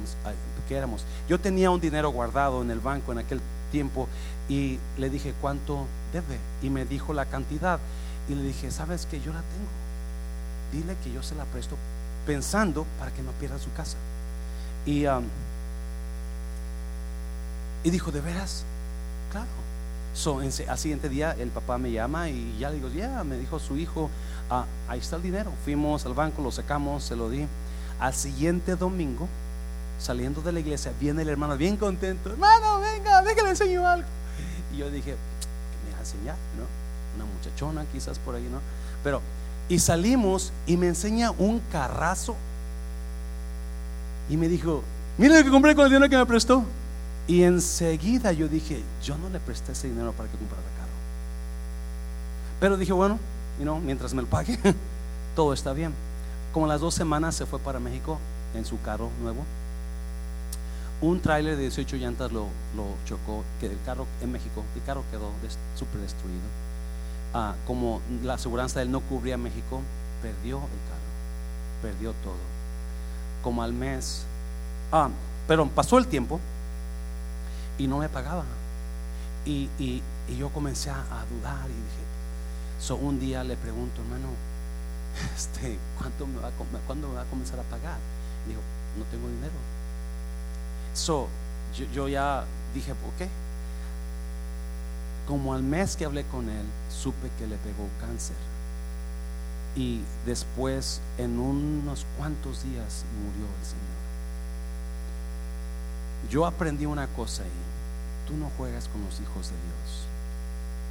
que 0.69 0.77
éramos. 0.77 1.05
Yo 1.29 1.41
tenía 1.41 1.73
un 1.73 1.81
dinero 1.81 2.11
guardado 2.11 2.63
en 2.63 2.71
el 2.71 2.79
banco 2.79 3.11
en 3.11 3.19
aquel 3.19 3.41
tiempo 3.73 4.07
y 4.49 4.79
le 4.97 5.11
dije, 5.11 5.35
¿cuánto 5.41 5.87
debe? 6.13 6.39
Y 6.63 6.71
me 6.71 6.85
dijo 6.85 7.13
la 7.15 7.27
cantidad. 7.27 7.81
Y 8.29 8.37
le 8.37 8.43
dije, 8.43 8.71
¿sabes 8.71 9.07
que 9.07 9.21
yo 9.21 9.33
la 9.33 9.41
tengo? 9.41 9.69
Dile 10.73 10.97
que 11.03 11.11
yo 11.13 11.23
se 11.25 11.35
la 11.35 11.45
presto 11.47 11.77
pensando 12.25 12.87
para 13.01 13.11
que 13.11 13.23
no 13.23 13.33
pierda 13.33 13.59
su 13.59 13.73
casa. 13.73 13.97
Y, 14.87 15.07
um, 15.07 15.25
y 17.83 17.91
dijo, 17.91 18.13
¿de 18.13 18.21
veras? 18.21 18.65
Claro. 19.33 19.68
So, 20.19 20.41
al 20.41 20.79
siguiente 20.79 21.09
día 21.09 21.37
el 21.39 21.51
papá 21.51 21.79
me 21.79 21.93
llama 21.93 22.29
y 22.29 22.57
ya 22.59 22.71
le 22.71 22.75
digo, 22.75 22.89
ya, 22.89 23.23
me 23.23 23.37
dijo 23.37 23.61
su 23.61 23.77
hijo, 23.77 24.11
ah, 24.51 24.65
ahí 24.89 24.99
está 24.99 25.15
el 25.15 25.23
dinero. 25.23 25.53
Fuimos 25.65 26.05
al 26.07 26.15
banco, 26.15 26.43
lo 26.43 26.51
sacamos, 26.51 27.05
se 27.05 27.15
lo 27.15 27.31
di. 27.31 27.47
Al 28.01 28.13
siguiente 28.15 28.75
domingo, 28.75 29.29
saliendo 30.01 30.43
de 30.43 30.51
la 30.51 30.59
iglesia, 30.59 30.93
viene 30.99 31.23
el 31.23 31.29
hermano 31.29 31.57
bien 31.57 31.77
contento, 31.77 32.31
hermano, 32.31 32.81
venga, 32.81 33.23
déjale 33.23 33.51
enseño 33.51 33.87
algo. 33.87 34.09
Y 34.75 34.79
yo 34.79 34.91
dije, 34.91 35.15
me 35.87 35.93
va 35.93 35.99
a 35.99 36.01
enseñar? 36.01 36.37
¿No? 36.57 36.65
Una 37.23 37.33
muchachona 37.33 37.85
quizás 37.93 38.19
por 38.19 38.35
ahí, 38.35 38.49
¿no? 38.51 38.59
Pero, 39.05 39.23
y 39.69 39.79
salimos 39.79 40.53
y 40.67 40.77
me 40.77 40.89
enseña 40.89 41.31
un 41.31 41.61
carrazo. 41.71 42.35
Y 44.29 44.37
me 44.37 44.49
dijo, 44.49 44.83
mire 45.17 45.39
lo 45.39 45.45
que 45.45 45.51
compré 45.51 45.77
con 45.77 45.85
el 45.85 45.93
dinero 45.93 46.11
que 46.11 46.17
me 46.17 46.27
prestó. 46.27 46.65
Y 47.29 47.43
enseguida 47.43 48.33
yo 48.33 48.49
dije, 48.49 48.83
yo 49.05 49.19
no 49.19 49.29
le 49.29 49.39
presté 49.39 49.73
ese 49.73 49.89
dinero 49.89 50.13
para 50.13 50.31
que 50.31 50.39
comprara 50.39 50.63
carro. 50.63 50.89
Pero 52.59 52.79
dije, 52.79 52.95
bueno, 52.95 53.19
you 53.59 53.65
know, 53.65 53.79
mientras 53.79 54.15
me 54.15 54.23
lo 54.23 54.29
pague, 54.29 54.59
todo 55.37 55.53
está 55.53 55.75
bien. 55.75 55.93
Como 56.55 56.67
las 56.67 56.81
dos 56.81 56.95
semanas 56.95 57.35
se 57.35 57.45
fue 57.45 57.59
para 57.59 57.79
México 57.81 58.19
en 58.55 58.65
su 58.65 58.81
carro 58.81 59.11
nuevo. 59.21 59.45
Un 61.03 61.21
tráiler 61.21 61.57
de 61.57 61.63
18 61.65 61.97
llantas 61.97 62.33
lo, 62.33 62.49
chocó, 63.05 63.45
que 63.61 63.67
el 63.67 63.79
carro 63.85 64.07
en 64.23 64.33
México, 64.33 64.65
el 64.75 64.83
carro 64.85 65.05
quedó 65.11 65.31
súper 65.77 66.01
destruido. 66.01 66.41
Ah, 67.35 67.55
como 67.67 68.01
la 68.25 68.35
aseguranza 68.35 68.81
de 68.81 68.87
él 68.87 68.91
no 68.91 69.01
cubría 69.01 69.37
México, 69.37 69.83
perdió 70.23 70.57
el 70.57 70.63
carro, 70.63 71.83
perdió 71.83 72.13
todo. 72.25 72.41
Como 73.43 73.63
al 73.63 73.75
mes, 73.75 74.23
ah, 74.93 75.11
pero 75.47 75.69
pasó 75.69 75.99
el 75.99 76.07
tiempo 76.07 76.41
y 77.79 77.87
no 77.87 77.99
me 77.99 78.09
pagaba. 78.09 78.45
Y, 79.47 80.03
yo 80.37 80.51
comencé 80.51 80.91
a, 80.91 81.25
dudar 81.31 81.65
y 81.65 81.73
dije, 81.73 82.05
so, 82.79 82.97
un 82.97 83.19
día 83.19 83.43
le 83.45 83.57
pregunto, 83.57 84.03
hermano, 84.03 84.29
este, 85.35 85.79
¿cuánto 85.97 86.27
me 86.27 86.39
va, 86.39 86.51
¿cuándo 86.87 87.09
me 87.09 87.15
va 87.15 87.23
a 87.23 87.25
comenzar 87.25 87.59
a 87.59 87.63
pagar? 87.63 87.97
Y 88.45 88.51
dijo, 88.51 88.61
no 88.99 89.05
tengo 89.07 89.27
dinero. 89.29 89.55
So, 90.93 91.29
yo, 91.75 91.87
yo 91.93 92.09
ya 92.09 92.45
dije, 92.75 92.93
ok. 92.93 93.29
Como 95.27 95.55
al 95.55 95.63
mes 95.63 95.97
que 95.97 96.05
hablé 96.05 96.25
con 96.25 96.49
él, 96.49 96.67
supe 96.91 97.31
que 97.39 97.47
le 97.47 97.57
pegó 97.57 97.89
cáncer. 98.01 98.37
Y 99.77 100.01
después, 100.27 101.01
en 101.19 101.39
unos 101.39 102.05
cuantos 102.17 102.65
días, 102.65 103.05
murió 103.23 103.47
el 103.61 103.65
Señor. 103.65 103.99
Yo 106.31 106.47
aprendí 106.47 106.87
una 106.87 107.07
cosa 107.09 107.43
ahí. 107.43 107.68
Tú 108.29 108.37
no 108.37 108.51
juegas 108.59 108.89
con 108.89 109.03
los 109.03 109.19
hijos 109.21 109.49
de 109.49 109.57
Dios. 109.57 110.07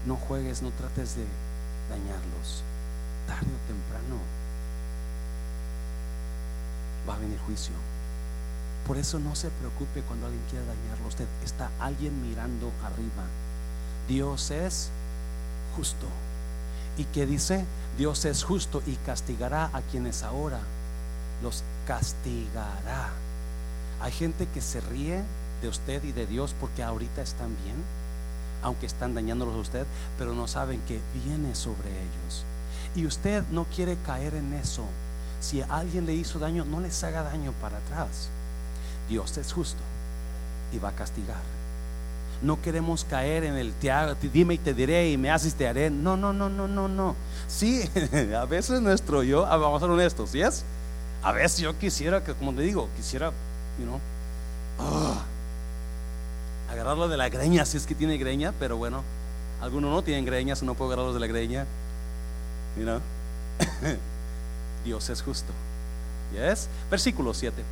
no 0.07 0.15
juegues, 0.15 0.63
no 0.63 0.71
trates 0.71 1.15
de 1.15 1.25
dañarlos. 1.87 2.63
Tarde 3.27 3.45
o 3.45 3.67
temprano 3.67 4.21
va 7.07 7.13
a 7.15 7.19
venir 7.19 7.37
juicio. 7.45 7.73
Por 8.87 8.97
eso 8.97 9.19
no 9.19 9.35
se 9.35 9.49
preocupe 9.49 10.01
cuando 10.01 10.25
alguien 10.25 10.43
quiera 10.49 10.65
dañarlo. 10.65 11.07
Usted 11.07 11.27
está 11.43 11.69
alguien 11.79 12.27
mirando 12.27 12.71
arriba. 12.83 13.25
Dios 14.07 14.49
es 14.49 14.89
justo. 15.75 16.07
¿Y 16.97 17.03
qué 17.05 17.27
dice? 17.27 17.65
Dios 17.97 18.25
es 18.25 18.43
justo 18.43 18.81
y 18.87 18.95
castigará 18.95 19.69
a 19.73 19.81
quienes 19.81 20.23
ahora 20.23 20.59
los 21.43 21.63
castigará. 21.85 23.11
Hay 24.01 24.11
gente 24.11 24.47
que 24.47 24.61
se 24.61 24.81
ríe 24.81 25.23
de 25.61 25.67
usted 25.67 26.03
y 26.03 26.11
de 26.11 26.25
Dios 26.25 26.55
porque 26.59 26.83
ahorita 26.83 27.21
están 27.21 27.55
bien, 27.63 27.75
aunque 28.61 28.85
están 28.85 29.13
dañándolos 29.13 29.55
a 29.55 29.59
usted, 29.59 29.85
pero 30.17 30.33
no 30.33 30.47
saben 30.47 30.81
que 30.87 30.99
viene 31.25 31.55
sobre 31.55 31.89
ellos. 31.89 32.45
Y 32.95 33.05
usted 33.05 33.43
no 33.51 33.65
quiere 33.65 33.97
caer 34.05 34.35
en 34.35 34.53
eso. 34.53 34.83
Si 35.39 35.61
alguien 35.61 36.05
le 36.05 36.15
hizo 36.15 36.39
daño, 36.39 36.65
no 36.65 36.79
les 36.79 37.03
haga 37.03 37.23
daño 37.23 37.53
para 37.61 37.77
atrás. 37.77 38.29
Dios 39.09 39.37
es 39.37 39.53
justo 39.53 39.81
y 40.73 40.79
va 40.79 40.89
a 40.89 40.93
castigar. 40.93 41.41
No 42.41 42.61
queremos 42.61 43.03
caer 43.03 43.43
en 43.43 43.55
el 43.55 43.73
te 43.73 44.29
dime 44.31 44.55
y 44.55 44.57
te 44.59 44.73
diré 44.73 45.09
y 45.09 45.17
me 45.17 45.31
haces 45.31 45.55
te 45.55 45.67
haré. 45.67 45.89
No, 45.89 46.17
no, 46.17 46.33
no, 46.33 46.49
no, 46.49 46.67
no, 46.67 46.87
no. 46.87 47.15
Sí, 47.47 47.89
a 48.37 48.45
veces 48.45 48.81
nuestro 48.81 49.23
yo, 49.23 49.45
ah, 49.45 49.57
vamos 49.57 49.81
a 49.81 49.85
ser 49.85 49.91
honestos, 49.91 50.31
¿sí 50.31 50.41
es? 50.41 50.63
A 51.23 51.31
veces 51.31 51.59
yo 51.59 51.77
quisiera 51.79 52.23
que, 52.23 52.33
como 52.33 52.53
te 52.53 52.61
digo, 52.61 52.89
quisiera, 52.95 53.31
you 53.79 53.85
know, 53.85 53.99
ah, 54.79 55.23
agarrarlo 56.77 57.07
de 57.07 57.17
la 57.17 57.29
greña 57.29 57.65
si 57.65 57.77
es 57.77 57.85
que 57.85 57.95
tiene 57.95 58.17
greña, 58.17 58.53
pero 58.59 58.77
bueno, 58.77 59.03
algunos 59.61 59.91
no 59.91 60.01
tienen 60.03 60.25
greñas, 60.25 60.61
no 60.61 60.75
puedo 60.75 60.91
agarrarlos 60.91 61.15
de 61.15 61.19
la 61.19 61.27
greña. 61.27 61.65
You? 62.77 62.85
Dios 64.85 65.09
es 65.09 65.21
justo. 65.21 65.51
¿Yes? 66.33 66.67
Versículo 66.91 67.33
7. 67.33 67.63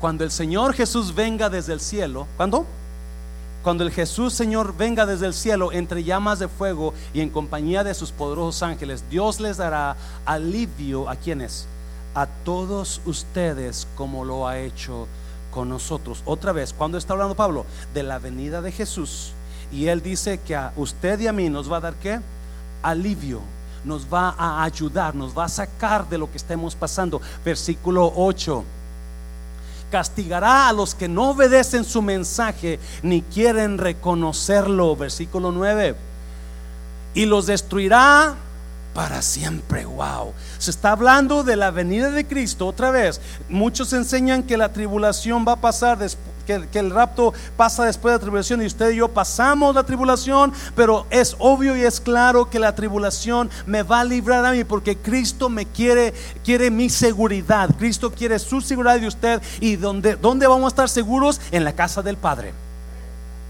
Cuando 0.00 0.22
el 0.22 0.30
Señor 0.30 0.74
Jesús 0.74 1.14
venga 1.14 1.50
desde 1.50 1.72
el 1.72 1.80
cielo, 1.80 2.26
¿cuándo? 2.36 2.64
Cuando 3.64 3.82
el 3.82 3.90
Jesús 3.90 4.32
Señor 4.32 4.76
venga 4.76 5.04
desde 5.04 5.26
el 5.26 5.34
cielo 5.34 5.72
entre 5.72 6.04
llamas 6.04 6.38
de 6.38 6.46
fuego 6.46 6.94
y 7.12 7.20
en 7.20 7.30
compañía 7.30 7.82
de 7.82 7.94
sus 7.94 8.12
poderosos 8.12 8.62
ángeles, 8.62 9.02
Dios 9.10 9.40
les 9.40 9.56
dará 9.56 9.96
alivio 10.24 11.08
a 11.08 11.16
quienes, 11.16 11.66
a 12.14 12.26
todos 12.26 13.00
ustedes 13.04 13.88
como 13.96 14.24
lo 14.24 14.46
ha 14.46 14.58
hecho 14.58 15.08
con 15.50 15.68
nosotros. 15.68 16.22
Otra 16.24 16.52
vez, 16.52 16.72
cuando 16.72 16.98
está 16.98 17.12
hablando 17.12 17.34
Pablo 17.34 17.66
de 17.94 18.02
la 18.02 18.18
venida 18.18 18.60
de 18.60 18.72
Jesús 18.72 19.32
y 19.72 19.88
él 19.88 20.02
dice 20.02 20.38
que 20.38 20.56
a 20.56 20.72
usted 20.76 21.20
y 21.20 21.26
a 21.26 21.32
mí 21.32 21.48
nos 21.50 21.70
va 21.70 21.78
a 21.78 21.80
dar 21.80 21.94
qué? 21.94 22.20
Alivio 22.82 23.40
nos 23.84 24.12
va 24.12 24.34
a 24.36 24.64
ayudar, 24.64 25.14
nos 25.14 25.36
va 25.36 25.44
a 25.44 25.48
sacar 25.48 26.08
de 26.08 26.18
lo 26.18 26.30
que 26.30 26.36
estemos 26.36 26.74
pasando. 26.74 27.20
Versículo 27.44 28.12
8 28.14 28.64
castigará 29.90 30.68
a 30.68 30.72
los 30.72 30.94
que 30.94 31.08
no 31.08 31.30
obedecen 31.30 31.84
su 31.84 32.02
mensaje 32.02 32.78
ni 33.02 33.22
quieren 33.22 33.78
reconocerlo. 33.78 34.96
Versículo 34.96 35.52
9. 35.52 35.96
Y 37.14 37.26
los 37.26 37.46
destruirá 37.46 38.34
para 38.94 39.22
siempre. 39.22 39.86
Wow. 39.86 40.34
Se 40.58 40.70
está 40.70 40.92
hablando 40.92 41.44
de 41.44 41.56
la 41.56 41.70
venida 41.70 42.10
de 42.10 42.26
Cristo 42.26 42.66
otra 42.66 42.90
vez. 42.90 43.20
Muchos 43.48 43.92
enseñan 43.92 44.42
que 44.42 44.56
la 44.56 44.72
tribulación 44.72 45.44
va 45.46 45.52
a 45.52 45.60
pasar 45.60 45.98
después 45.98 46.38
que, 46.70 46.78
el 46.78 46.90
rapto 46.90 47.34
pasa 47.56 47.84
después 47.84 48.12
de 48.12 48.16
la 48.16 48.20
tribulación 48.20 48.62
y 48.62 48.66
usted 48.66 48.90
y 48.90 48.96
yo 48.96 49.08
pasamos 49.08 49.74
la 49.74 49.84
tribulación, 49.84 50.52
pero 50.74 51.06
es 51.10 51.36
obvio 51.38 51.76
y 51.76 51.82
es 51.82 52.00
claro 52.00 52.48
que 52.48 52.58
la 52.58 52.74
tribulación 52.74 53.50
me 53.66 53.82
va 53.82 54.00
a 54.00 54.04
librar 54.04 54.44
a 54.46 54.52
mí 54.52 54.64
porque 54.64 54.96
Cristo 54.96 55.48
me 55.50 55.66
quiere, 55.66 56.14
quiere 56.44 56.70
mi 56.70 56.88
seguridad, 56.88 57.70
Cristo 57.78 58.10
quiere 58.10 58.38
su 58.38 58.60
seguridad 58.60 58.98
de 58.98 59.06
usted 59.06 59.42
y 59.60 59.76
donde, 59.76 60.16
¿dónde 60.16 60.46
vamos 60.46 60.64
a 60.64 60.68
estar 60.68 60.88
seguros? 60.88 61.40
En 61.50 61.64
la 61.64 61.74
casa 61.74 62.02
del 62.02 62.16
Padre. 62.16 62.54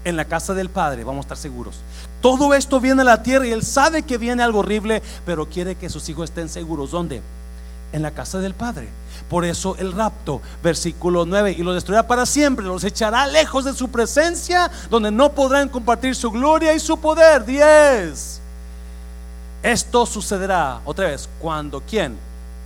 En 0.03 0.17
la 0.17 0.25
casa 0.25 0.53
del 0.53 0.69
Padre 0.69 1.03
vamos 1.03 1.23
a 1.23 1.27
estar 1.27 1.37
seguros. 1.37 1.77
Todo 2.21 2.53
esto 2.53 2.79
viene 2.79 3.01
a 3.01 3.05
la 3.05 3.23
tierra 3.23 3.47
y 3.47 3.51
Él 3.51 3.63
sabe 3.63 4.03
que 4.03 4.17
viene 4.17 4.43
algo 4.43 4.59
horrible, 4.59 5.01
pero 5.25 5.47
quiere 5.47 5.75
que 5.75 5.89
sus 5.89 6.07
hijos 6.09 6.29
estén 6.29 6.49
seguros. 6.49 6.91
¿Dónde? 6.91 7.21
En 7.91 8.01
la 8.01 8.11
casa 8.11 8.39
del 8.39 8.53
Padre. 8.53 8.89
Por 9.29 9.45
eso 9.45 9.75
el 9.77 9.93
rapto, 9.93 10.41
versículo 10.63 11.25
9, 11.25 11.55
y 11.57 11.63
los 11.63 11.75
destruirá 11.75 12.07
para 12.07 12.25
siempre, 12.25 12.65
los 12.65 12.83
echará 12.83 13.27
lejos 13.27 13.63
de 13.65 13.73
su 13.73 13.89
presencia, 13.89 14.69
donde 14.89 15.11
no 15.11 15.31
podrán 15.31 15.69
compartir 15.69 16.15
su 16.15 16.31
gloria 16.31 16.73
y 16.73 16.79
su 16.79 16.97
poder. 16.99 17.45
10. 17.45 18.41
Esto 19.61 20.05
sucederá 20.05 20.81
otra 20.85 21.07
vez 21.07 21.29
cuando 21.39 21.81
quién? 21.81 22.17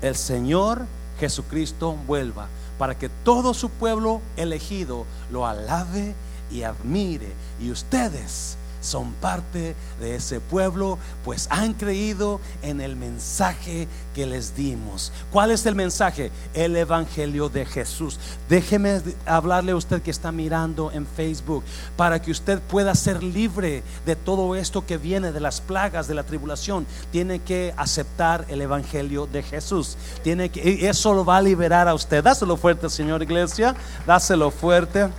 El 0.02 0.16
Señor 0.16 0.86
Jesucristo 1.20 1.96
vuelva, 2.08 2.48
para 2.78 2.98
que 2.98 3.10
todo 3.10 3.54
su 3.54 3.70
pueblo 3.70 4.22
elegido 4.38 5.06
lo 5.32 5.46
alabe 5.46 6.16
y 6.52 6.64
admire. 6.64 7.32
Y 7.60 7.72
ustedes 7.72 8.58
son 8.84 9.14
parte 9.14 9.76
de 10.00 10.16
ese 10.16 10.40
pueblo, 10.40 11.00
pues 11.24 11.48
han 11.50 11.74
creído 11.74 12.40
en 12.62 12.82
el 12.82 12.96
mensaje 12.96 13.88
que 14.14 14.26
les 14.26 14.56
dimos. 14.56 15.12
¿Cuál 15.32 15.52
es 15.52 15.66
el 15.66 15.76
mensaje? 15.76 16.32
El 16.54 16.76
Evangelio 16.76 17.50
de 17.50 17.66
Jesús. 17.66 18.20
Déjeme 18.50 19.02
hablarle 19.26 19.72
a 19.72 19.76
usted 19.76 20.02
que 20.02 20.12
está 20.12 20.32
mirando 20.32 20.92
en 20.92 21.08
Facebook 21.08 21.64
para 21.96 22.22
que 22.22 22.32
usted 22.32 22.60
pueda 22.60 22.94
ser 22.96 23.24
libre 23.24 23.84
de 24.06 24.16
todo 24.16 24.56
esto 24.56 24.86
que 24.86 24.98
viene 24.98 25.32
de 25.32 25.40
las 25.40 25.62
plagas 25.62 26.08
de 26.08 26.16
la 26.16 26.24
tribulación. 26.24 26.86
Tiene 27.12 27.40
que 27.40 27.74
aceptar 27.78 28.46
el 28.50 28.62
Evangelio 28.62 29.28
de 29.28 29.44
Jesús. 29.44 29.98
Tiene 30.24 30.50
que, 30.50 30.88
eso 30.88 31.14
lo 31.14 31.26
va 31.26 31.38
a 31.38 31.42
liberar 31.42 31.88
a 31.88 31.94
usted. 31.94 32.24
Dáselo 32.24 32.58
fuerte, 32.58 32.90
Señor 32.90 33.24
Iglesia. 33.24 33.76
Dáselo 34.06 34.52
fuerte. 34.52 35.10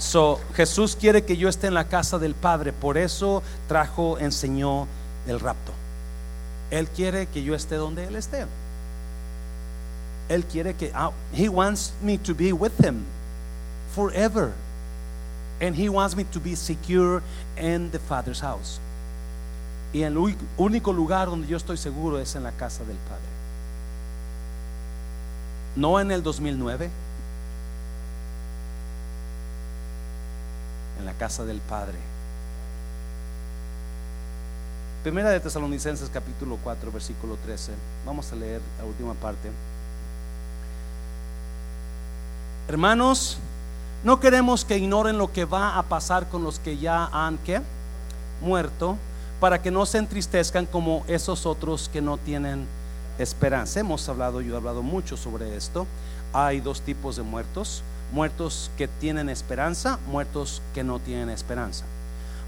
So, 0.00 0.40
Jesús 0.54 0.96
quiere 0.96 1.24
que 1.24 1.36
yo 1.36 1.50
esté 1.50 1.66
en 1.66 1.74
la 1.74 1.84
casa 1.84 2.18
del 2.18 2.34
Padre, 2.34 2.72
por 2.72 2.96
eso 2.96 3.42
trajo, 3.68 4.18
enseñó 4.18 4.88
el 5.26 5.38
rapto. 5.38 5.72
Él 6.70 6.88
quiere 6.88 7.26
que 7.26 7.42
yo 7.42 7.54
esté 7.54 7.74
donde 7.74 8.06
Él 8.06 8.16
esté. 8.16 8.46
Él 10.30 10.46
quiere 10.46 10.72
que, 10.72 10.90
ah, 10.94 11.10
He 11.34 11.50
wants 11.50 11.92
me 12.02 12.16
to 12.16 12.34
be 12.34 12.50
with 12.50 12.72
Him 12.82 13.04
forever. 13.94 14.52
And 15.60 15.76
He 15.76 15.90
wants 15.90 16.16
me 16.16 16.24
to 16.24 16.40
be 16.40 16.56
secure 16.56 17.22
in 17.58 17.90
the 17.90 17.98
Father's 17.98 18.40
house. 18.40 18.80
Y 19.92 20.00
el 20.00 20.16
único 20.56 20.94
lugar 20.94 21.28
donde 21.28 21.46
yo 21.46 21.58
estoy 21.58 21.76
seguro 21.76 22.18
es 22.18 22.34
en 22.36 22.44
la 22.44 22.52
casa 22.52 22.84
del 22.84 22.96
Padre. 22.96 23.28
No 25.76 26.00
en 26.00 26.10
el 26.10 26.22
2009 26.22 26.88
la 31.10 31.18
casa 31.18 31.44
del 31.44 31.58
Padre. 31.58 31.98
Primera 35.02 35.30
de 35.30 35.40
Tesalonicenses 35.40 36.08
capítulo 36.08 36.56
4 36.62 36.92
versículo 36.92 37.36
13. 37.44 37.72
Vamos 38.06 38.30
a 38.32 38.36
leer 38.36 38.60
la 38.78 38.84
última 38.84 39.14
parte. 39.14 39.50
Hermanos, 42.68 43.38
no 44.04 44.20
queremos 44.20 44.64
que 44.64 44.78
ignoren 44.78 45.18
lo 45.18 45.32
que 45.32 45.44
va 45.44 45.78
a 45.78 45.82
pasar 45.82 46.28
con 46.28 46.44
los 46.44 46.60
que 46.60 46.78
ya 46.78 47.06
han 47.06 47.38
¿qué? 47.38 47.60
muerto, 48.40 48.96
para 49.40 49.60
que 49.60 49.72
no 49.72 49.86
se 49.86 49.98
entristezcan 49.98 50.66
como 50.66 51.04
esos 51.08 51.44
otros 51.44 51.88
que 51.92 52.00
no 52.00 52.18
tienen 52.18 52.68
esperanza. 53.18 53.80
Hemos 53.80 54.08
hablado, 54.08 54.42
yo 54.42 54.54
he 54.54 54.56
hablado 54.56 54.82
mucho 54.82 55.16
sobre 55.16 55.56
esto. 55.56 55.88
Hay 56.32 56.60
dos 56.60 56.82
tipos 56.82 57.16
de 57.16 57.22
muertos 57.22 57.82
muertos 58.12 58.70
que 58.76 58.88
tienen 58.88 59.28
esperanza, 59.28 59.98
muertos 60.06 60.62
que 60.74 60.84
no 60.84 60.98
tienen 60.98 61.30
esperanza, 61.30 61.84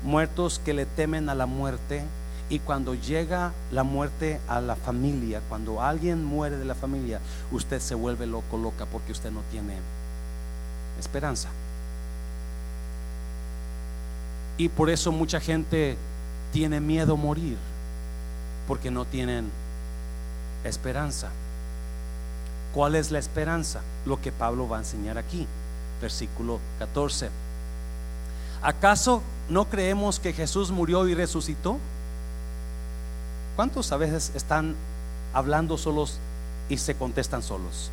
muertos 0.02 0.60
que 0.64 0.74
le 0.74 0.86
temen 0.86 1.28
a 1.28 1.34
la 1.34 1.46
muerte 1.46 2.02
y 2.48 2.58
cuando 2.58 2.94
llega 2.94 3.52
la 3.70 3.82
muerte 3.82 4.40
a 4.48 4.60
la 4.60 4.76
familia, 4.76 5.40
cuando 5.48 5.80
alguien 5.80 6.24
muere 6.24 6.58
de 6.58 6.64
la 6.64 6.74
familia, 6.74 7.20
usted 7.50 7.80
se 7.80 7.94
vuelve 7.94 8.26
loco, 8.26 8.58
loca 8.58 8.84
porque 8.86 9.12
usted 9.12 9.30
no 9.30 9.40
tiene 9.50 9.74
esperanza. 10.98 11.48
Y 14.58 14.68
por 14.68 14.90
eso 14.90 15.12
mucha 15.12 15.40
gente 15.40 15.96
tiene 16.52 16.80
miedo 16.80 17.14
a 17.14 17.16
morir, 17.16 17.56
porque 18.68 18.90
no 18.90 19.04
tienen 19.06 19.50
esperanza. 20.62 21.30
¿Cuál 22.73 22.95
es 22.95 23.11
la 23.11 23.18
esperanza? 23.18 23.81
Lo 24.07 24.20
que 24.20 24.33
Pablo 24.33 24.68
va 24.68 24.79
a 24.79 24.81
enseñar 24.81 25.18
aquí, 25.18 25.47
versículo 26.01 26.59
14. 26.79 27.31
¿Acaso 28.62 29.23
no 29.49 29.66
creemos 29.66 30.20
que 30.20 30.33
Jesús 30.33 30.70
murió 30.70 31.07
y 31.09 31.14
resucitó? 31.14 31.79
¿Cuántos 33.57 33.93
a 33.93 33.97
veces 33.97 34.33
están 34.35 34.75
hablando 35.35 35.77
solos 35.77 36.18
y 36.68 36.79
se 36.79 36.95
contestan 36.95 37.43
solos? 37.43 37.91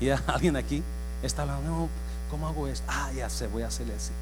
¿Y 0.00 0.08
alguien 0.26 0.56
aquí 0.56 0.82
está 1.22 1.42
hablando? 1.42 1.70
No, 1.70 1.88
¿cómo 2.30 2.48
hago 2.48 2.68
esto? 2.68 2.86
Ah, 2.88 3.10
ya 3.14 3.28
sé, 3.28 3.48
voy 3.48 3.62
a 3.62 3.68
hacerle 3.68 3.94
así. 3.94 4.12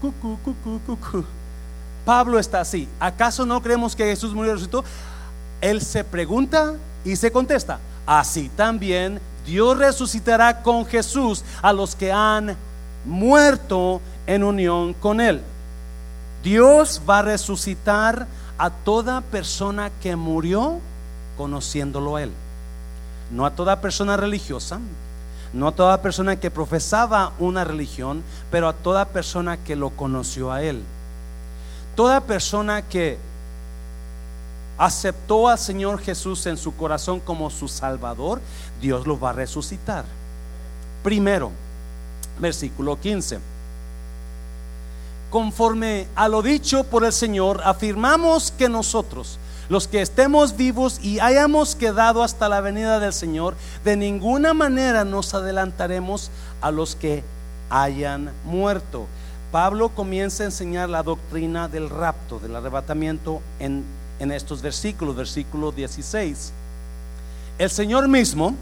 cucu. 0.00 1.24
Pablo 2.06 2.38
está 2.38 2.60
así. 2.60 2.88
¿Acaso 2.98 3.44
no 3.44 3.60
creemos 3.60 3.94
que 3.94 4.04
Jesús 4.04 4.32
murió 4.32 4.52
y 4.52 4.54
resucitó? 4.54 4.82
Él 5.60 5.82
se 5.82 6.04
pregunta 6.04 6.74
y 7.04 7.16
se 7.16 7.30
contesta. 7.30 7.80
Así 8.08 8.48
también 8.48 9.20
Dios 9.44 9.76
resucitará 9.76 10.62
con 10.62 10.86
Jesús 10.86 11.44
a 11.60 11.74
los 11.74 11.94
que 11.94 12.10
han 12.10 12.56
muerto 13.04 14.00
en 14.26 14.44
unión 14.44 14.94
con 14.94 15.20
Él. 15.20 15.42
Dios 16.42 17.02
va 17.06 17.18
a 17.18 17.22
resucitar 17.22 18.26
a 18.56 18.70
toda 18.70 19.20
persona 19.20 19.90
que 20.00 20.16
murió 20.16 20.80
conociéndolo 21.36 22.16
a 22.16 22.22
Él. 22.22 22.32
No 23.30 23.44
a 23.44 23.50
toda 23.50 23.82
persona 23.82 24.16
religiosa, 24.16 24.80
no 25.52 25.68
a 25.68 25.72
toda 25.72 26.00
persona 26.00 26.36
que 26.36 26.50
profesaba 26.50 27.34
una 27.38 27.62
religión, 27.62 28.22
pero 28.50 28.68
a 28.68 28.72
toda 28.72 29.04
persona 29.04 29.58
que 29.58 29.76
lo 29.76 29.90
conoció 29.90 30.50
a 30.50 30.62
Él. 30.62 30.82
Toda 31.94 32.22
persona 32.22 32.80
que 32.80 33.18
aceptó 34.78 35.48
al 35.48 35.58
Señor 35.58 36.00
Jesús 36.00 36.46
en 36.46 36.56
su 36.56 36.74
corazón 36.76 37.20
como 37.20 37.50
su 37.50 37.68
Salvador, 37.68 38.40
Dios 38.80 39.06
lo 39.06 39.18
va 39.18 39.30
a 39.30 39.34
resucitar. 39.34 40.04
Primero, 41.02 41.50
versículo 42.38 42.98
15. 42.98 43.40
Conforme 45.30 46.06
a 46.14 46.28
lo 46.28 46.40
dicho 46.40 46.84
por 46.84 47.04
el 47.04 47.12
Señor, 47.12 47.60
afirmamos 47.64 48.52
que 48.52 48.68
nosotros, 48.68 49.38
los 49.68 49.86
que 49.86 50.00
estemos 50.00 50.56
vivos 50.56 51.00
y 51.02 51.18
hayamos 51.18 51.74
quedado 51.74 52.22
hasta 52.22 52.48
la 52.48 52.60
venida 52.60 52.98
del 53.00 53.12
Señor, 53.12 53.54
de 53.84 53.96
ninguna 53.96 54.54
manera 54.54 55.04
nos 55.04 55.34
adelantaremos 55.34 56.30
a 56.62 56.70
los 56.70 56.96
que 56.96 57.22
hayan 57.68 58.32
muerto. 58.44 59.06
Pablo 59.52 59.90
comienza 59.90 60.44
a 60.44 60.46
enseñar 60.46 60.88
la 60.88 61.02
doctrina 61.02 61.68
del 61.68 61.90
rapto, 61.90 62.38
del 62.38 62.56
arrebatamiento 62.56 63.42
en, 63.58 63.84
en 64.18 64.32
estos 64.32 64.62
versículos, 64.62 65.16
versículo 65.16 65.72
16. 65.72 66.52
El 67.58 67.70
Señor 67.70 68.08
mismo 68.08 68.54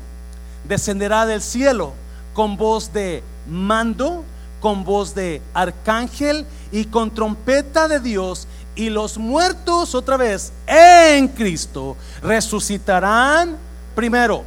descenderá 0.69 1.27
del 1.27 1.43
cielo 1.43 1.93
con 2.35 2.57
voz 2.57 2.93
de 2.93 3.23
mando, 3.49 4.25
con 4.61 4.85
voz 4.85 5.15
de 5.15 5.43
arcángel 5.55 6.47
y 6.73 6.87
con 6.87 7.11
trompeta 7.11 7.89
de 7.89 8.01
Dios 8.01 8.49
y 8.75 8.91
los 8.91 9.17
muertos 9.17 9.95
otra 9.95 10.17
vez 10.17 10.53
en 10.67 11.29
Cristo 11.29 11.97
resucitarán 12.23 13.57
primero. 13.95 14.45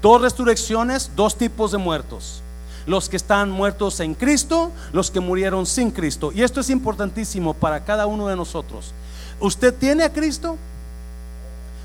Dos 0.00 0.20
resurrecciones, 0.20 1.10
dos 1.16 1.36
tipos 1.36 1.72
de 1.72 1.78
muertos. 1.78 2.42
Los 2.86 3.08
que 3.08 3.16
están 3.16 3.50
muertos 3.50 3.98
en 4.00 4.14
Cristo, 4.14 4.70
los 4.92 5.10
que 5.10 5.18
murieron 5.18 5.66
sin 5.66 5.90
Cristo. 5.90 6.30
Y 6.32 6.42
esto 6.42 6.60
es 6.60 6.68
importantísimo 6.70 7.54
para 7.54 7.84
cada 7.84 8.06
uno 8.06 8.28
de 8.28 8.36
nosotros. 8.36 8.92
¿Usted 9.40 9.74
tiene 9.74 10.04
a 10.04 10.12
Cristo? 10.12 10.56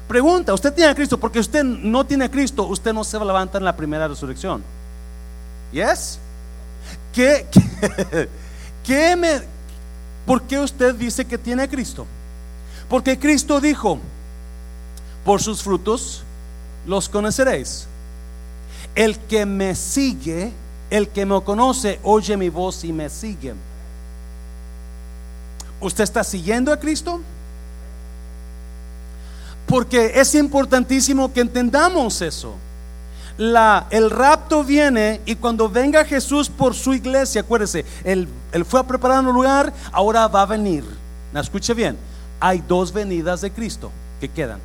Pregunta, 0.08 0.54
¿usted 0.54 0.74
tiene 0.74 0.90
a 0.90 0.96
Cristo? 0.96 1.20
Porque 1.20 1.40
usted 1.40 1.64
no 1.64 2.06
tiene 2.06 2.26
a 2.26 2.32
Cristo, 2.32 2.64
usted 2.64 2.94
no 2.94 3.04
se 3.04 3.18
va 3.18 3.40
a 3.40 3.50
en 3.58 3.64
la 3.64 3.76
primera 3.76 4.08
resurrección. 4.08 4.64
¿Yes? 5.72 6.20
¿Qué, 7.14 7.46
qué, 7.52 8.30
qué 8.84 9.16
me, 9.16 9.42
¿Por 10.26 10.44
qué 10.44 10.60
usted 10.60 10.94
dice 10.94 11.26
que 11.26 11.40
tiene 11.40 11.64
a 11.64 11.68
Cristo? 11.68 12.06
Porque 12.88 13.18
Cristo 13.18 13.60
dijo, 13.60 14.00
por 15.26 15.42
sus 15.42 15.64
frutos 15.64 16.24
los 16.86 17.10
conoceréis. 17.10 17.88
El 18.94 19.18
que 19.18 19.46
me 19.46 19.74
sigue, 19.74 20.52
el 20.90 21.10
que 21.10 21.26
me 21.26 21.42
conoce, 21.42 22.00
oye 22.04 22.38
mi 22.38 22.50
voz 22.50 22.84
y 22.84 22.94
me 22.94 23.10
sigue. 23.10 23.56
¿Usted 25.82 26.04
está 26.04 26.24
siguiendo 26.24 26.72
a 26.72 26.80
Cristo? 26.80 27.22
Porque 29.70 30.14
es 30.16 30.36
importantísimo 30.36 31.32
que 31.32 31.42
entendamos 31.42 32.22
eso 32.22 32.56
el 33.90 34.10
rapto 34.10 34.66
viene 34.66 35.22
y 35.26 35.36
cuando 35.36 35.70
venga 35.70 36.04
Jesús 36.04 36.50
por 36.50 36.76
su 36.76 36.94
iglesia, 36.94 37.42
acuérdese, 37.42 37.86
él, 38.04 38.28
él 38.52 38.66
fue 38.66 38.82
a 38.82 38.84
preparar 38.84 39.26
un 39.26 39.34
lugar, 39.34 39.74
ahora 39.94 40.28
va 40.28 40.42
a 40.42 40.46
venir. 40.46 40.84
escuche 41.34 41.74
bien, 41.74 41.98
hay 42.40 42.62
dos 42.68 42.92
venidas 42.92 43.40
de 43.42 43.52
Cristo 43.52 43.92
que 44.20 44.28
quedan. 44.28 44.60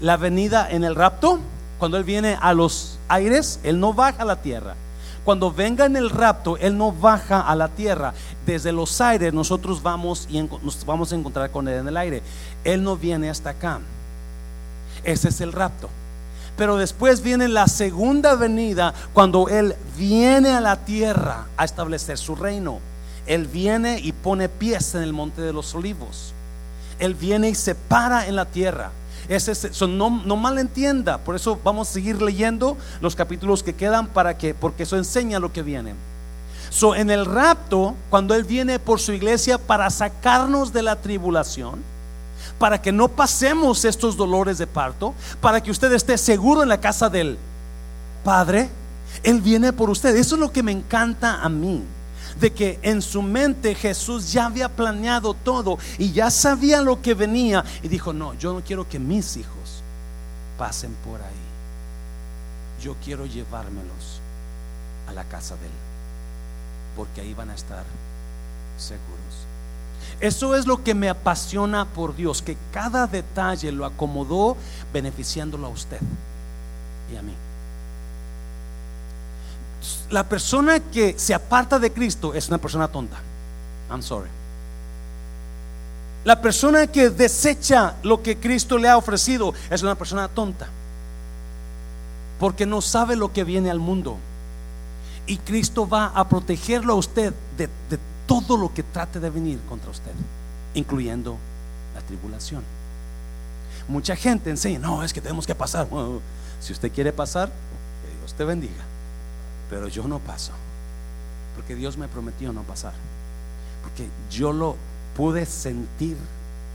La 0.00 0.18
venida 0.18 0.70
en 0.70 0.84
el 0.84 0.94
rapto, 0.94 1.40
cuando 1.78 1.96
Él 1.96 2.04
viene 2.04 2.36
a 2.40 2.52
los 2.52 2.98
aires, 3.08 3.60
Él 3.62 3.80
no 3.80 3.94
baja 3.94 4.22
a 4.22 4.26
la 4.26 4.36
tierra. 4.42 4.74
Cuando 5.24 5.50
venga 5.50 5.86
en 5.86 5.96
el 5.96 6.10
rapto, 6.10 6.58
Él 6.58 6.76
no 6.76 6.92
baja 6.92 7.40
a 7.40 7.56
la 7.56 7.68
tierra. 7.68 8.12
Desde 8.46 8.72
los 8.72 9.00
aires 9.00 9.32
nosotros 9.32 9.82
vamos 9.82 10.26
y 10.30 10.42
nos 10.42 10.84
vamos 10.84 11.12
a 11.12 11.16
encontrar 11.16 11.50
con 11.50 11.66
Él 11.66 11.80
en 11.80 11.88
el 11.88 11.96
aire. 11.96 12.22
Él 12.62 12.82
no 12.82 12.96
viene 12.96 13.30
hasta 13.30 13.50
acá. 13.50 13.80
Ese 15.04 15.28
es 15.28 15.40
el 15.40 15.52
rapto. 15.52 15.88
Pero 16.56 16.76
después 16.76 17.22
viene 17.22 17.46
la 17.46 17.68
segunda 17.68 18.34
venida 18.34 18.92
cuando 19.12 19.48
Él 19.48 19.76
viene 19.96 20.50
a 20.50 20.60
la 20.60 20.76
tierra 20.76 21.46
a 21.56 21.64
establecer 21.64 22.18
su 22.18 22.34
reino. 22.34 22.80
Él 23.26 23.46
viene 23.46 24.00
y 24.02 24.12
pone 24.12 24.48
pies 24.48 24.94
en 24.94 25.02
el 25.02 25.12
monte 25.12 25.42
de 25.42 25.52
los 25.52 25.74
olivos. 25.74 26.32
Él 26.98 27.14
viene 27.14 27.50
y 27.50 27.54
se 27.54 27.74
para 27.74 28.26
en 28.26 28.34
la 28.34 28.46
tierra. 28.46 28.90
Ese, 29.28 29.70
no, 29.86 30.10
no 30.10 30.36
malentienda. 30.36 31.18
Por 31.18 31.36
eso 31.36 31.60
vamos 31.62 31.88
a 31.88 31.92
seguir 31.92 32.20
leyendo 32.22 32.76
los 33.00 33.14
capítulos 33.14 33.62
que 33.62 33.74
quedan 33.74 34.08
para 34.08 34.36
que, 34.38 34.54
porque 34.54 34.84
eso 34.84 34.96
enseña 34.96 35.38
lo 35.38 35.52
que 35.52 35.62
viene. 35.62 35.94
So, 36.70 36.94
en 36.94 37.10
el 37.10 37.24
rapto, 37.24 37.94
cuando 38.10 38.34
Él 38.34 38.44
viene 38.44 38.78
por 38.78 39.00
su 39.00 39.12
iglesia 39.12 39.58
para 39.58 39.90
sacarnos 39.90 40.72
de 40.72 40.82
la 40.82 40.96
tribulación, 40.96 41.82
para 42.58 42.82
que 42.82 42.92
no 42.92 43.08
pasemos 43.08 43.84
estos 43.84 44.16
dolores 44.16 44.58
de 44.58 44.66
parto, 44.66 45.14
para 45.40 45.62
que 45.62 45.70
usted 45.70 45.92
esté 45.92 46.18
seguro 46.18 46.62
en 46.62 46.68
la 46.68 46.80
casa 46.80 47.08
del 47.08 47.38
Padre. 48.24 48.68
Él 49.22 49.40
viene 49.40 49.72
por 49.72 49.90
usted. 49.90 50.14
Eso 50.16 50.34
es 50.34 50.40
lo 50.40 50.52
que 50.52 50.62
me 50.62 50.72
encanta 50.72 51.42
a 51.42 51.48
mí. 51.48 51.82
De 52.40 52.52
que 52.52 52.78
en 52.82 53.02
su 53.02 53.22
mente 53.22 53.74
Jesús 53.74 54.32
ya 54.32 54.46
había 54.46 54.68
planeado 54.68 55.34
todo 55.34 55.78
y 55.98 56.12
ya 56.12 56.30
sabía 56.30 56.82
lo 56.82 57.00
que 57.02 57.14
venía. 57.14 57.64
Y 57.82 57.88
dijo, 57.88 58.12
no, 58.12 58.34
yo 58.34 58.52
no 58.52 58.60
quiero 58.60 58.88
que 58.88 58.98
mis 58.98 59.36
hijos 59.36 59.82
pasen 60.56 60.94
por 61.04 61.20
ahí. 61.20 61.48
Yo 62.82 62.94
quiero 63.04 63.26
llevármelos 63.26 64.20
a 65.08 65.12
la 65.12 65.24
casa 65.24 65.56
de 65.56 65.66
Él. 65.66 65.72
Porque 66.96 67.22
ahí 67.22 67.34
van 67.34 67.50
a 67.50 67.54
estar 67.54 67.84
seguros. 68.76 69.17
Eso 70.20 70.56
es 70.56 70.66
lo 70.66 70.82
que 70.82 70.94
me 70.94 71.08
apasiona 71.08 71.84
por 71.84 72.16
Dios, 72.16 72.42
que 72.42 72.56
cada 72.72 73.06
detalle 73.06 73.70
lo 73.70 73.84
acomodó 73.86 74.56
beneficiándolo 74.92 75.66
a 75.66 75.70
usted 75.70 76.00
y 77.12 77.16
a 77.16 77.22
mí. 77.22 77.32
La 80.10 80.28
persona 80.28 80.80
que 80.80 81.18
se 81.18 81.34
aparta 81.34 81.78
de 81.78 81.92
Cristo 81.92 82.34
es 82.34 82.48
una 82.48 82.58
persona 82.58 82.88
tonta. 82.88 83.16
I'm 83.90 84.02
sorry. 84.02 84.28
La 86.24 86.42
persona 86.42 86.86
que 86.88 87.10
desecha 87.10 87.94
lo 88.02 88.22
que 88.22 88.38
Cristo 88.38 88.76
le 88.76 88.88
ha 88.88 88.96
ofrecido 88.96 89.54
es 89.70 89.82
una 89.82 89.94
persona 89.94 90.28
tonta. 90.28 90.66
Porque 92.40 92.66
no 92.66 92.80
sabe 92.80 93.16
lo 93.16 93.32
que 93.32 93.44
viene 93.44 93.70
al 93.70 93.78
mundo. 93.78 94.18
Y 95.26 95.38
Cristo 95.38 95.88
va 95.88 96.06
a 96.06 96.28
protegerlo 96.28 96.94
a 96.94 96.96
usted 96.96 97.32
de, 97.56 97.68
todo 98.28 98.58
lo 98.58 98.72
que 98.72 98.82
trate 98.82 99.18
de 99.18 99.30
venir 99.30 99.58
contra 99.68 99.90
usted, 99.90 100.12
incluyendo 100.74 101.38
la 101.94 102.02
tribulación. 102.02 102.62
Mucha 103.88 104.14
gente 104.14 104.50
enseña, 104.50 104.78
no, 104.78 105.02
es 105.02 105.14
que 105.14 105.22
tenemos 105.22 105.46
que 105.46 105.54
pasar. 105.54 105.88
si 106.60 106.72
usted 106.72 106.92
quiere 106.92 107.12
pasar, 107.12 107.48
que 107.48 108.18
Dios 108.18 108.34
te 108.34 108.44
bendiga. 108.44 108.84
Pero 109.70 109.88
yo 109.88 110.06
no 110.06 110.18
paso, 110.18 110.52
porque 111.56 111.74
Dios 111.74 111.96
me 111.96 112.06
prometió 112.06 112.52
no 112.52 112.62
pasar. 112.62 112.92
Porque 113.82 114.06
yo 114.30 114.52
lo 114.52 114.76
pude 115.16 115.46
sentir 115.46 116.16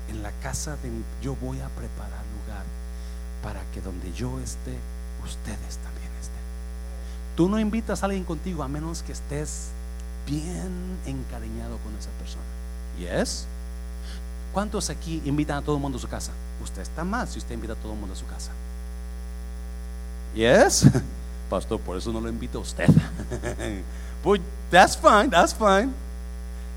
en 0.09 0.23
la 0.23 0.31
casa 0.41 0.71
de. 0.77 0.89
Yo 1.21 1.35
voy 1.35 1.59
a 1.59 1.69
preparar 1.69 2.23
lugar 2.41 2.65
para 3.43 3.61
que 3.71 3.81
donde 3.81 4.11
yo 4.13 4.39
esté, 4.39 4.75
ustedes 5.23 5.77
también 5.77 6.11
estén. 6.19 6.33
Tú 7.35 7.47
no 7.47 7.59
invitas 7.59 8.01
a 8.01 8.07
alguien 8.07 8.23
contigo 8.23 8.63
a 8.63 8.67
menos 8.67 9.03
que 9.03 9.11
estés 9.11 9.72
bien 10.26 10.97
encariñado 11.05 11.78
con 11.80 11.95
esa 11.97 12.09
persona. 12.19 12.43
¿Yes? 12.97 13.45
¿Cuántos 14.53 14.89
aquí 14.89 15.21
invitan 15.26 15.57
a 15.57 15.61
todo 15.61 15.76
el 15.76 15.82
mundo 15.82 15.97
a 15.97 16.01
su 16.01 16.07
casa? 16.07 16.32
Usted 16.61 16.82
está 16.82 17.03
mal 17.03 17.28
si 17.28 17.39
usted 17.39 17.55
invita 17.55 17.74
a 17.74 17.76
todo 17.76 17.93
el 17.93 17.99
mundo 17.99 18.13
a 18.13 18.17
su 18.17 18.26
casa. 18.28 18.51
¿Yes? 20.36 20.86
Pastor, 21.49 21.80
por 21.80 21.97
eso 21.97 22.11
no 22.11 22.21
lo 22.21 22.30
invito 22.30 22.59
a 22.59 22.61
usted. 22.61 22.89
Pues 24.24 24.39
that's 24.71 24.95
fine, 24.95 25.30
that's 25.30 25.53
fine. 25.53 25.89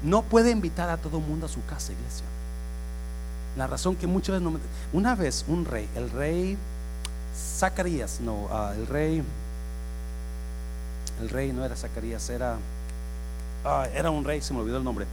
No 0.02 0.22
puede 0.22 0.50
invitar 0.50 0.90
a 0.90 0.96
todo 0.96 1.18
el 1.18 1.24
mundo 1.24 1.46
a 1.46 1.48
su 1.48 1.64
casa, 1.64 1.92
iglesia. 1.92 2.26
La 3.56 3.68
razón 3.68 3.94
que 3.94 4.08
muchas 4.08 4.40
veces 4.40 4.42
no 4.42 4.58
Una 4.92 5.14
vez 5.14 5.44
un 5.46 5.64
rey, 5.64 5.88
el 5.94 6.10
rey 6.10 6.58
Zacarías, 7.36 8.20
no, 8.20 8.48
ah, 8.50 8.72
el 8.74 8.86
rey, 8.86 9.22
el 11.20 11.28
rey 11.28 11.52
no 11.52 11.64
era 11.64 11.76
Zacarías, 11.76 12.28
era 12.30 12.56
Ah, 13.68 13.88
era 13.92 14.10
un 14.10 14.24
rey, 14.24 14.40
se 14.40 14.54
me 14.54 14.60
olvidó 14.60 14.78
el 14.78 14.84
nombre. 14.84 15.06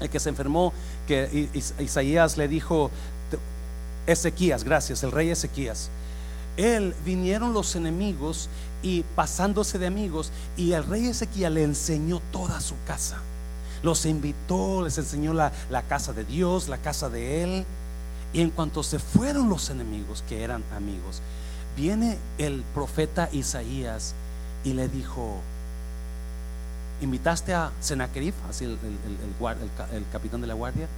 el 0.00 0.08
que 0.08 0.18
se 0.18 0.30
enfermó, 0.30 0.72
que 1.06 1.50
Isaías 1.78 2.38
le 2.38 2.48
dijo, 2.48 2.90
Ezequías, 4.06 4.64
gracias, 4.64 5.02
el 5.02 5.12
rey 5.12 5.28
Ezequías. 5.28 5.90
Él 6.56 6.94
vinieron 7.04 7.52
los 7.52 7.76
enemigos 7.76 8.48
y 8.82 9.02
pasándose 9.14 9.78
de 9.78 9.86
amigos 9.86 10.32
y 10.56 10.72
el 10.72 10.84
rey 10.84 11.08
Ezequías 11.08 11.52
le 11.52 11.62
enseñó 11.62 12.22
toda 12.32 12.60
su 12.62 12.74
casa. 12.86 13.18
Los 13.82 14.06
invitó, 14.06 14.82
les 14.82 14.96
enseñó 14.96 15.34
la, 15.34 15.52
la 15.70 15.82
casa 15.82 16.14
de 16.14 16.24
Dios, 16.24 16.68
la 16.68 16.78
casa 16.78 17.10
de 17.10 17.42
él. 17.42 17.64
Y 18.32 18.40
en 18.40 18.50
cuanto 18.50 18.82
se 18.82 18.98
fueron 18.98 19.50
los 19.50 19.68
enemigos, 19.68 20.24
que 20.26 20.42
eran 20.42 20.64
amigos, 20.74 21.20
viene 21.76 22.16
el 22.38 22.62
profeta 22.74 23.28
Isaías 23.32 24.14
y 24.64 24.72
le 24.72 24.88
dijo, 24.88 25.40
invitaste 27.00 27.54
a 27.54 27.70
Senaquerib, 27.80 28.34
así 28.48 28.64
el, 28.64 28.78
el, 29.92 30.04
capitán 30.12 30.40
de 30.40 30.46
la 30.46 30.54
guardia, 30.54 30.88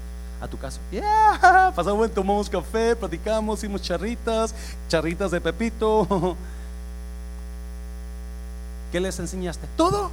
a 0.40 0.48
tu 0.48 0.58
casa. 0.58 0.80
Yeah, 0.90 1.72
pasamos, 1.74 2.10
tomamos 2.12 2.48
café, 2.48 2.96
platicamos, 2.96 3.58
hicimos 3.58 3.82
charritas, 3.82 4.54
charritas 4.88 5.30
de 5.30 5.40
Pepito. 5.40 6.36
¿Qué 8.92 9.00
les 9.00 9.18
enseñaste? 9.18 9.66
Todo, 9.76 10.10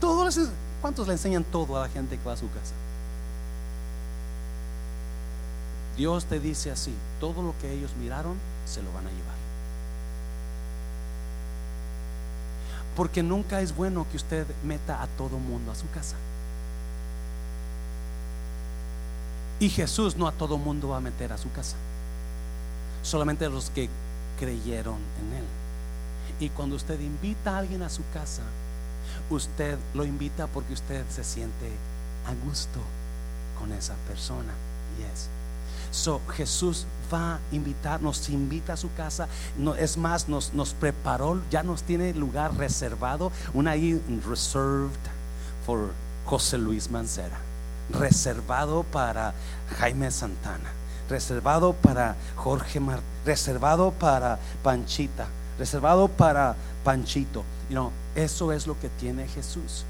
todo 0.00 0.24
les, 0.24 0.38
¿Cuántos 0.80 1.06
le 1.06 1.12
enseñan 1.12 1.44
todo 1.44 1.76
a 1.76 1.82
la 1.82 1.88
gente 1.88 2.18
que 2.18 2.24
va 2.24 2.32
a 2.32 2.36
su 2.36 2.48
casa? 2.48 2.74
Dios 5.96 6.24
te 6.24 6.40
dice 6.40 6.72
así, 6.72 6.92
todo 7.20 7.42
lo 7.42 7.54
que 7.60 7.72
ellos 7.72 7.92
miraron 8.00 8.36
se 8.66 8.82
lo 8.82 8.92
van 8.92 9.06
a 9.06 9.10
llevar. 9.10 9.31
Porque 12.96 13.22
nunca 13.22 13.60
es 13.60 13.74
bueno 13.74 14.06
que 14.10 14.16
usted 14.16 14.46
meta 14.64 15.02
a 15.02 15.06
todo 15.06 15.38
mundo 15.38 15.72
a 15.72 15.74
su 15.74 15.88
casa. 15.90 16.16
Y 19.60 19.70
Jesús 19.70 20.16
no 20.16 20.26
a 20.26 20.32
todo 20.32 20.58
mundo 20.58 20.88
va 20.88 20.96
a 20.96 21.00
meter 21.00 21.32
a 21.32 21.38
su 21.38 21.50
casa. 21.52 21.76
Solamente 23.02 23.44
a 23.44 23.48
los 23.48 23.70
que 23.70 23.88
creyeron 24.38 24.96
en 24.96 25.38
Él. 25.38 25.44
Y 26.40 26.48
cuando 26.50 26.76
usted 26.76 26.98
invita 27.00 27.54
a 27.54 27.58
alguien 27.58 27.82
a 27.82 27.88
su 27.88 28.02
casa, 28.12 28.42
usted 29.30 29.78
lo 29.94 30.04
invita 30.04 30.46
porque 30.48 30.72
usted 30.72 31.04
se 31.08 31.22
siente 31.22 31.70
a 32.26 32.34
gusto 32.46 32.80
con 33.58 33.72
esa 33.72 33.94
persona. 34.08 34.52
Yes. 34.98 35.28
So 35.92 36.20
Jesús 36.34 36.86
va 37.12 37.34
a 37.34 37.38
invitar, 37.52 38.00
nos 38.02 38.28
invita 38.30 38.72
a 38.72 38.76
su 38.76 38.92
casa. 38.94 39.28
No, 39.56 39.74
es 39.74 39.96
más, 39.96 40.28
nos, 40.28 40.54
nos 40.54 40.72
preparó, 40.74 41.40
ya 41.50 41.62
nos 41.62 41.82
tiene 41.82 42.14
lugar 42.14 42.56
reservado, 42.56 43.30
una 43.54 43.72
ahí 43.72 44.02
reserved 44.26 44.98
for 45.66 45.90
José 46.24 46.58
Luis 46.58 46.90
Mancera, 46.90 47.38
reservado 47.90 48.82
para 48.84 49.34
Jaime 49.78 50.10
Santana, 50.10 50.72
reservado 51.08 51.74
para 51.74 52.16
Jorge 52.36 52.80
Mar, 52.80 53.00
reservado 53.26 53.92
para 53.92 54.38
Panchita, 54.62 55.26
reservado 55.58 56.08
para 56.08 56.56
Panchito. 56.82 57.44
You 57.68 57.90
eso 58.14 58.52
es 58.52 58.66
lo 58.66 58.78
que 58.78 58.88
tiene 58.88 59.28
Jesús. 59.28 59.84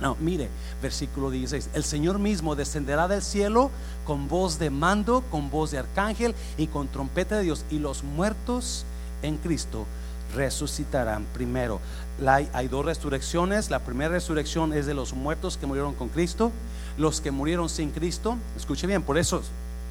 No, 0.00 0.16
mire, 0.18 0.48
versículo 0.82 1.30
16. 1.30 1.70
El 1.74 1.84
Señor 1.84 2.18
mismo 2.18 2.56
descenderá 2.56 3.06
del 3.06 3.22
cielo 3.22 3.70
con 4.06 4.28
voz 4.28 4.58
de 4.58 4.70
mando, 4.70 5.22
con 5.30 5.50
voz 5.50 5.70
de 5.70 5.78
arcángel 5.78 6.34
y 6.56 6.68
con 6.68 6.88
trompeta 6.88 7.36
de 7.36 7.42
Dios. 7.42 7.64
Y 7.70 7.78
los 7.78 8.02
muertos 8.02 8.84
en 9.22 9.36
Cristo 9.36 9.86
resucitarán 10.34 11.26
primero. 11.34 11.80
hay 12.26 12.68
dos 12.68 12.84
resurrecciones. 12.84 13.70
La 13.70 13.80
primera 13.80 14.12
resurrección 14.12 14.72
es 14.72 14.86
de 14.86 14.94
los 14.94 15.12
muertos 15.12 15.58
que 15.58 15.66
murieron 15.66 15.94
con 15.94 16.08
Cristo. 16.08 16.50
Los 16.96 17.20
que 17.20 17.30
murieron 17.30 17.68
sin 17.68 17.90
Cristo, 17.90 18.36
escuche 18.56 18.86
bien, 18.86 19.02
por 19.02 19.16
eso 19.16 19.42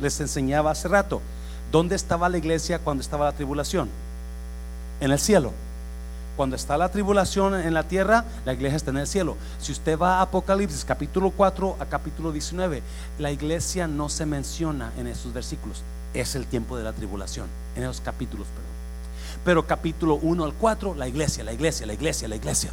les 0.01 0.19
enseñaba 0.19 0.71
hace 0.71 0.87
rato. 0.87 1.21
¿Dónde 1.71 1.95
estaba 1.95 2.29
la 2.29 2.37
iglesia 2.37 2.79
cuando 2.79 3.01
estaba 3.01 3.25
la 3.25 3.31
tribulación? 3.31 3.89
En 4.99 5.11
el 5.11 5.19
cielo. 5.19 5.53
Cuando 6.39 6.55
está 6.55 6.77
la 6.77 6.87
tribulación 6.87 7.53
en 7.53 7.73
la 7.73 7.83
tierra, 7.83 8.23
la 8.45 8.53
iglesia 8.53 8.77
está 8.77 8.91
en 8.91 8.97
el 8.99 9.07
cielo. 9.07 9.35
Si 9.59 9.73
usted 9.73 9.99
va 9.99 10.19
a 10.19 10.21
Apocalipsis 10.21 10.85
capítulo 10.85 11.31
4 11.31 11.75
a 11.81 11.85
capítulo 11.85 12.31
19, 12.31 12.81
la 13.17 13.29
iglesia 13.29 13.89
no 13.89 14.07
se 14.07 14.25
menciona 14.25 14.93
en 14.97 15.07
esos 15.07 15.33
versículos. 15.33 15.83
Es 16.13 16.35
el 16.35 16.45
tiempo 16.45 16.77
de 16.77 16.85
la 16.85 16.93
tribulación, 16.93 17.47
en 17.75 17.83
esos 17.83 17.99
capítulos, 17.99 18.47
perdón. 18.47 18.71
Pero 19.43 19.67
capítulo 19.67 20.15
1 20.15 20.45
al 20.45 20.53
4, 20.53 20.95
la 20.95 21.09
iglesia, 21.09 21.43
la 21.43 21.51
iglesia, 21.51 21.85
la 21.85 21.91
iglesia, 21.91 22.29
la 22.29 22.37
iglesia. 22.37 22.69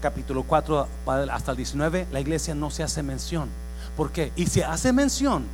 Capítulo 0.00 0.44
4 0.44 0.88
hasta 1.30 1.50
el 1.50 1.56
19, 1.58 2.06
la 2.12 2.20
iglesia 2.20 2.54
no 2.54 2.70
se 2.70 2.82
hace 2.82 3.02
mención. 3.02 3.50
¿Por 3.94 4.10
qué? 4.10 4.32
Y 4.36 4.46
si 4.46 4.62
hace 4.62 4.94
mención, 4.94 5.44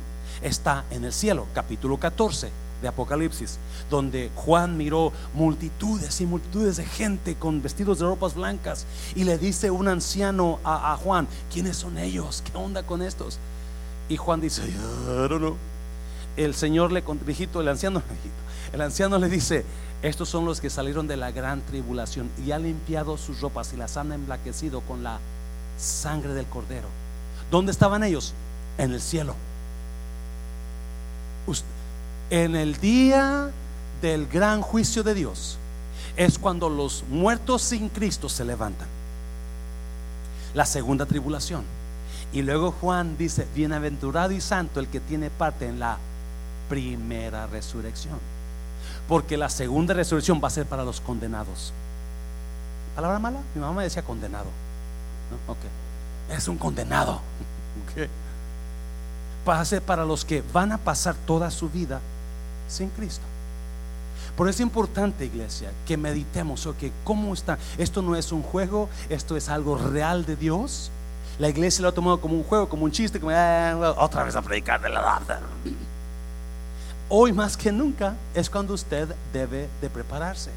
está 0.41 0.85
en 0.91 1.03
el 1.03 1.11
cielo. 1.11 1.45
Capítulo 1.53 1.97
14 1.97 2.62
de 2.83 2.89
Apocalipsis, 2.89 3.57
donde 3.89 4.29
Juan 4.35 4.77
miró 4.77 5.11
multitudes 5.33 6.21
y 6.21 6.27
multitudes 6.27 6.77
de 6.77 6.85
gente 6.85 7.33
con 7.33 7.63
vestidos 7.63 7.97
de 7.97 8.05
ropas 8.05 8.35
blancas 8.35 8.85
y 9.15 9.23
le 9.23 9.39
dice 9.39 9.71
un 9.71 9.87
anciano 9.87 10.59
a, 10.63 10.95
Juan, 11.01 11.27
¿quiénes 11.51 11.77
son 11.77 11.97
ellos? 11.97 12.43
¿Qué 12.45 12.55
onda 12.55 12.83
con 12.83 13.01
estos? 13.01 13.39
Y 14.09 14.17
Juan 14.17 14.41
dice, 14.41 14.67
I 14.67 15.27
don't 15.27 15.37
know. 15.37 15.55
El 16.35 16.53
Señor 16.53 16.91
le 16.91 17.01
viejito, 17.25 17.61
el 17.61 17.69
anciano, 17.69 18.03
el 18.73 18.81
anciano 18.81 19.17
le 19.17 19.29
dice, 19.29 19.65
estos 20.01 20.27
son 20.27 20.45
los 20.45 20.59
que 20.59 20.69
salieron 20.69 21.07
de 21.07 21.15
la 21.15 21.31
gran 21.31 21.61
tribulación 21.61 22.29
y 22.45 22.51
han 22.51 22.63
limpiado 22.63 23.17
sus 23.17 23.39
ropas 23.39 23.71
y 23.73 23.77
las 23.77 23.95
han 23.95 24.11
emblaquecido 24.11 24.81
con 24.81 25.03
la 25.03 25.19
sangre 25.77 26.33
del 26.33 26.45
cordero. 26.47 26.87
¿Dónde 27.49 27.71
estaban 27.71 28.03
ellos? 28.03 28.33
En 28.77 28.91
el 28.91 28.99
cielo. 28.99 29.35
En 32.29 32.55
el 32.55 32.79
día 32.79 33.51
del 34.01 34.27
gran 34.27 34.61
juicio 34.61 35.03
de 35.03 35.13
Dios 35.13 35.57
es 36.15 36.37
cuando 36.37 36.69
los 36.69 37.03
muertos 37.09 37.61
sin 37.61 37.89
Cristo 37.89 38.29
se 38.29 38.45
levantan. 38.45 38.87
La 40.53 40.65
segunda 40.65 41.05
tribulación. 41.05 41.63
Y 42.31 42.41
luego 42.41 42.71
Juan 42.71 43.17
dice, 43.17 43.47
bienaventurado 43.55 44.31
y 44.31 44.41
santo 44.41 44.79
el 44.79 44.87
que 44.87 44.99
tiene 44.99 45.29
parte 45.29 45.67
en 45.67 45.79
la 45.79 45.97
primera 46.69 47.47
resurrección. 47.47 48.17
Porque 49.07 49.37
la 49.37 49.49
segunda 49.49 49.93
resurrección 49.93 50.41
va 50.43 50.47
a 50.47 50.51
ser 50.51 50.65
para 50.65 50.83
los 50.83 51.01
condenados. 51.01 51.73
¿Palabra 52.95 53.19
mala? 53.19 53.39
Mi 53.53 53.61
mamá 53.61 53.73
me 53.73 53.83
decía 53.83 54.03
condenado. 54.03 54.47
Es 56.29 56.47
un 56.47 56.57
condenado. 56.57 57.21
Va 59.47 59.59
a 59.59 59.65
ser 59.65 59.81
para 59.81 60.05
los 60.05 60.23
que 60.23 60.41
van 60.53 60.71
a 60.71 60.77
pasar 60.77 61.15
toda 61.25 61.51
su 61.51 61.67
vida 61.67 61.99
sin 62.67 62.89
Cristo. 62.89 63.23
Por 64.35 64.47
eso 64.47 64.57
es 64.57 64.61
importante, 64.61 65.25
iglesia, 65.25 65.71
que 65.85 65.95
meditemos, 65.95 66.67
que 66.79 66.91
¿cómo 67.03 67.33
está? 67.33 67.59
Esto 67.77 68.01
no 68.01 68.15
es 68.15 68.31
un 68.31 68.41
juego, 68.41 68.89
esto 69.09 69.37
es 69.37 69.47
algo 69.47 69.77
real 69.77 70.25
de 70.25 70.35
Dios. 70.35 70.89
La 71.37 71.49
iglesia 71.49 71.83
lo 71.83 71.89
ha 71.89 71.91
tomado 71.91 72.19
como 72.19 72.35
un 72.35 72.43
juego, 72.43 72.67
como 72.67 72.85
un 72.85 72.91
chiste, 72.91 73.19
como 73.19 73.31
ah, 73.35 73.95
otra 73.97 74.23
vez 74.23 74.35
a 74.35 74.41
predicar 74.41 74.81
de 74.81 74.89
la 74.89 75.01
data. 75.01 75.39
Hoy 77.09 77.31
más 77.31 77.55
que 77.55 77.71
nunca 77.71 78.15
es 78.33 78.49
cuando 78.49 78.73
usted 78.73 79.07
debe 79.31 79.69
de 79.81 79.89
prepararse. 79.89 80.49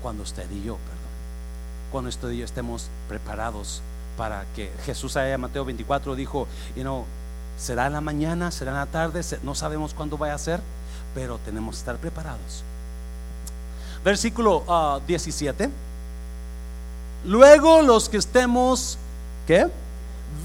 Cuando 0.00 0.22
usted 0.22 0.48
y 0.50 0.62
yo, 0.62 0.76
perdón. 0.76 0.98
Cuando 1.90 2.10
usted 2.10 2.30
y 2.30 2.38
yo 2.38 2.44
estemos 2.44 2.88
preparados 3.08 3.82
para 4.16 4.44
que 4.54 4.70
Jesús 4.84 5.16
allá 5.16 5.36
Mateo 5.36 5.64
24 5.64 6.14
dijo, 6.14 6.46
you 6.76 6.82
know, 6.82 7.04
será 7.56 7.86
en 7.88 7.94
la 7.94 8.00
mañana, 8.00 8.52
será 8.52 8.70
en 8.70 8.76
la 8.76 8.86
tarde, 8.86 9.20
no 9.42 9.56
sabemos 9.56 9.94
cuándo 9.94 10.16
vaya 10.16 10.34
a 10.34 10.38
ser 10.38 10.60
pero 11.18 11.36
tenemos 11.44 11.74
que 11.74 11.78
estar 11.80 11.96
preparados. 11.96 12.62
Versículo 14.04 14.62
17. 15.04 15.64
Ah, 15.64 15.68
Luego 17.24 17.82
los 17.82 18.08
que 18.08 18.18
estemos, 18.18 18.96
¿qué? 19.44 19.66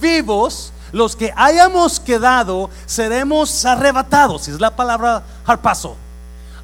Vivos, 0.02 0.74
los 0.92 1.16
que 1.16 1.32
hayamos 1.36 2.00
quedado, 2.00 2.72
seremos 2.88 3.64
arrebatados. 3.66 4.48
Es 4.48 4.60
la 4.60 4.76
palabra 4.76 5.22
harpazo. 5.46 5.96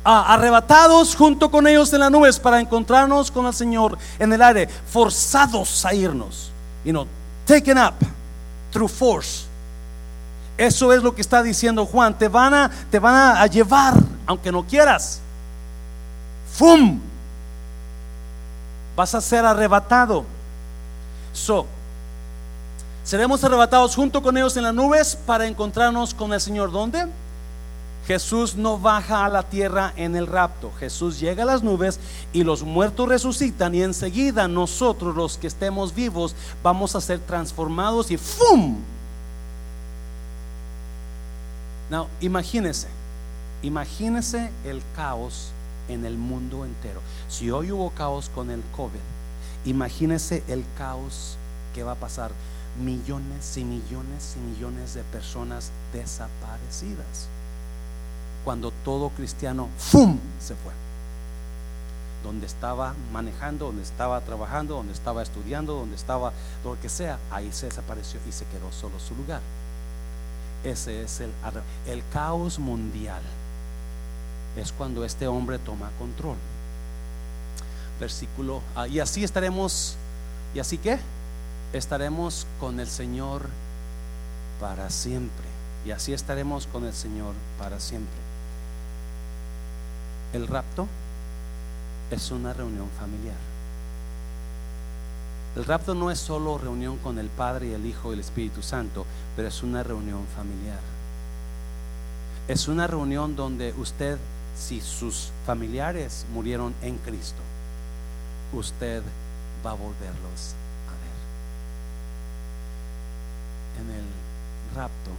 Ah, 0.04 0.34
arrebatados 0.34 1.16
junto 1.16 1.52
con 1.52 1.68
ellos 1.68 1.94
en 1.94 2.00
las 2.00 2.10
nubes 2.10 2.40
para 2.40 2.60
encontrarnos 2.60 3.30
con 3.30 3.46
el 3.46 3.54
Señor 3.54 3.96
en 4.18 4.34
el 4.34 4.42
aire, 4.42 4.68
forzados 4.92 5.86
a 5.86 5.94
irnos. 5.94 6.50
You 6.84 6.94
know, 6.94 7.06
taken 7.46 7.78
up 7.78 7.94
through 8.72 8.90
force. 8.90 9.49
Eso 10.60 10.92
es 10.92 11.02
lo 11.02 11.16
que 11.16 11.22
está 11.22 11.42
diciendo 11.42 11.86
Juan. 11.86 12.18
Te 12.18 12.28
van 12.28 12.54
a, 12.54 12.70
te 12.92 13.00
van 13.00 13.38
a 13.38 13.48
llevar, 13.48 13.94
aunque 14.26 14.52
no 14.52 14.62
quieras. 14.68 15.22
¡Fum! 16.52 17.00
Vas 18.94 19.16
a 19.16 19.22
ser 19.22 19.46
arrebatado. 19.46 20.26
So, 21.32 21.66
seremos 23.06 23.42
arrebatados 23.42 23.96
junto 23.96 24.22
con 24.22 24.36
ellos 24.36 24.58
en 24.58 24.64
las 24.64 24.74
nubes 24.74 25.16
para 25.16 25.48
encontrarnos 25.48 26.14
con 26.14 26.34
el 26.34 26.42
Señor. 26.42 26.74
¿Dónde? 26.74 27.08
Jesús 28.06 28.56
no 28.56 28.78
baja 28.78 29.24
a 29.24 29.30
la 29.30 29.44
tierra 29.44 29.94
en 29.96 30.18
el 30.18 30.28
rapto. 30.28 30.74
Jesús 30.78 31.22
llega 31.22 31.44
a 31.44 31.46
las 31.46 31.64
nubes 31.64 32.02
y 32.34 32.44
los 32.44 32.64
muertos 32.64 33.08
resucitan 33.08 33.76
y 33.76 33.82
enseguida 33.82 34.50
nosotros 34.50 35.16
los 35.16 35.38
que 35.38 35.48
estemos 35.48 35.96
vivos 35.96 36.36
vamos 36.62 36.98
a 36.98 37.02
ser 37.02 37.20
transformados 37.20 38.12
y 38.12 38.18
¡fum! 38.18 38.76
No, 41.90 42.08
imagínese, 42.22 42.88
imagínese 43.64 44.52
el 44.64 44.82
caos 44.96 45.50
en 45.88 46.06
el 46.06 46.18
mundo 46.18 46.64
entero. 46.64 47.02
Si 47.30 47.50
hoy 47.50 47.72
hubo 47.72 47.90
caos 47.90 48.30
con 48.30 48.52
el 48.52 48.62
COVID, 48.76 49.00
imagínese 49.66 50.44
el 50.48 50.64
caos 50.78 51.36
que 51.74 51.84
va 51.84 51.94
a 51.94 51.96
pasar. 51.96 52.32
Millones 52.80 53.58
y 53.58 53.64
millones 53.66 54.36
y 54.38 54.40
millones 54.40 54.94
de 54.94 55.04
personas 55.04 55.72
desaparecidas. 55.92 57.28
Cuando 58.46 58.72
todo 58.86 59.10
cristiano, 59.10 59.68
¡fum!, 59.80 60.20
se 60.40 60.54
fue. 60.56 60.72
Donde 62.24 62.46
estaba 62.46 62.94
manejando, 63.12 63.66
donde 63.66 63.82
estaba 63.82 64.22
trabajando, 64.22 64.76
donde 64.76 64.94
estaba 64.94 65.24
estudiando, 65.24 65.74
donde 65.74 65.96
estaba 65.96 66.34
lo 66.64 66.80
que 66.80 66.88
sea, 66.88 67.18
ahí 67.32 67.52
se 67.52 67.66
desapareció 67.66 68.20
y 68.30 68.32
se 68.32 68.46
quedó 68.46 68.72
solo 68.72 69.00
su 69.00 69.16
lugar. 69.16 69.42
Ese 70.64 71.04
es 71.04 71.22
el, 71.22 71.32
el 71.88 72.04
caos 72.12 72.60
mundial. 72.60 73.22
Es 74.58 74.72
cuando 74.72 75.06
este 75.06 75.28
hombre 75.28 75.58
toma 75.60 75.90
control. 75.98 76.36
Versículo, 78.00 78.62
ah, 78.76 78.88
y 78.88 79.00
así 79.00 79.24
estaremos, 79.24 79.96
y 80.54 80.60
así 80.60 80.78
que 80.78 81.00
estaremos 81.74 82.48
con 82.60 82.80
el 82.80 82.88
Señor 82.88 83.48
para 84.60 84.90
siempre. 84.90 85.46
Y 85.86 85.92
así 85.92 86.14
estaremos 86.14 86.68
con 86.68 86.86
el 86.86 86.94
Señor 86.94 87.34
para 87.58 87.80
siempre. 87.80 88.20
El 90.34 90.48
rapto 90.48 90.88
es 92.12 92.32
una 92.32 92.54
reunión 92.54 92.90
familiar. 93.00 93.49
El 95.56 95.66
rapto 95.66 95.96
no 95.96 96.12
es 96.12 96.20
solo 96.20 96.58
reunión 96.58 96.98
con 96.98 97.18
el 97.18 97.28
Padre 97.28 97.68
y 97.68 97.74
el 97.74 97.86
Hijo 97.86 98.12
y 98.12 98.14
el 98.14 98.20
Espíritu 98.20 98.62
Santo, 98.62 99.06
pero 99.36 99.48
es 99.48 99.64
una 99.64 99.82
reunión 99.84 100.26
familiar. 100.36 100.80
Es 102.48 102.68
una 102.68 102.88
reunión 102.88 103.36
donde 103.36 103.74
usted, 103.74 104.18
si 104.56 104.80
sus 104.82 105.32
familiares 105.46 106.26
murieron 106.34 106.74
en 106.82 106.98
Cristo, 106.98 107.42
usted 108.54 109.02
va 109.66 109.72
a 109.72 109.76
volverlos 109.76 110.56
a 110.88 110.94
ver. 113.82 113.86
En 113.86 113.92
el 113.96 114.06
rapto, 114.76 115.12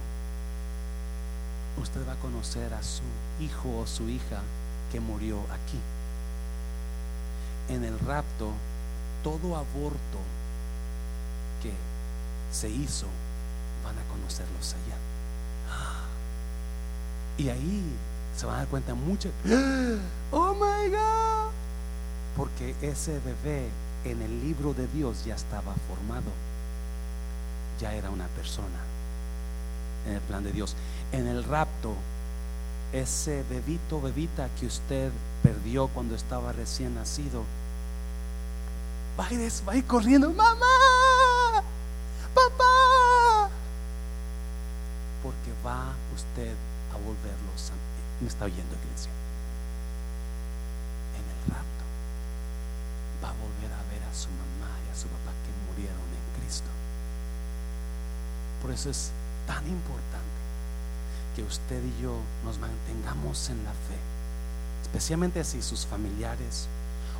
usted 1.81 2.07
va 2.07 2.13
a 2.13 2.19
conocer 2.19 2.73
a 2.73 2.83
su 2.83 3.03
hijo 3.41 3.79
o 3.79 3.87
su 3.87 4.07
hija 4.09 4.41
que 4.91 4.99
murió 4.99 5.39
aquí. 5.51 5.79
En 7.69 7.83
el 7.83 7.97
rapto, 7.99 8.51
todo 9.23 9.55
aborto 9.55 10.19
que 11.61 11.71
se 12.51 12.69
hizo, 12.69 13.07
van 13.83 13.97
a 13.97 14.03
conocerlos 14.09 14.73
allá. 14.73 14.97
Y 17.37 17.49
ahí 17.49 17.83
se 18.35 18.45
van 18.45 18.55
a 18.55 18.57
dar 18.59 18.67
cuenta 18.67 18.93
mucho. 18.93 19.29
Oh 20.31 20.53
my 20.53 20.89
God. 20.89 21.51
Porque 22.37 22.75
ese 22.81 23.19
bebé 23.19 23.67
en 24.05 24.21
el 24.21 24.41
libro 24.41 24.73
de 24.73 24.87
Dios 24.87 25.25
ya 25.25 25.35
estaba 25.35 25.73
formado. 25.87 26.31
Ya 27.79 27.93
era 27.93 28.09
una 28.09 28.27
persona 28.27 28.79
en 30.07 30.13
el 30.13 30.21
plan 30.21 30.43
de 30.43 30.51
Dios. 30.51 30.75
En 31.11 31.27
el 31.27 31.43
rapto, 31.43 31.93
ese 32.93 33.43
bebito, 33.49 34.01
bebita 34.01 34.49
que 34.59 34.67
usted 34.67 35.11
perdió 35.43 35.87
cuando 35.87 36.15
estaba 36.15 36.51
recién 36.51 36.95
nacido, 36.95 37.43
va 39.21 39.27
a 39.27 39.33
ir, 39.33 39.51
va 39.67 39.73
a 39.73 39.77
ir 39.77 39.85
corriendo, 39.85 40.31
mamá, 40.33 41.63
papá, 42.33 43.49
porque 45.21 45.51
va 45.63 45.93
usted 46.15 46.55
a 46.91 46.97
volverlos 46.97 47.69
a... 47.69 47.73
Me 48.21 48.27
está 48.27 48.45
oyendo 48.45 48.75
iglesia. 48.83 49.11
En 51.17 51.21
el 51.21 51.53
rapto 51.53 51.83
va 53.23 53.29
a 53.29 53.33
volver 53.33 53.71
a 53.71 53.83
ver 53.91 54.03
a 54.09 54.13
su 54.13 54.29
mamá 54.29 54.71
y 54.87 54.91
a 54.91 54.95
su 54.95 55.07
papá 55.07 55.31
que 55.45 55.51
murieron 55.69 55.97
en 55.97 56.41
Cristo. 56.41 56.69
Por 58.61 58.71
eso 58.71 58.89
es 58.89 59.11
tan 59.45 59.67
importante 59.67 60.41
que 61.35 61.43
usted 61.43 61.83
y 61.83 62.01
yo 62.01 62.15
nos 62.43 62.57
mantengamos 62.57 63.49
en 63.49 63.63
la 63.63 63.71
fe, 63.71 63.97
especialmente 64.81 65.43
si 65.43 65.61
sus 65.61 65.85
familiares 65.85 66.67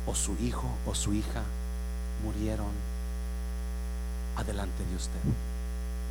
o 0.06 0.14
su 0.16 0.36
hijo 0.40 0.68
o 0.86 0.94
su 0.94 1.14
hija 1.14 1.42
murieron 2.24 2.70
adelante 4.36 4.84
de 4.84 4.96
usted. 4.96 5.20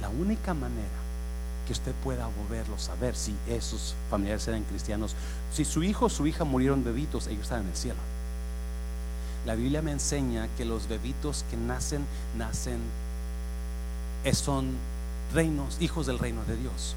La 0.02 0.10
única 0.10 0.54
manera 0.54 1.02
que 1.66 1.74
usted 1.74 1.94
pueda 2.04 2.28
volverlos 2.28 2.90
a 2.90 2.96
ver 2.96 3.16
si 3.16 3.36
esos 3.48 3.96
familiares 4.10 4.48
eran 4.48 4.64
cristianos, 4.64 5.16
si 5.54 5.66
su 5.66 5.84
hijo 5.84 6.06
o 6.06 6.10
su 6.10 6.26
hija 6.28 6.44
murieron 6.44 6.84
bebitos, 6.84 7.28
ellos 7.28 7.44
están 7.44 7.62
en 7.62 7.70
el 7.70 7.76
cielo. 7.76 8.00
La 9.46 9.56
Biblia 9.56 9.82
me 9.82 9.92
enseña 9.92 10.48
que 10.58 10.66
los 10.66 10.88
bebitos 10.88 11.46
que 11.50 11.58
nacen, 11.58 12.06
nacen, 12.38 12.80
eh, 14.24 14.34
son 14.36 14.72
reinos, 15.34 15.78
hijos 15.80 16.06
del 16.06 16.20
reino 16.20 16.44
de 16.46 16.58
Dios. 16.58 16.96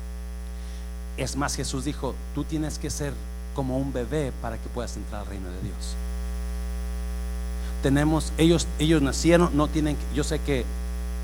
Es 1.16 1.36
más, 1.36 1.54
Jesús 1.54 1.84
dijo, 1.84 2.14
tú 2.34 2.44
tienes 2.44 2.78
que 2.78 2.90
ser 2.90 3.14
como 3.54 3.78
un 3.78 3.92
bebé 3.92 4.32
para 4.42 4.58
que 4.58 4.68
puedas 4.68 4.96
entrar 4.96 5.22
al 5.22 5.28
reino 5.28 5.48
de 5.48 5.60
Dios 5.62 5.96
tenemos, 7.84 8.32
ellos, 8.38 8.66
ellos 8.78 9.02
nacieron, 9.02 9.54
no 9.54 9.68
tienen, 9.68 9.98
yo 10.14 10.24
sé 10.24 10.38
que 10.38 10.64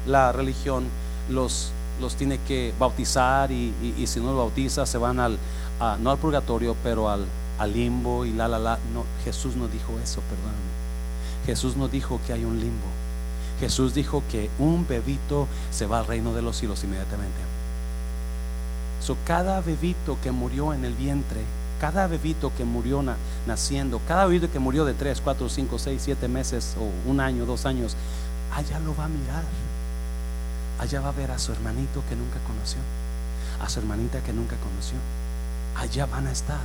la 0.06 0.30
religión 0.30 0.84
los, 1.30 1.72
los 2.02 2.16
tiene 2.16 2.38
que 2.46 2.74
bautizar 2.78 3.50
y, 3.50 3.72
si 4.06 4.20
no 4.20 4.26
los 4.26 4.36
bautiza 4.36 4.84
se 4.84 4.98
van 4.98 5.20
al, 5.20 5.38
no 6.02 6.10
al 6.10 6.18
purgatorio, 6.18 6.76
pero 6.84 7.08
al, 7.08 7.24
al 7.58 7.72
limbo 7.72 8.26
y 8.26 8.34
la, 8.34 8.46
la, 8.46 8.58
la. 8.58 8.78
No, 8.92 9.06
Jesús 9.24 9.56
no 9.56 9.68
dijo 9.68 9.98
eso, 10.04 10.20
perdóname. 10.28 10.70
Jesús 11.46 11.78
no 11.78 11.88
dijo 11.88 12.20
que 12.26 12.34
hay 12.34 12.44
un 12.44 12.60
limbo. 12.60 12.88
Jesús 13.58 13.94
dijo 13.94 14.22
que 14.30 14.50
un 14.58 14.86
bebito 14.86 15.48
se 15.70 15.86
va 15.86 16.00
al 16.00 16.06
reino 16.06 16.34
de 16.34 16.42
los 16.42 16.58
cielos 16.58 16.84
inmediatamente. 16.84 17.40
So, 19.00 19.16
cada 19.24 19.62
bebito 19.62 20.18
que 20.22 20.30
murió 20.30 20.74
en 20.74 20.84
el 20.84 20.92
vientre 20.92 21.40
cada 21.80 22.06
bebito 22.06 22.52
que 22.54 22.64
murió 22.64 23.02
naciendo, 23.46 24.00
cada 24.06 24.26
bebito 24.26 24.52
que 24.52 24.58
murió 24.58 24.84
de 24.84 24.92
3, 24.92 25.20
4, 25.22 25.48
5, 25.48 25.78
6, 25.78 26.02
7 26.04 26.28
meses 26.28 26.76
o 26.78 27.10
un 27.10 27.20
año, 27.20 27.46
dos 27.46 27.64
años, 27.64 27.96
allá 28.54 28.78
lo 28.80 28.94
va 28.94 29.06
a 29.06 29.08
mirar. 29.08 29.42
Allá 30.78 31.00
va 31.00 31.08
a 31.08 31.12
ver 31.12 31.30
a 31.30 31.38
su 31.38 31.52
hermanito 31.52 32.02
que 32.08 32.16
nunca 32.16 32.38
conoció, 32.46 32.78
a 33.62 33.68
su 33.68 33.80
hermanita 33.80 34.20
que 34.20 34.32
nunca 34.32 34.56
conoció. 34.56 34.98
Allá 35.76 36.06
van 36.06 36.26
a 36.26 36.32
estar. 36.32 36.60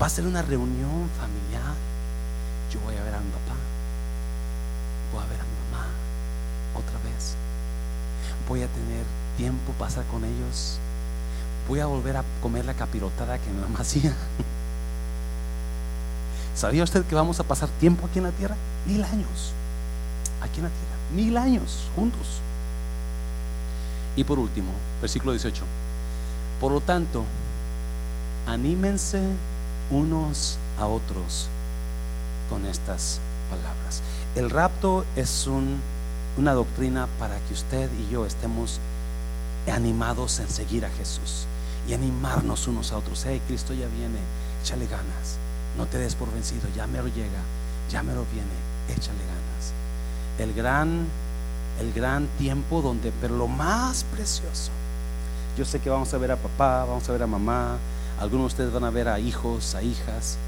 Va 0.00 0.06
a 0.06 0.10
ser 0.10 0.26
una 0.26 0.42
reunión 0.42 1.08
familiar. 1.18 1.74
Yo 2.72 2.80
voy 2.80 2.96
a 2.96 3.02
ver 3.02 3.14
a 3.14 3.20
mi 3.20 3.30
papá, 3.30 3.54
voy 5.12 5.22
a 5.22 5.26
ver 5.26 5.40
a 5.40 5.44
mi 5.44 5.70
mamá 5.70 5.86
otra 6.74 6.98
vez. 7.10 7.34
Voy 8.48 8.62
a 8.62 8.68
tener 8.68 9.04
tiempo 9.36 9.72
pasar 9.78 10.04
con 10.06 10.24
ellos 10.24 10.78
voy 11.70 11.78
a 11.78 11.86
volver 11.86 12.16
a 12.16 12.24
comer 12.42 12.64
la 12.64 12.74
capirotada 12.74 13.38
que 13.38 13.48
mi 13.48 13.60
mamá 13.60 13.78
hacía. 13.82 14.12
¿Sabía 16.56 16.82
usted 16.82 17.04
que 17.04 17.14
vamos 17.14 17.38
a 17.38 17.44
pasar 17.44 17.68
tiempo 17.78 18.06
aquí 18.06 18.18
en 18.18 18.24
la 18.24 18.32
tierra? 18.32 18.56
Mil 18.86 19.04
años. 19.04 19.52
Aquí 20.42 20.58
en 20.58 20.64
la 20.64 20.70
tierra. 20.70 20.96
Mil 21.14 21.36
años 21.36 21.88
juntos. 21.94 22.40
Y 24.16 24.24
por 24.24 24.40
último, 24.40 24.72
versículo 25.00 25.30
18. 25.30 25.62
Por 26.60 26.72
lo 26.72 26.80
tanto, 26.80 27.24
anímense 28.48 29.22
unos 29.92 30.58
a 30.76 30.86
otros 30.86 31.48
con 32.50 32.66
estas 32.66 33.20
palabras. 33.48 34.02
El 34.34 34.50
rapto 34.50 35.04
es 35.14 35.46
una 36.36 36.52
doctrina 36.52 37.06
para 37.20 37.38
que 37.46 37.54
usted 37.54 37.88
y 38.00 38.12
yo 38.12 38.26
estemos 38.26 38.80
animados 39.68 40.40
en 40.40 40.48
seguir 40.48 40.84
a 40.84 40.90
Jesús 40.90 41.46
y 41.90 41.94
animarnos 41.94 42.68
unos 42.68 42.92
a 42.92 42.98
otros. 42.98 43.24
Hey, 43.26 43.42
Cristo 43.48 43.74
ya 43.74 43.88
viene, 43.88 44.18
échale 44.62 44.86
ganas. 44.86 45.38
No 45.76 45.86
te 45.86 45.98
des 45.98 46.14
por 46.14 46.32
vencido, 46.32 46.68
ya 46.74 46.86
me 46.86 46.98
lo 46.98 47.08
llega, 47.08 47.40
ya 47.90 48.04
me 48.04 48.14
lo 48.14 48.24
viene, 48.26 48.46
échale 48.88 49.18
ganas. 49.18 49.72
El 50.38 50.54
gran, 50.54 51.06
el 51.80 51.92
gran 51.92 52.28
tiempo 52.38 52.80
donde, 52.80 53.12
pero 53.20 53.36
lo 53.36 53.48
más 53.48 54.04
precioso. 54.04 54.70
Yo 55.58 55.64
sé 55.64 55.80
que 55.80 55.90
vamos 55.90 56.14
a 56.14 56.18
ver 56.18 56.30
a 56.30 56.36
papá, 56.36 56.84
vamos 56.84 57.08
a 57.08 57.12
ver 57.12 57.24
a 57.24 57.26
mamá, 57.26 57.76
algunos 58.20 58.44
de 58.44 58.46
ustedes 58.46 58.72
van 58.72 58.84
a 58.84 58.90
ver 58.90 59.08
a 59.08 59.18
hijos, 59.18 59.74
a 59.74 59.82
hijas, 59.82 60.38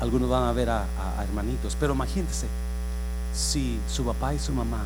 algunos 0.00 0.28
van 0.28 0.44
a 0.44 0.52
ver 0.52 0.70
a, 0.70 0.86
hermanitos, 1.20 1.76
pero 1.80 1.94
imagínense, 1.94 2.46
si 3.34 3.80
su 3.88 4.04
papá 4.04 4.34
y 4.34 4.38
su 4.38 4.52
mamá 4.52 4.84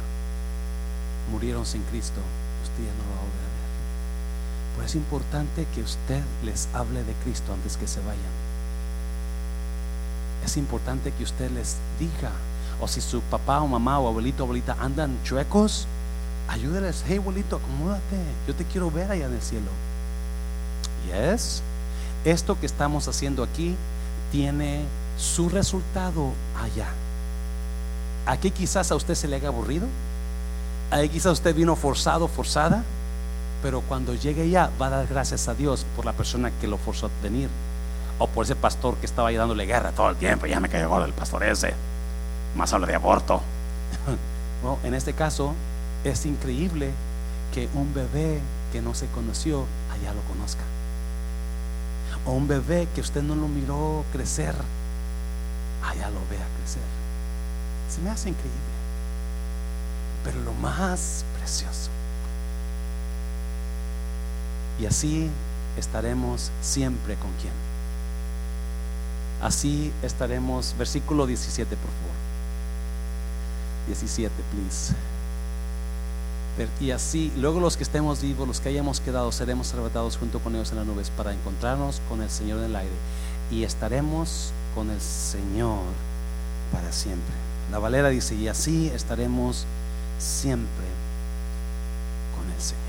murieron 1.31 1.67
sin 1.67 1.83
Cristo, 1.85 2.21
usted 2.63 2.85
ya 2.85 2.93
no 2.93 3.05
lo 3.05 3.17
va 3.17 3.21
a 3.21 3.25
ver 3.25 4.76
Pues 4.76 4.76
es 4.87 4.95
importante 4.95 5.67
que 5.75 5.83
usted 5.83 6.23
les 6.45 6.69
hable 6.73 7.03
de 7.03 7.13
Cristo 7.25 7.53
antes 7.53 7.77
que 7.77 7.89
se 7.89 7.99
vayan. 8.01 8.47
Es 10.45 10.57
importante 10.57 11.11
que 11.11 11.25
usted 11.25 11.51
les 11.51 11.77
diga, 11.99 12.31
o 12.81 12.87
si 12.87 13.01
su 13.01 13.21
papá 13.23 13.61
o 13.61 13.67
mamá 13.67 13.99
o 13.99 14.07
abuelito 14.07 14.45
o 14.45 14.47
abuelita 14.47 14.77
andan 14.79 15.19
chuecos, 15.25 15.89
ayúdeles, 16.49 17.05
hey 17.09 17.19
abuelito, 17.19 17.57
acomódate, 17.57 18.17
yo 18.47 18.55
te 18.55 18.65
quiero 18.65 18.91
ver 18.91 19.11
allá 19.11 19.27
en 19.27 19.35
el 19.35 19.43
cielo. 19.43 19.71
Yes, 21.07 21.63
esto 22.25 22.59
que 22.59 22.67
estamos 22.67 23.09
haciendo 23.09 23.43
aquí 23.43 23.75
tiene 24.31 24.85
su 25.19 25.49
resultado 25.49 26.31
allá. 26.63 26.89
Aquí 28.25 28.53
quizás 28.53 28.93
a 28.93 28.95
usted 28.95 29.17
se 29.17 29.27
le 29.27 29.37
haga 29.37 29.49
aburrido, 29.49 29.89
ahí 30.93 31.09
quizás 31.09 31.33
usted 31.33 31.57
vino 31.57 31.75
forzado, 31.75 32.29
forzada, 32.29 32.85
pero 33.63 33.81
cuando 33.81 34.15
llegue 34.15 34.49
ya 34.49 34.71
va 34.81 34.87
a 34.87 34.91
dar 34.91 35.07
gracias 35.07 35.49
a 35.49 35.55
Dios 35.55 35.87
por 35.97 36.05
la 36.05 36.13
persona 36.13 36.51
que 36.61 36.67
lo 36.67 36.79
forzó 36.79 37.07
a 37.07 37.11
venir, 37.23 37.49
o 38.19 38.27
por 38.27 38.45
ese 38.45 38.57
pastor 38.57 38.97
que 38.97 39.07
estaba 39.07 39.29
ahí 39.29 39.37
dándole 39.37 39.67
guerra 39.67 39.93
todo 39.93 40.11
el 40.11 40.17
tiempo, 40.17 40.47
ya 40.47 40.61
me 40.61 40.69
cayó 40.69 41.05
el 41.05 41.13
pastor 41.13 41.45
ese, 41.45 41.75
más 42.55 42.73
habla 42.73 42.87
de 42.87 42.95
aborto. 42.95 43.43
en 44.85 44.95
este 44.95 45.13
caso 45.13 45.55
es 46.05 46.27
increíble 46.27 46.91
que 47.53 47.69
un 47.75 47.93
bebé 47.95 48.41
que 48.73 48.81
no 48.83 48.95
se 48.95 49.07
conoció 49.09 49.65
allá 49.93 50.13
lo 50.13 50.21
conozca. 50.23 50.63
O 52.25 52.33
un 52.33 52.49
bebé 52.49 52.89
que 52.95 53.01
usted 53.01 53.23
no 53.23 53.35
lo 53.35 53.49
miró 53.49 54.05
crecer, 54.13 54.55
allá 55.85 56.11
lo 56.11 56.21
vea 56.31 56.47
crecer. 56.59 56.83
Se 57.89 58.01
me 58.01 58.11
hace 58.11 58.31
increíble. 58.31 58.61
Pero 60.25 60.41
lo 60.41 60.53
más 60.55 61.25
precioso. 61.39 61.91
Y 64.81 64.87
así 64.87 65.31
estaremos 65.77 66.51
siempre 66.61 67.15
con 67.17 67.31
quien. 67.41 67.53
Así 69.41 69.93
estaremos, 70.03 70.75
versículo 70.79 71.27
17, 71.27 71.77
por 71.77 71.91
favor. 71.91 72.17
17, 73.87 74.33
please. 74.53 74.95
Y 76.81 76.91
así, 76.91 77.33
luego 77.37 77.61
los 77.61 77.77
que 77.77 77.83
estemos 77.83 78.23
vivos, 78.23 78.49
los 78.49 78.61
que 78.61 78.71
hayamos 78.71 79.01
quedado, 79.01 79.31
seremos 79.31 79.73
arrebatados 79.73 80.17
junto 80.17 80.39
con 80.41 80.55
ellos 80.55 80.71
en 80.71 80.79
las 80.79 80.87
nubes 80.87 81.11
para 81.11 81.35
encontrarnos 81.35 82.01
con 82.09 82.23
el 82.23 82.31
Señor 82.31 82.61
en 82.61 82.65
el 82.67 82.77
aire. 82.77 82.95
Y 83.51 83.65
estaremos 83.65 84.53
con 84.75 84.91
el 84.91 85.01
Señor 85.01 85.81
para 86.73 86.93
siempre. 86.93 87.35
La 87.71 87.79
Valera 87.79 88.09
dice, 88.09 88.35
y 88.35 88.49
así 88.49 88.91
estaremos 88.95 89.67
siempre 90.19 90.87
con 92.37 92.51
el 92.51 92.61
Señor. 92.61 92.87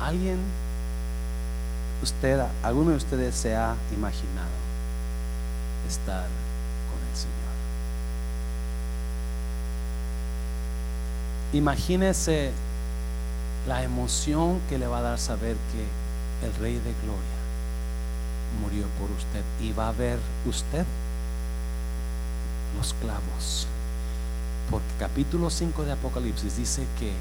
¿Alguien, 0.00 0.38
usted, 2.02 2.40
alguno 2.62 2.90
de 2.90 2.96
ustedes 2.96 3.34
se 3.34 3.56
ha 3.56 3.74
imaginado 3.94 4.50
estar 5.88 6.26
Imagínese 11.52 12.50
la 13.68 13.82
emoción 13.82 14.60
que 14.68 14.78
le 14.78 14.86
va 14.86 14.98
a 14.98 15.02
dar 15.02 15.18
saber 15.18 15.56
que 15.72 16.46
el 16.46 16.54
Rey 16.56 16.74
de 16.74 16.92
Gloria 17.02 17.36
murió 18.60 18.86
por 18.98 19.10
usted 19.10 19.42
y 19.60 19.72
va 19.72 19.88
a 19.88 19.92
ver 19.92 20.18
usted 20.44 20.84
los 22.76 22.94
clavos. 22.94 23.66
Porque 24.70 24.86
capítulo 24.98 25.48
5 25.48 25.84
de 25.84 25.92
Apocalipsis 25.92 26.56
dice 26.56 26.84
que 26.98 27.12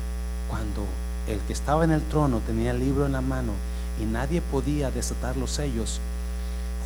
cuando 0.49 0.85
el 1.27 1.39
que 1.39 1.53
estaba 1.53 1.83
en 1.83 1.91
el 1.91 2.01
trono 2.03 2.39
tenía 2.45 2.71
el 2.71 2.79
libro 2.79 3.05
en 3.05 3.13
la 3.13 3.21
mano 3.21 3.53
y 3.99 4.05
nadie 4.05 4.41
podía 4.41 4.91
desatar 4.91 5.37
los 5.37 5.51
sellos, 5.51 5.99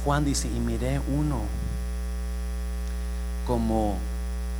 Juan 0.05 0.23
dice, 0.25 0.47
y 0.47 0.59
miré 0.59 1.01
uno 1.15 1.41
como 3.45 3.97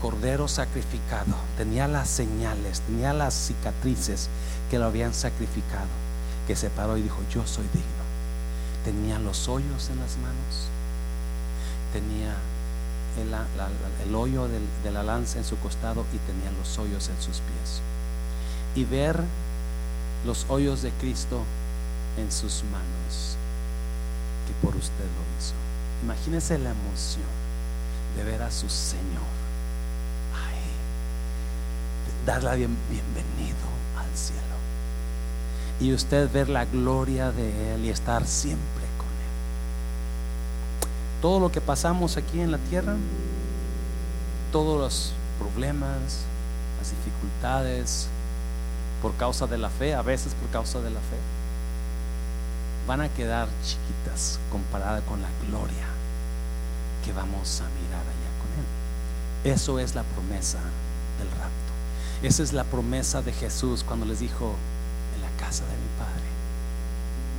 cordero 0.02 0.48
sacrificado, 0.48 1.36
tenía 1.58 1.88
las 1.88 2.10
señales, 2.10 2.82
tenía 2.82 3.14
las 3.14 3.34
cicatrices 3.34 4.30
que 4.70 4.80
lo 4.80 4.86
habían 4.86 5.14
sacrificado, 5.14 5.88
que 6.48 6.56
se 6.56 6.70
paró 6.70 6.98
y 6.98 7.02
dijo, 7.02 7.20
yo 7.32 7.46
soy 7.46 7.66
digno. 7.74 8.10
Tenía 8.84 9.20
los 9.20 9.48
hoyos 9.50 9.90
en 9.90 10.00
las 10.00 10.18
manos, 10.18 10.70
tenía 11.94 12.34
el, 14.06 14.16
hoyo 14.16 14.48
de 14.48 14.92
la 14.92 15.04
lanza 15.04 15.38
en 15.38 15.44
su 15.44 15.58
costado 15.58 16.06
y 16.14 16.18
tenía 16.20 16.52
los 16.58 16.78
hoyos 16.78 17.10
en 17.10 17.22
sus 17.22 17.42
pies. 17.42 17.82
Y 18.76 18.86
ver 18.86 19.22
los 20.26 20.46
hoyos 20.50 20.82
de 20.82 20.92
Cristo 20.92 21.44
en 22.18 22.32
sus 22.32 22.64
manos, 22.66 23.38
que 24.48 24.54
por 24.66 24.76
usted 24.76 25.06
lo 25.06 25.40
hizo. 25.40 25.54
Imagínese 26.04 26.58
la 26.58 26.72
emoción 26.72 27.28
de 28.16 28.24
ver 28.24 28.42
a 28.42 28.52
su 28.52 28.70
Señor 28.70 29.40
darle 32.26 32.58
bien, 32.58 32.78
bienvenido 32.90 33.58
al 33.98 34.16
cielo. 34.16 34.42
Y 35.80 35.94
usted 35.94 36.32
ver 36.32 36.50
la 36.50 36.66
gloria 36.66 37.32
de 37.32 37.74
Él 37.74 37.86
y 37.86 37.90
estar 37.90 38.28
siempre 38.28 38.84
con 38.98 39.08
Él. 39.08 39.32
Todo 41.22 41.40
lo 41.40 41.52
que 41.52 41.62
pasamos 41.62 42.18
aquí 42.18 42.40
en 42.40 42.52
la 42.52 42.58
tierra, 42.58 42.96
todos 44.52 44.80
los 44.80 45.14
problemas, 45.40 46.26
las 46.80 46.92
dificultades, 46.92 48.08
por 49.02 49.16
causa 49.16 49.48
de 49.48 49.58
la 49.58 49.70
fe, 49.70 49.94
a 49.94 50.02
veces 50.02 50.34
por 50.34 50.50
causa 50.50 50.80
de 50.80 50.90
la 50.90 51.00
fe, 51.00 51.18
van 52.88 53.02
a 53.02 53.10
quedar 53.10 53.48
chiquitas 53.64 54.40
comparada 54.52 55.02
con 55.02 55.22
la 55.22 55.30
gloria 55.48 55.88
que 57.06 57.14
vamos 57.14 57.62
a 57.62 57.70
mirar 57.82 58.02
allá 58.02 58.32
con 58.40 58.50
Él. 58.60 59.54
Eso 59.54 59.80
es 59.80 59.96
la 59.96 60.04
promesa 60.04 60.60
del 61.18 61.30
rapto. 61.32 61.70
Esa 62.22 62.44
es 62.44 62.52
la 62.52 62.64
promesa 62.64 63.22
de 63.22 63.32
Jesús 63.32 63.84
cuando 63.84 64.06
les 64.06 64.20
dijo, 64.20 64.56
en 65.16 65.22
la 65.22 65.30
casa 65.38 65.64
de 65.66 65.72
mi 65.72 65.90
Padre 65.98 66.30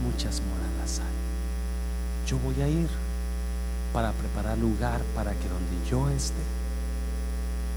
muchas 0.03 0.41
moradas 0.41 1.01
hay. 1.01 2.27
Yo 2.27 2.39
voy 2.39 2.61
a 2.63 2.69
ir 2.69 2.89
para 3.93 4.13
preparar 4.13 4.57
lugar 4.59 5.01
para 5.15 5.33
que 5.33 5.49
donde 5.49 5.91
yo 5.91 6.09
esté, 6.11 6.43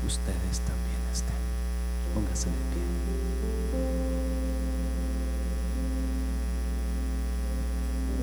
ustedes 0.06 0.60
también 0.60 1.02
estén. 1.12 1.44
Póngase 2.14 2.48
de 2.48 2.56
pie. 2.74 3.12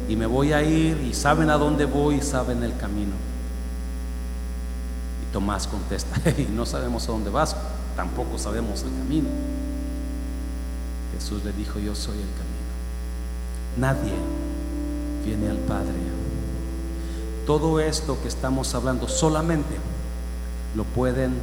Y 0.08 0.16
me 0.16 0.26
voy 0.26 0.52
a 0.52 0.62
ir 0.62 1.00
y 1.02 1.14
saben 1.14 1.50
a 1.50 1.56
dónde 1.56 1.84
voy 1.84 2.16
y 2.16 2.22
saben 2.22 2.62
el 2.62 2.76
camino. 2.76 3.12
Y 5.22 5.32
Tomás 5.32 5.66
contesta, 5.66 6.20
no 6.54 6.66
sabemos 6.66 7.08
a 7.08 7.12
dónde 7.12 7.30
vas 7.30 7.56
tampoco 8.00 8.38
sabemos 8.38 8.82
el 8.82 8.96
camino. 8.96 9.28
Jesús 11.12 11.44
le 11.44 11.52
dijo, 11.52 11.78
yo 11.78 11.94
soy 11.94 12.16
el 12.16 12.30
camino. 12.30 12.70
Nadie 13.76 14.14
viene 15.24 15.50
al 15.50 15.58
Padre. 15.58 15.92
Todo 17.46 17.78
esto 17.78 18.18
que 18.22 18.28
estamos 18.28 18.74
hablando 18.74 19.06
solamente 19.06 19.76
lo 20.74 20.84
pueden 20.84 21.34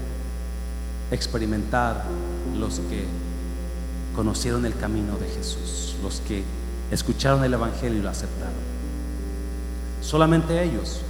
experimentar 1.12 2.06
los 2.58 2.80
que 2.80 3.06
conocieron 4.18 4.66
el 4.66 4.76
camino 4.76 5.16
de 5.18 5.28
Jesús, 5.28 5.96
los 6.02 6.22
que 6.28 6.44
escucharon 6.90 7.44
el 7.44 7.54
Evangelio 7.54 8.00
y 8.00 8.02
lo 8.02 8.10
aceptaron. 8.10 8.56
Solamente 10.02 10.64
ellos. 10.64 11.02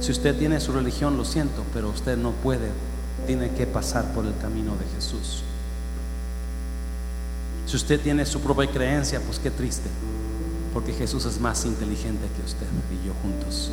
Si 0.00 0.10
usted 0.10 0.36
tiene 0.38 0.58
su 0.58 0.72
religión, 0.72 1.18
lo 1.18 1.26
siento, 1.26 1.62
pero 1.74 1.90
usted 1.90 2.16
no 2.16 2.32
puede 2.32 2.70
tiene 3.26 3.50
que 3.50 3.66
pasar 3.66 4.14
por 4.14 4.24
el 4.24 4.34
camino 4.38 4.72
de 4.76 4.86
Jesús. 4.96 5.42
Si 7.66 7.76
usted 7.76 8.00
tiene 8.00 8.24
su 8.24 8.40
propia 8.40 8.70
creencia, 8.70 9.20
pues 9.20 9.38
qué 9.38 9.50
triste, 9.50 9.90
porque 10.72 10.94
Jesús 10.94 11.26
es 11.26 11.38
más 11.38 11.66
inteligente 11.66 12.26
que 12.34 12.46
usted 12.46 12.66
y 12.90 13.06
yo 13.06 13.12
juntos. 13.20 13.70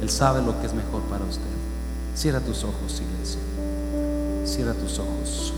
Él 0.00 0.08
sabe 0.08 0.42
lo 0.42 0.60
que 0.60 0.68
es 0.68 0.74
mejor 0.74 1.02
para 1.02 1.24
usted. 1.24 1.42
Cierra 2.14 2.38
tus 2.38 2.62
ojos, 2.62 3.02
iglesia. 3.02 3.40
Cierra 4.44 4.74
tus 4.74 5.00
ojos. 5.00 5.54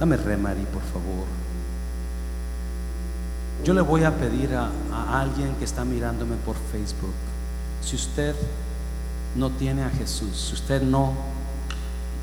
Dame 0.00 0.16
re, 0.16 0.34
por 0.38 0.80
favor. 0.80 1.26
Yo 3.62 3.74
le 3.74 3.82
voy 3.82 4.04
a 4.04 4.16
pedir 4.16 4.54
a, 4.54 4.70
alguien 5.20 5.54
que 5.56 5.66
está 5.66 5.84
mirándome 5.84 6.36
por 6.36 6.56
Facebook 6.72 7.12
si 7.82 7.96
usted 7.96 8.34
no 9.36 9.50
tiene 9.50 9.84
a 9.84 9.90
Jesús, 9.90 10.46
si 10.48 10.54
usted 10.54 10.80
no, 10.80 11.12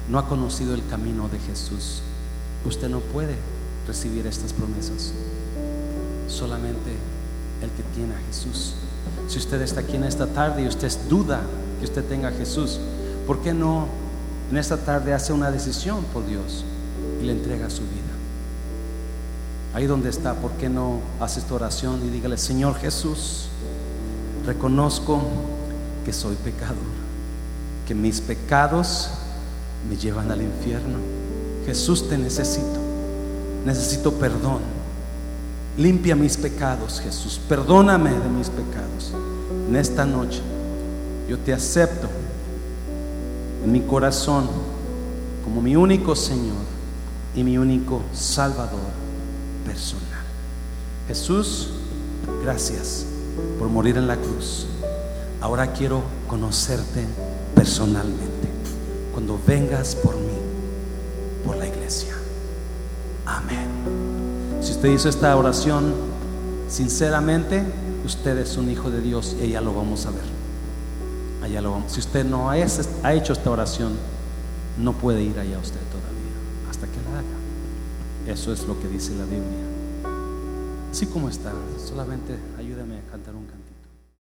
no 0.10 0.18
ha 0.18 0.28
conocido 0.28 0.74
el 0.74 0.86
camino 0.88 1.30
de 1.30 1.38
Jesús, 1.38 2.02
usted 2.66 2.90
no 2.90 3.00
puede 3.00 3.36
recibir 3.86 4.26
estas 4.26 4.54
promesas. 4.54 5.14
Solamente 6.28 6.96
el 7.62 7.70
que 7.70 7.84
tiene 7.96 8.16
a 8.16 8.20
Jesús. 8.28 8.74
Si 9.28 9.38
usted 9.38 9.62
está 9.62 9.82
aquí 9.82 9.98
en 9.98 10.04
esta 10.04 10.26
tarde 10.26 10.64
y 10.64 10.68
usted 10.68 10.92
duda 11.08 11.42
que 11.80 11.86
usted 11.86 12.04
tenga 12.06 12.30
a 12.30 12.32
Jesús, 12.32 12.80
¿por 13.28 13.42
qué 13.42 13.54
no 13.54 13.88
en 14.50 14.58
esta 14.58 14.78
tarde 14.78 15.14
hace 15.14 15.32
una 15.32 15.52
decisión 15.52 16.04
por 16.06 16.26
Dios 16.26 16.66
le 17.28 17.34
entrega 17.34 17.70
su 17.70 17.82
vida. 17.82 17.92
Ahí 19.74 19.86
donde 19.86 20.10
está, 20.10 20.34
¿por 20.34 20.52
qué 20.54 20.70
no 20.70 21.00
hace 21.20 21.40
esta 21.40 21.54
oración 21.54 22.02
y 22.06 22.10
dígale, 22.10 22.38
Señor 22.38 22.76
Jesús, 22.76 23.50
reconozco 24.46 25.22
que 26.06 26.14
soy 26.14 26.36
pecador, 26.36 26.78
que 27.86 27.94
mis 27.94 28.22
pecados 28.22 29.10
me 29.88 29.98
llevan 29.98 30.32
al 30.32 30.42
infierno. 30.42 30.98
Jesús 31.66 32.08
te 32.10 32.18
necesito, 32.18 32.80
necesito 33.66 34.14
perdón. 34.14 34.62
Limpia 35.78 36.16
mis 36.16 36.38
pecados, 36.38 37.00
Jesús. 37.02 37.40
Perdóname 37.48 38.10
de 38.10 38.30
mis 38.30 38.50
pecados. 38.50 39.14
En 39.70 39.76
esta 39.76 40.06
noche 40.06 40.42
yo 41.30 41.38
te 41.38 41.54
acepto 41.54 42.08
en 43.64 43.72
mi 43.72 43.82
corazón 43.82 44.48
como 45.44 45.62
mi 45.62 45.76
único 45.76 46.16
Señor 46.16 46.77
y 47.38 47.44
mi 47.44 47.58
único 47.58 48.02
Salvador 48.14 48.80
personal. 49.66 50.24
Jesús, 51.08 51.70
gracias 52.44 53.06
por 53.60 53.70
morir 53.70 53.98
en 53.98 54.08
la 54.08 54.18
cruz. 54.18 54.66
Ahora 55.40 55.72
quiero 55.72 56.02
conocerte 56.28 57.06
personalmente. 57.54 58.50
Cuando 59.14 59.40
vengas 59.46 59.96
por 59.96 60.16
mí, 60.16 60.34
por 61.46 61.58
la 61.58 61.68
iglesia. 61.68 62.16
Amén. 63.26 63.68
Si 64.62 64.72
usted 64.72 64.90
hizo 64.90 65.08
esta 65.08 65.36
oración 65.38 65.94
sinceramente, 66.68 67.64
usted 68.04 68.38
es 68.40 68.58
un 68.58 68.72
hijo 68.72 68.90
de 68.90 69.02
Dios 69.02 69.36
y 69.40 69.50
ya 69.50 69.62
lo 69.62 69.74
vamos 69.76 70.08
a 70.08 70.12
ver. 70.12 70.26
Allá 71.44 71.62
lo 71.62 71.72
vamos. 71.72 71.92
Si 71.92 72.00
usted 72.00 72.26
no 72.26 72.50
ha 72.50 72.58
hecho 72.58 73.34
esta 73.34 73.52
oración, 73.52 73.94
no 74.78 74.94
puede 74.94 75.22
ir 75.22 75.40
allá 75.40 75.58
usted 75.60 75.80
todavía, 75.92 76.70
hasta 76.70 76.88
que 76.88 76.98
la 77.12 77.20
haga. 77.20 77.38
Eso 78.28 78.52
es 78.52 78.68
lo 78.68 78.78
que 78.80 78.90
dice 78.90 79.16
la 79.16 79.24
Biblia. 79.24 79.64
Así 80.92 81.06
como 81.06 81.30
está, 81.30 81.54
solamente. 81.78 82.38